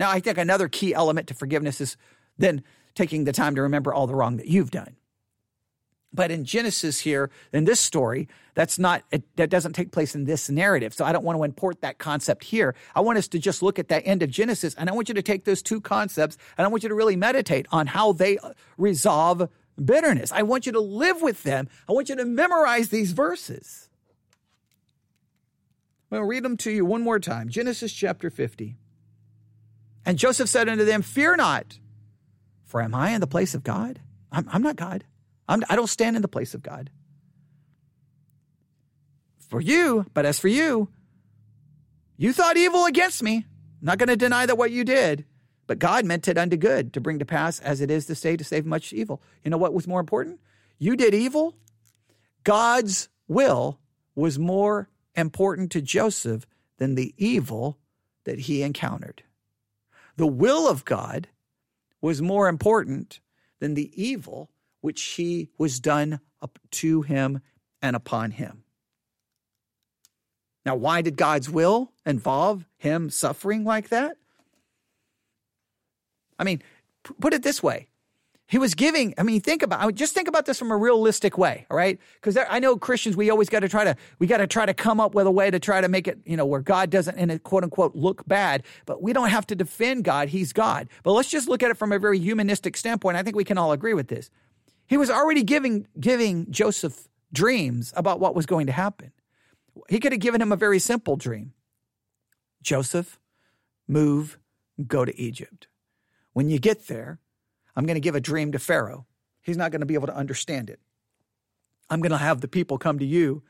Now, 0.00 0.10
I 0.10 0.18
think 0.18 0.38
another 0.38 0.66
key 0.66 0.94
element 0.94 1.28
to 1.28 1.34
forgiveness 1.34 1.78
is 1.78 1.98
then 2.38 2.64
taking 2.94 3.24
the 3.24 3.32
time 3.32 3.54
to 3.54 3.62
remember 3.62 3.92
all 3.92 4.06
the 4.06 4.14
wrong 4.14 4.38
that 4.38 4.46
you've 4.46 4.70
done. 4.70 4.96
But 6.12 6.30
in 6.30 6.44
Genesis 6.44 7.00
here, 7.00 7.30
in 7.52 7.66
this 7.66 7.78
story, 7.78 8.26
that's 8.54 8.78
not, 8.78 9.04
it, 9.12 9.22
that 9.36 9.50
doesn't 9.50 9.74
take 9.74 9.92
place 9.92 10.14
in 10.14 10.24
this 10.24 10.48
narrative. 10.48 10.94
So 10.94 11.04
I 11.04 11.12
don't 11.12 11.22
want 11.22 11.38
to 11.38 11.44
import 11.44 11.82
that 11.82 11.98
concept 11.98 12.44
here. 12.44 12.74
I 12.96 13.00
want 13.00 13.18
us 13.18 13.28
to 13.28 13.38
just 13.38 13.62
look 13.62 13.78
at 13.78 13.88
that 13.88 14.02
end 14.06 14.22
of 14.22 14.30
Genesis 14.30 14.74
and 14.74 14.88
I 14.88 14.92
want 14.94 15.08
you 15.08 15.14
to 15.14 15.22
take 15.22 15.44
those 15.44 15.62
two 15.62 15.80
concepts 15.80 16.36
and 16.56 16.64
I 16.64 16.68
want 16.68 16.82
you 16.82 16.88
to 16.88 16.94
really 16.94 17.14
meditate 17.14 17.66
on 17.70 17.86
how 17.86 18.12
they 18.12 18.38
uh, 18.38 18.54
resolve 18.78 19.48
bitterness. 19.82 20.32
I 20.32 20.42
want 20.42 20.66
you 20.66 20.72
to 20.72 20.80
live 20.80 21.20
with 21.20 21.42
them. 21.44 21.68
I 21.88 21.92
want 21.92 22.08
you 22.08 22.16
to 22.16 22.24
memorize 22.24 22.88
these 22.88 23.12
verses. 23.12 23.90
To 26.10 26.24
read 26.24 26.42
them 26.42 26.56
to 26.56 26.72
you 26.72 26.84
one 26.84 27.02
more 27.02 27.20
time. 27.20 27.50
Genesis 27.50 27.92
chapter 27.92 28.30
50. 28.30 28.76
And 30.04 30.18
Joseph 30.18 30.48
said 30.48 30.68
unto 30.68 30.84
them, 30.84 31.02
Fear 31.02 31.36
not, 31.36 31.78
for 32.64 32.80
am 32.82 32.94
I 32.94 33.10
in 33.10 33.20
the 33.20 33.26
place 33.26 33.54
of 33.54 33.62
God? 33.62 34.00
I'm, 34.32 34.48
I'm 34.50 34.62
not 34.62 34.76
God. 34.76 35.04
I'm, 35.48 35.62
I 35.68 35.74
do 35.74 35.82
not 35.82 35.88
stand 35.88 36.16
in 36.16 36.22
the 36.22 36.28
place 36.28 36.54
of 36.54 36.62
God. 36.62 36.90
For 39.48 39.60
you, 39.60 40.06
but 40.14 40.24
as 40.24 40.38
for 40.38 40.48
you, 40.48 40.88
you 42.16 42.32
thought 42.32 42.56
evil 42.56 42.84
against 42.84 43.22
me. 43.22 43.46
I'm 43.80 43.86
not 43.86 43.98
going 43.98 44.08
to 44.08 44.16
deny 44.16 44.46
that 44.46 44.58
what 44.58 44.70
you 44.70 44.84
did, 44.84 45.24
but 45.66 45.78
God 45.78 46.04
meant 46.04 46.28
it 46.28 46.38
unto 46.38 46.56
good 46.56 46.92
to 46.92 47.00
bring 47.00 47.18
to 47.18 47.24
pass 47.24 47.58
as 47.60 47.80
it 47.80 47.90
is 47.90 48.06
to 48.06 48.14
say 48.14 48.36
to 48.36 48.44
save 48.44 48.64
much 48.64 48.92
evil. 48.92 49.22
You 49.42 49.50
know 49.50 49.56
what 49.58 49.74
was 49.74 49.88
more 49.88 50.00
important? 50.00 50.38
You 50.78 50.96
did 50.96 51.14
evil. 51.14 51.56
God's 52.44 53.08
will 53.26 53.80
was 54.14 54.38
more 54.38 54.88
important 55.14 55.72
to 55.72 55.82
Joseph 55.82 56.46
than 56.78 56.94
the 56.94 57.14
evil 57.16 57.78
that 58.24 58.40
he 58.40 58.62
encountered. 58.62 59.22
The 60.20 60.26
will 60.26 60.68
of 60.68 60.84
God 60.84 61.28
was 62.02 62.20
more 62.20 62.46
important 62.46 63.20
than 63.58 63.72
the 63.72 63.90
evil 63.94 64.50
which 64.82 65.02
he 65.02 65.48
was 65.56 65.80
done 65.80 66.20
up 66.42 66.58
to 66.72 67.00
him 67.00 67.40
and 67.80 67.96
upon 67.96 68.32
him. 68.32 68.64
Now, 70.66 70.74
why 70.74 71.00
did 71.00 71.16
God's 71.16 71.48
will 71.48 71.92
involve 72.04 72.66
him 72.76 73.08
suffering 73.08 73.64
like 73.64 73.88
that? 73.88 74.18
I 76.38 76.44
mean, 76.44 76.62
put 77.18 77.32
it 77.32 77.42
this 77.42 77.62
way 77.62 77.88
he 78.50 78.58
was 78.58 78.74
giving, 78.74 79.14
I 79.16 79.22
mean, 79.22 79.40
think 79.40 79.62
about, 79.62 79.94
just 79.94 80.12
think 80.12 80.26
about 80.26 80.44
this 80.44 80.58
from 80.58 80.72
a 80.72 80.76
realistic 80.76 81.38
way, 81.38 81.66
all 81.70 81.76
right? 81.76 82.00
Because 82.14 82.36
I 82.36 82.58
know 82.58 82.76
Christians, 82.76 83.16
we 83.16 83.30
always 83.30 83.48
got 83.48 83.60
to 83.60 83.68
try 83.68 83.84
to, 83.84 83.94
we 84.18 84.26
got 84.26 84.38
to 84.38 84.48
try 84.48 84.66
to 84.66 84.74
come 84.74 84.98
up 84.98 85.14
with 85.14 85.28
a 85.28 85.30
way 85.30 85.52
to 85.52 85.60
try 85.60 85.80
to 85.80 85.88
make 85.88 86.08
it, 86.08 86.18
you 86.24 86.36
know, 86.36 86.44
where 86.44 86.60
God 86.60 86.90
doesn't, 86.90 87.16
in 87.16 87.30
a 87.30 87.38
quote 87.38 87.62
unquote, 87.62 87.94
look 87.94 88.26
bad, 88.26 88.64
but 88.86 89.00
we 89.00 89.12
don't 89.12 89.28
have 89.28 89.46
to 89.46 89.54
defend 89.54 90.02
God. 90.02 90.30
He's 90.30 90.52
God. 90.52 90.88
But 91.04 91.12
let's 91.12 91.30
just 91.30 91.48
look 91.48 91.62
at 91.62 91.70
it 91.70 91.76
from 91.76 91.92
a 91.92 92.00
very 92.00 92.18
humanistic 92.18 92.76
standpoint. 92.76 93.16
I 93.16 93.22
think 93.22 93.36
we 93.36 93.44
can 93.44 93.56
all 93.56 93.70
agree 93.70 93.94
with 93.94 94.08
this. 94.08 94.30
He 94.88 94.96
was 94.96 95.10
already 95.10 95.44
giving, 95.44 95.86
giving 96.00 96.50
Joseph 96.50 97.06
dreams 97.32 97.92
about 97.96 98.18
what 98.18 98.34
was 98.34 98.46
going 98.46 98.66
to 98.66 98.72
happen. 98.72 99.12
He 99.88 100.00
could 100.00 100.10
have 100.10 100.20
given 100.20 100.42
him 100.42 100.50
a 100.50 100.56
very 100.56 100.80
simple 100.80 101.14
dream 101.14 101.52
Joseph, 102.62 103.20
move, 103.86 104.40
go 104.88 105.04
to 105.04 105.16
Egypt. 105.16 105.68
When 106.32 106.50
you 106.50 106.58
get 106.58 106.88
there, 106.88 107.20
I'm 107.76 107.86
going 107.86 107.96
to 107.96 108.00
give 108.00 108.14
a 108.14 108.20
dream 108.20 108.52
to 108.52 108.58
Pharaoh. 108.58 109.06
He's 109.42 109.56
not 109.56 109.70
going 109.70 109.80
to 109.80 109.86
be 109.86 109.94
able 109.94 110.08
to 110.08 110.16
understand 110.16 110.70
it. 110.70 110.80
I'm 111.88 112.00
going 112.00 112.12
to 112.12 112.18
have 112.18 112.40
the 112.40 112.48
people 112.48 112.78
come 112.78 112.98
to 112.98 113.04
you 113.04 113.42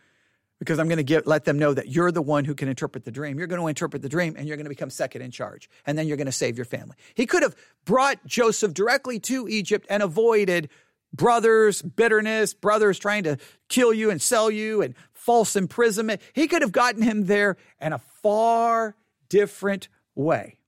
because 0.59 0.79
I'm 0.79 0.89
going 0.89 0.99
to 0.99 1.03
get, 1.03 1.27
let 1.27 1.45
them 1.45 1.59
know 1.59 1.73
that 1.75 1.89
you're 1.89 2.13
the 2.13 2.23
one 2.23 2.45
who 2.45 2.55
can 2.55 2.69
interpret 2.69 3.05
the 3.05 3.11
dream. 3.11 3.39
You're 3.39 3.47
going 3.47 3.61
to 3.61 3.67
interpret 3.67 4.03
the 4.03 4.09
dream 4.09 4.35
and 4.37 4.47
you're 4.47 4.57
going 4.57 4.67
to 4.67 4.71
become 4.71 4.91
second 4.91 5.23
in 5.23 5.31
charge. 5.31 5.69
And 5.87 5.99
then 5.99 6.07
you're 6.07 6.19
going 6.19 6.27
to 6.27 6.33
save 6.33 6.57
your 6.57 6.67
family. 6.67 6.97
He 7.15 7.27
could 7.27 7.43
have 7.43 7.57
brought 7.85 8.25
Joseph 8.27 8.75
directly 8.75 9.19
to 9.21 9.49
Egypt 9.49 9.87
and 9.91 10.03
avoided 10.03 10.69
brothers, 11.13 11.83
bitterness, 11.83 12.55
brothers 12.55 12.99
trying 12.99 13.25
to 13.25 13.39
kill 13.69 13.93
you 13.93 14.11
and 14.11 14.21
sell 14.21 14.51
you 14.51 14.83
and 14.83 14.95
false 15.13 15.57
imprisonment. 15.57 16.21
He 16.35 16.47
could 16.47 16.63
have 16.63 16.73
gotten 16.73 17.03
him 17.03 17.27
there 17.27 17.57
in 17.81 17.93
a 17.93 17.99
far 17.99 18.97
different 19.29 19.89
way. 20.15 20.60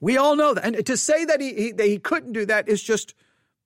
We 0.00 0.16
all 0.16 0.36
know 0.36 0.54
that. 0.54 0.64
And 0.64 0.86
to 0.86 0.96
say 0.96 1.24
that 1.24 1.40
he, 1.40 1.54
he, 1.54 1.72
that 1.72 1.86
he 1.86 1.98
couldn't 1.98 2.32
do 2.32 2.46
that 2.46 2.68
is 2.68 2.82
just, 2.82 3.14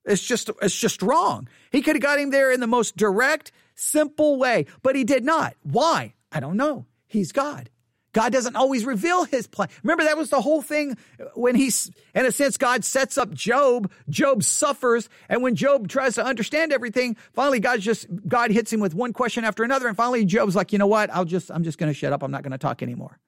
it's 0.05 0.23
just, 0.23 0.49
it's 0.61 0.75
just 0.75 1.01
wrong. 1.01 1.47
He 1.71 1.81
could 1.81 1.95
have 1.95 2.01
got 2.01 2.19
him 2.19 2.31
there 2.31 2.51
in 2.51 2.59
the 2.59 2.67
most 2.67 2.97
direct, 2.97 3.51
simple 3.75 4.37
way, 4.37 4.65
but 4.81 4.95
he 4.95 5.03
did 5.03 5.23
not. 5.23 5.55
Why? 5.63 6.13
I 6.31 6.39
don't 6.39 6.57
know. 6.57 6.85
He's 7.07 7.31
God. 7.31 7.69
God 8.13 8.31
doesn't 8.31 8.55
always 8.55 8.85
reveal 8.85 9.25
his 9.25 9.47
plan. 9.47 9.69
Remember, 9.81 10.03
that 10.03 10.17
was 10.17 10.29
the 10.29 10.39
whole 10.39 10.61
thing 10.61 10.97
when 11.33 11.55
he's, 11.55 11.89
in 12.13 12.25
a 12.27 12.31
sense, 12.31 12.57
God 12.57 12.85
sets 12.85 13.17
up 13.17 13.31
Job. 13.31 13.91
Job 14.07 14.43
suffers. 14.43 15.09
And 15.29 15.41
when 15.41 15.55
Job 15.55 15.87
tries 15.87 16.15
to 16.15 16.25
understand 16.25 16.71
everything, 16.71 17.17
finally 17.33 17.59
God 17.59 17.79
just, 17.79 18.05
God 18.27 18.51
hits 18.51 18.71
him 18.71 18.79
with 18.79 18.93
one 18.93 19.13
question 19.13 19.43
after 19.43 19.63
another. 19.63 19.87
And 19.87 19.97
finally 19.97 20.25
Job's 20.25 20.55
like, 20.55 20.71
you 20.71 20.77
know 20.77 20.87
what? 20.87 21.09
I'll 21.09 21.25
just, 21.25 21.49
I'm 21.49 21.63
just 21.63 21.79
going 21.79 21.91
to 21.91 21.97
shut 21.97 22.13
up. 22.13 22.21
I'm 22.21 22.31
not 22.31 22.43
going 22.43 22.51
to 22.51 22.59
talk 22.59 22.83
anymore. 22.83 23.19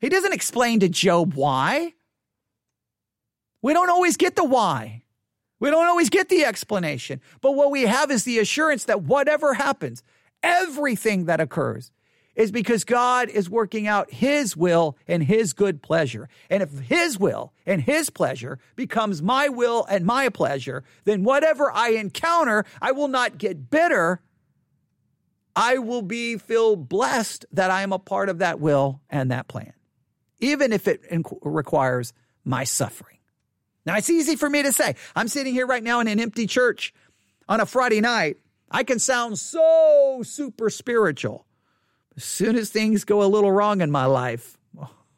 He 0.00 0.08
doesn't 0.08 0.32
explain 0.32 0.80
to 0.80 0.88
Job 0.88 1.34
why. 1.34 1.94
We 3.62 3.72
don't 3.72 3.90
always 3.90 4.16
get 4.16 4.36
the 4.36 4.44
why. 4.44 5.02
We 5.58 5.70
don't 5.70 5.86
always 5.86 6.10
get 6.10 6.28
the 6.28 6.44
explanation. 6.44 7.20
But 7.40 7.52
what 7.52 7.70
we 7.70 7.82
have 7.82 8.10
is 8.10 8.24
the 8.24 8.38
assurance 8.38 8.84
that 8.84 9.02
whatever 9.02 9.54
happens, 9.54 10.02
everything 10.42 11.24
that 11.24 11.40
occurs, 11.40 11.90
is 12.34 12.52
because 12.52 12.84
God 12.84 13.30
is 13.30 13.48
working 13.48 13.86
out 13.86 14.12
His 14.12 14.54
will 14.54 14.98
and 15.08 15.22
His 15.22 15.54
good 15.54 15.82
pleasure. 15.82 16.28
And 16.50 16.62
if 16.62 16.70
His 16.80 17.18
will 17.18 17.54
and 17.64 17.80
His 17.80 18.10
pleasure 18.10 18.58
becomes 18.76 19.22
my 19.22 19.48
will 19.48 19.86
and 19.88 20.04
my 20.04 20.28
pleasure, 20.28 20.84
then 21.04 21.24
whatever 21.24 21.72
I 21.72 21.90
encounter, 21.90 22.66
I 22.82 22.92
will 22.92 23.08
not 23.08 23.38
get 23.38 23.70
bitter. 23.70 24.20
I 25.56 25.78
will 25.78 26.02
be 26.02 26.36
feel 26.36 26.76
blessed 26.76 27.46
that 27.52 27.70
I 27.70 27.80
am 27.80 27.94
a 27.94 27.98
part 27.98 28.28
of 28.28 28.38
that 28.38 28.60
will 28.60 29.00
and 29.08 29.30
that 29.30 29.48
plan 29.48 29.72
even 30.40 30.72
if 30.72 30.88
it 30.88 31.02
requires 31.42 32.12
my 32.44 32.64
suffering. 32.64 33.18
Now, 33.84 33.96
it's 33.96 34.10
easy 34.10 34.36
for 34.36 34.50
me 34.50 34.62
to 34.62 34.72
say. 34.72 34.96
I'm 35.14 35.28
sitting 35.28 35.54
here 35.54 35.66
right 35.66 35.82
now 35.82 36.00
in 36.00 36.08
an 36.08 36.18
empty 36.18 36.46
church 36.46 36.92
on 37.48 37.60
a 37.60 37.66
Friday 37.66 38.00
night. 38.00 38.38
I 38.70 38.82
can 38.82 38.98
sound 38.98 39.38
so 39.38 40.22
super 40.24 40.70
spiritual. 40.70 41.46
As 42.16 42.24
soon 42.24 42.56
as 42.56 42.70
things 42.70 43.04
go 43.04 43.22
a 43.22 43.28
little 43.28 43.52
wrong 43.52 43.80
in 43.80 43.90
my 43.90 44.06
life, 44.06 44.58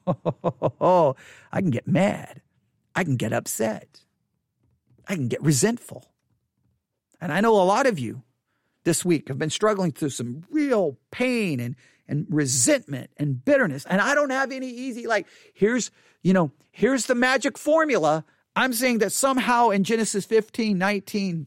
oh, 0.06 1.16
I 1.52 1.60
can 1.60 1.70
get 1.70 1.88
mad. 1.88 2.42
I 2.94 3.04
can 3.04 3.16
get 3.16 3.32
upset. 3.32 4.00
I 5.06 5.14
can 5.14 5.28
get 5.28 5.42
resentful. 5.42 6.04
And 7.20 7.32
I 7.32 7.40
know 7.40 7.54
a 7.54 7.64
lot 7.64 7.86
of 7.86 7.98
you 7.98 8.22
this 8.84 9.04
week 9.04 9.28
have 9.28 9.38
been 9.38 9.50
struggling 9.50 9.92
through 9.92 10.10
some 10.10 10.44
real 10.50 10.98
pain 11.10 11.60
and 11.60 11.76
and 12.08 12.26
resentment 12.30 13.10
and 13.18 13.44
bitterness. 13.44 13.84
And 13.84 14.00
I 14.00 14.14
don't 14.14 14.30
have 14.30 14.50
any 14.50 14.68
easy, 14.68 15.06
like, 15.06 15.26
here's, 15.54 15.90
you 16.22 16.32
know, 16.32 16.50
here's 16.70 17.06
the 17.06 17.14
magic 17.14 17.58
formula. 17.58 18.24
I'm 18.56 18.72
saying 18.72 18.98
that 18.98 19.12
somehow 19.12 19.70
in 19.70 19.84
Genesis 19.84 20.24
15, 20.24 20.78
19, 20.78 21.46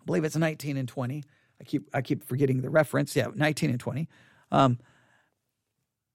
I 0.00 0.04
believe 0.04 0.24
it's 0.24 0.36
19 0.36 0.76
and 0.76 0.88
20. 0.88 1.24
I 1.60 1.64
keep 1.64 1.90
I 1.92 2.00
keep 2.00 2.24
forgetting 2.24 2.62
the 2.62 2.70
reference. 2.70 3.14
Yeah, 3.14 3.28
19 3.34 3.70
and 3.70 3.80
20. 3.80 4.08
Um, 4.50 4.78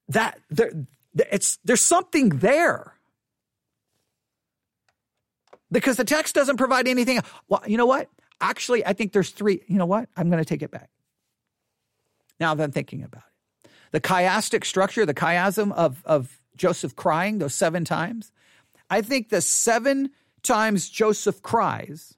that 0.07 0.39
there, 0.49 0.71
it's 1.13 1.59
there's 1.63 1.81
something 1.81 2.29
there 2.29 2.93
because 5.71 5.97
the 5.97 6.03
text 6.03 6.33
doesn't 6.33 6.57
provide 6.57 6.87
anything. 6.87 7.19
Well, 7.47 7.61
you 7.67 7.77
know 7.77 7.85
what? 7.85 8.09
Actually, 8.41 8.83
I 8.85 8.93
think 8.93 9.13
there's 9.13 9.29
three. 9.29 9.61
You 9.67 9.77
know 9.77 9.85
what? 9.85 10.09
I'm 10.17 10.31
going 10.31 10.43
to 10.43 10.49
take 10.49 10.63
it 10.63 10.71
back. 10.71 10.89
Now 12.39 12.55
that 12.55 12.63
I'm 12.63 12.71
thinking 12.71 13.03
about 13.03 13.23
it 13.23 13.34
the 13.95 14.01
chiastic 14.01 14.65
structure, 14.65 15.05
the 15.05 15.13
chiasm 15.13 15.71
of, 15.71 16.03
of 16.03 16.37
Joseph 16.57 16.97
crying 16.97 17.37
those 17.37 17.53
seven 17.53 17.85
times, 17.85 18.33
I 18.89 19.01
think 19.01 19.29
the 19.29 19.39
seven 19.39 20.09
times 20.43 20.89
Joseph 20.89 21.41
cries, 21.41 22.17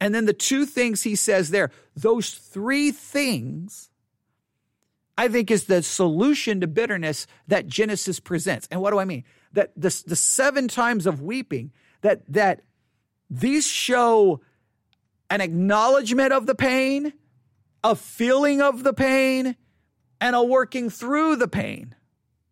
and 0.00 0.12
then 0.12 0.24
the 0.26 0.32
two 0.32 0.66
things 0.66 1.04
he 1.04 1.14
says 1.14 1.50
there, 1.50 1.70
those 1.94 2.30
three 2.30 2.90
things, 2.90 3.90
I 5.16 5.28
think 5.28 5.52
is 5.52 5.66
the 5.66 5.84
solution 5.84 6.60
to 6.62 6.66
bitterness 6.66 7.28
that 7.46 7.68
Genesis 7.68 8.18
presents. 8.18 8.66
And 8.68 8.80
what 8.80 8.90
do 8.90 8.98
I 8.98 9.04
mean? 9.04 9.22
That 9.52 9.70
the, 9.76 10.02
the 10.04 10.16
seven 10.16 10.66
times 10.66 11.06
of 11.06 11.22
weeping, 11.22 11.70
that 12.00 12.22
that 12.32 12.62
these 13.30 13.68
show 13.68 14.40
an 15.30 15.40
acknowledgement 15.40 16.32
of 16.32 16.46
the 16.46 16.56
pain, 16.56 17.12
a 17.84 17.94
feeling 17.94 18.60
of 18.60 18.82
the 18.82 18.92
pain, 18.92 19.54
and 20.20 20.36
a 20.36 20.42
working 20.42 20.90
through 20.90 21.36
the 21.36 21.48
pain. 21.48 21.94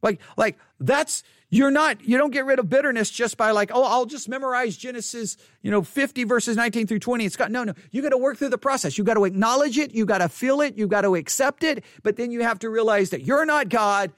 Like, 0.03 0.21
like 0.37 0.59
that's 0.79 1.23
You're 1.51 1.71
not, 1.71 2.03
you 2.03 2.19
don't 2.19 2.33
get 2.33 2.47
rid 2.47 2.59
of 2.59 2.69
bitterness 2.69 3.11
just 3.11 3.37
by 3.37 3.53
like, 3.53 3.71
oh, 3.73 3.85
I'll 3.85 4.07
just 4.07 4.29
memorize 4.29 4.77
Genesis, 4.77 5.37
you 5.63 5.71
know, 5.71 5.83
50 5.83 6.25
verses 6.25 6.57
19 6.57 6.89
through 6.89 6.99
20. 6.99 7.25
It's 7.25 7.37
got, 7.37 7.53
no, 7.53 7.63
no. 7.63 7.75
You 7.93 8.03
got 8.03 8.09
to 8.09 8.19
work 8.19 8.39
through 8.39 8.49
the 8.49 8.59
process. 8.59 8.99
You 8.99 9.05
got 9.05 9.15
to 9.15 9.25
acknowledge 9.25 9.79
it. 9.79 9.95
You 9.95 10.05
got 10.05 10.19
to 10.19 10.29
feel 10.29 10.61
it. 10.61 10.77
You 10.77 10.89
got 10.89 11.03
to 11.03 11.15
accept 11.15 11.63
it. 11.63 11.85
But 12.03 12.17
then 12.17 12.33
you 12.33 12.43
have 12.43 12.59
to 12.59 12.69
realize 12.69 13.11
that 13.11 13.23
you're 13.25 13.47
not 13.47 13.69
God 13.69 14.13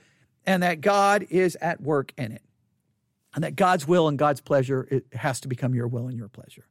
and 0.46 0.62
that 0.62 0.80
God 0.80 1.26
is 1.28 1.56
at 1.60 1.82
work 1.82 2.12
in 2.16 2.32
it. 2.32 2.42
And 3.34 3.44
that 3.44 3.54
God's 3.54 3.86
will 3.86 4.08
and 4.08 4.18
God's 4.18 4.40
pleasure, 4.40 4.88
it 4.90 5.04
has 5.12 5.40
to 5.40 5.48
become 5.48 5.74
your 5.74 5.88
will 5.88 6.08
and 6.08 6.16
your 6.16 6.28
pleasure. 6.28 6.64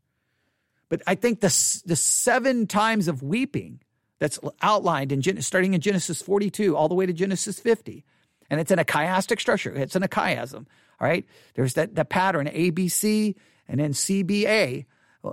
But 0.89 1.03
I 1.05 1.13
think 1.13 1.41
the, 1.41 1.82
the 1.86 1.95
seven 1.95 2.65
times 2.65 3.07
of 3.07 3.21
weeping 3.21 3.82
that's 4.26 4.39
outlined 4.63 5.11
in 5.11 5.41
starting 5.41 5.76
in 5.76 5.82
Genesis 5.82 6.19
42 6.21 6.76
all 6.76 6.89
the 6.89 6.95
way 6.95 7.05
to 7.05 7.13
Genesis 7.13 7.59
50 7.59 8.03
and 8.49 8.59
it's 8.59 8.71
in 8.71 8.80
a 8.80 8.86
chiastic 8.86 9.39
structure. 9.39 9.73
It's 9.73 9.95
in 9.95 10.03
a 10.03 10.07
chiasm. 10.07 10.65
All 10.99 11.07
right. 11.07 11.26
There's 11.55 11.73
that, 11.73 11.95
that 11.95 12.09
pattern 12.09 12.47
ABC 12.47 13.36
and 13.67 13.80
then 13.80 13.93
CBA. 13.93 14.86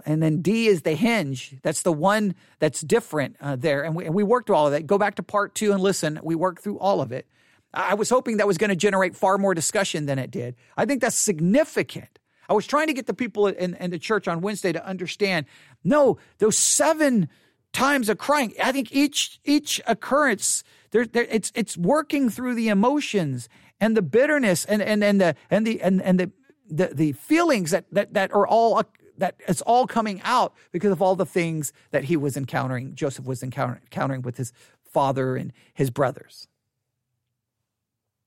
And 0.06 0.22
then 0.22 0.40
D 0.40 0.68
is 0.68 0.82
the 0.82 0.94
hinge. 0.94 1.56
That's 1.62 1.82
the 1.82 1.92
one 1.92 2.34
that's 2.58 2.80
different 2.80 3.36
uh, 3.40 3.56
there. 3.56 3.82
And 3.82 3.94
we, 3.94 4.06
and 4.06 4.14
we 4.14 4.22
worked 4.22 4.46
through 4.46 4.56
all 4.56 4.66
of 4.66 4.72
that. 4.72 4.86
Go 4.86 4.96
back 4.96 5.16
to 5.16 5.22
part 5.22 5.54
two 5.54 5.72
and 5.72 5.82
listen. 5.82 6.18
We 6.22 6.34
worked 6.34 6.62
through 6.62 6.78
all 6.78 7.02
of 7.02 7.12
it. 7.12 7.26
I 7.74 7.94
was 7.94 8.10
hoping 8.10 8.38
that 8.38 8.46
was 8.46 8.58
going 8.58 8.70
to 8.70 8.76
generate 8.76 9.16
far 9.16 9.38
more 9.38 9.54
discussion 9.54 10.06
than 10.06 10.18
it 10.18 10.30
did. 10.30 10.56
I 10.76 10.84
think 10.84 11.00
that's 11.00 11.16
significant. 11.16 12.18
I 12.48 12.54
was 12.54 12.66
trying 12.66 12.88
to 12.88 12.92
get 12.92 13.06
the 13.06 13.14
people 13.14 13.46
in, 13.46 13.74
in 13.76 13.90
the 13.90 13.98
church 13.98 14.28
on 14.28 14.40
Wednesday 14.40 14.72
to 14.72 14.84
understand 14.84 15.46
no, 15.84 16.18
those 16.38 16.56
seven 16.56 17.28
times 17.72 18.08
of 18.08 18.18
crying, 18.18 18.54
I 18.62 18.72
think 18.72 18.92
each 18.92 19.40
each 19.44 19.80
occurrence 19.86 20.64
there, 20.90 21.06
there, 21.06 21.26
it's 21.30 21.50
it's 21.54 21.76
working 21.76 22.28
through 22.30 22.54
the 22.54 22.68
emotions 22.68 23.48
and 23.80 23.96
the 23.96 24.02
bitterness 24.02 24.64
and 24.64 24.82
and 24.82 25.02
and 25.02 25.20
the 25.20 25.34
and 25.50 25.66
the 25.66 25.80
and, 25.80 26.00
and 26.02 26.20
the, 26.20 26.30
the 26.70 26.94
the 26.94 27.12
feelings 27.12 27.70
that 27.70 27.86
that 27.92 28.14
that 28.14 28.32
are 28.32 28.46
all 28.46 28.78
uh, 28.78 28.82
that 29.18 29.36
it's 29.48 29.62
all 29.62 29.86
coming 29.86 30.20
out 30.24 30.54
because 30.70 30.92
of 30.92 31.02
all 31.02 31.16
the 31.16 31.26
things 31.26 31.72
that 31.90 32.04
he 32.04 32.16
was 32.16 32.36
encountering. 32.36 32.94
Joseph 32.94 33.24
was 33.24 33.42
encounter, 33.42 33.80
encountering 33.82 34.22
with 34.22 34.36
his 34.36 34.52
father 34.84 35.36
and 35.36 35.52
his 35.74 35.90
brothers. 35.90 36.48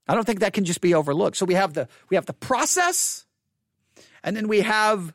I 0.07 0.13
don't 0.13 0.25
think 0.25 0.39
that 0.39 0.53
can 0.53 0.65
just 0.65 0.81
be 0.81 0.93
overlooked. 0.93 1.37
So 1.37 1.45
we 1.45 1.55
have 1.55 1.73
the 1.73 1.87
we 2.09 2.15
have 2.15 2.25
the 2.25 2.33
process, 2.33 3.25
and 4.23 4.35
then 4.35 4.47
we 4.47 4.61
have, 4.61 5.13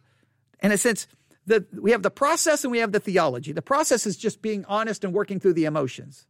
in 0.62 0.72
a 0.72 0.78
sense, 0.78 1.06
the 1.50 1.66
we 1.72 1.90
have 1.90 2.02
the 2.02 2.10
process 2.10 2.64
and 2.64 2.70
we 2.70 2.78
have 2.78 2.92
the 2.92 3.00
theology. 3.00 3.52
The 3.52 3.62
process 3.62 4.06
is 4.06 4.16
just 4.16 4.40
being 4.40 4.64
honest 4.66 5.04
and 5.04 5.12
working 5.12 5.38
through 5.38 5.54
the 5.54 5.66
emotions. 5.66 6.26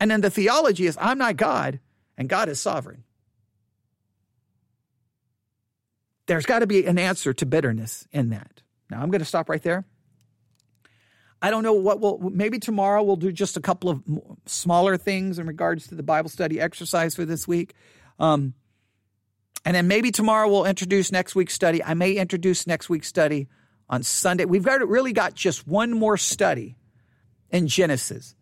And 0.00 0.10
then 0.10 0.20
the 0.20 0.30
theology 0.30 0.86
is 0.86 0.98
I'm 1.00 1.18
not 1.18 1.36
God 1.36 1.80
and 2.16 2.28
God 2.28 2.48
is 2.48 2.60
sovereign. 2.60 3.04
There's 6.26 6.46
got 6.46 6.58
to 6.58 6.66
be 6.66 6.84
an 6.84 6.98
answer 6.98 7.32
to 7.32 7.46
bitterness 7.46 8.06
in 8.12 8.30
that. 8.30 8.62
Now 8.90 9.00
I'm 9.00 9.10
going 9.10 9.20
to 9.20 9.24
stop 9.24 9.48
right 9.48 9.62
there. 9.62 9.84
I 11.40 11.50
don't 11.50 11.62
know 11.62 11.74
what 11.74 12.00
we'll, 12.00 12.18
maybe 12.18 12.58
tomorrow 12.58 13.02
we'll 13.02 13.16
do 13.16 13.30
just 13.30 13.56
a 13.56 13.60
couple 13.60 13.90
of 13.90 14.02
smaller 14.46 14.96
things 14.96 15.38
in 15.38 15.46
regards 15.46 15.86
to 15.86 15.94
the 15.94 16.02
Bible 16.02 16.28
study 16.28 16.60
exercise 16.60 17.14
for 17.14 17.24
this 17.24 17.46
week. 17.46 17.74
Um, 18.18 18.54
and 19.64 19.76
then 19.76 19.86
maybe 19.86 20.10
tomorrow 20.10 20.48
we'll 20.48 20.64
introduce 20.64 21.12
next 21.12 21.36
week's 21.36 21.54
study. 21.54 21.82
I 21.82 21.94
may 21.94 22.12
introduce 22.12 22.66
next 22.66 22.88
week's 22.88 23.06
study 23.06 23.48
on 23.88 24.02
Sunday. 24.02 24.44
We've 24.44 24.62
got 24.62 24.86
really 24.86 25.12
got 25.12 25.34
just 25.34 25.66
one 25.66 25.92
more 25.92 26.16
study 26.16 26.76
in 27.50 27.66
Genesis. 27.68 28.34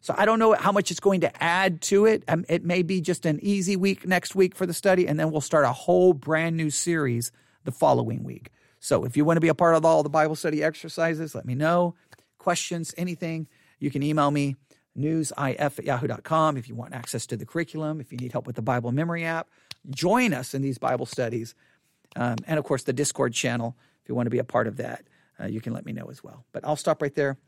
So 0.00 0.14
I 0.16 0.24
don't 0.24 0.40
know 0.40 0.52
how 0.54 0.72
much 0.72 0.90
it's 0.90 1.00
going 1.00 1.20
to 1.20 1.42
add 1.42 1.80
to 1.82 2.06
it. 2.06 2.24
Um, 2.26 2.44
it 2.48 2.64
may 2.64 2.82
be 2.82 3.00
just 3.00 3.24
an 3.24 3.38
easy 3.40 3.76
week 3.76 4.06
next 4.06 4.34
week 4.34 4.56
for 4.56 4.66
the 4.66 4.74
study, 4.74 5.06
and 5.06 5.18
then 5.18 5.30
we'll 5.30 5.40
start 5.40 5.64
a 5.64 5.72
whole 5.72 6.12
brand 6.12 6.56
new 6.56 6.70
series 6.70 7.30
the 7.64 7.70
following 7.70 8.24
week. 8.24 8.50
So 8.80 9.04
if 9.04 9.16
you 9.16 9.24
want 9.24 9.36
to 9.36 9.40
be 9.40 9.48
a 9.48 9.54
part 9.54 9.76
of 9.76 9.84
all 9.84 10.02
the 10.02 10.10
Bible 10.10 10.34
study 10.34 10.62
exercises, 10.62 11.36
let 11.36 11.44
me 11.44 11.54
know. 11.54 11.94
Questions, 12.38 12.92
anything, 12.96 13.46
you 13.78 13.92
can 13.92 14.02
email 14.02 14.28
me, 14.32 14.56
newsif 14.98 15.78
at 15.78 15.84
yahoo.com. 15.84 16.56
If 16.56 16.68
you 16.68 16.74
want 16.74 16.94
access 16.94 17.24
to 17.26 17.36
the 17.36 17.46
curriculum, 17.46 18.00
if 18.00 18.10
you 18.10 18.18
need 18.18 18.32
help 18.32 18.48
with 18.48 18.56
the 18.56 18.62
Bible 18.62 18.90
memory 18.90 19.24
app, 19.24 19.48
join 19.90 20.34
us 20.34 20.52
in 20.52 20.62
these 20.62 20.78
Bible 20.78 21.06
studies. 21.06 21.54
Um, 22.16 22.38
and 22.48 22.58
of 22.58 22.64
course, 22.64 22.82
the 22.82 22.92
Discord 22.92 23.34
channel, 23.34 23.76
if 24.02 24.08
you 24.08 24.14
want 24.14 24.26
to 24.26 24.30
be 24.30 24.38
a 24.38 24.44
part 24.44 24.66
of 24.66 24.76
that, 24.78 25.04
uh, 25.40 25.46
you 25.46 25.60
can 25.60 25.72
let 25.72 25.84
me 25.84 25.92
know 25.92 26.06
as 26.10 26.22
well. 26.22 26.44
But 26.52 26.64
I'll 26.64 26.76
stop 26.76 27.02
right 27.02 27.14
there. 27.14 27.38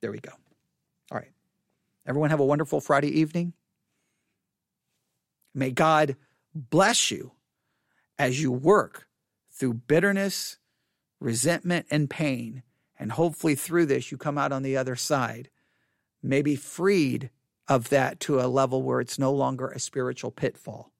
There 0.00 0.10
we 0.10 0.20
go. 0.20 0.32
All 1.10 1.18
right. 1.18 1.32
Everyone 2.06 2.30
have 2.30 2.40
a 2.40 2.44
wonderful 2.44 2.80
Friday 2.80 3.20
evening. 3.20 3.54
May 5.54 5.70
God 5.70 6.16
bless 6.54 7.10
you 7.10 7.32
as 8.18 8.42
you 8.42 8.52
work 8.52 9.06
through 9.50 9.74
bitterness, 9.74 10.58
resentment, 11.20 11.86
and 11.90 12.10
pain. 12.10 12.62
And 12.98 13.12
hopefully, 13.12 13.54
through 13.54 13.86
this, 13.86 14.10
you 14.10 14.18
come 14.18 14.38
out 14.38 14.52
on 14.52 14.62
the 14.62 14.76
other 14.76 14.96
side, 14.96 15.50
maybe 16.22 16.56
freed 16.56 17.30
of 17.66 17.88
that 17.88 18.20
to 18.20 18.40
a 18.40 18.46
level 18.46 18.82
where 18.82 19.00
it's 19.00 19.18
no 19.18 19.32
longer 19.32 19.68
a 19.68 19.80
spiritual 19.80 20.30
pitfall, 20.30 20.92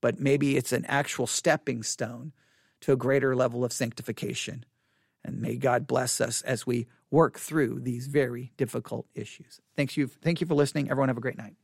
but 0.00 0.20
maybe 0.20 0.56
it's 0.56 0.72
an 0.72 0.84
actual 0.86 1.26
stepping 1.26 1.82
stone 1.82 2.32
to 2.80 2.92
a 2.92 2.96
greater 2.96 3.36
level 3.36 3.64
of 3.64 3.72
sanctification. 3.72 4.64
And 5.24 5.40
may 5.40 5.56
God 5.56 5.86
bless 5.86 6.20
us 6.20 6.40
as 6.42 6.66
we 6.66 6.86
work 7.10 7.38
through 7.38 7.80
these 7.80 8.06
very 8.06 8.52
difficult 8.56 9.06
issues. 9.14 9.60
Thanks 9.76 9.96
you, 9.96 10.06
thank 10.06 10.40
you 10.40 10.46
for 10.46 10.54
listening. 10.54 10.90
Everyone 10.90 11.08
have 11.08 11.18
a 11.18 11.22
great 11.22 11.36
night. 11.36 11.56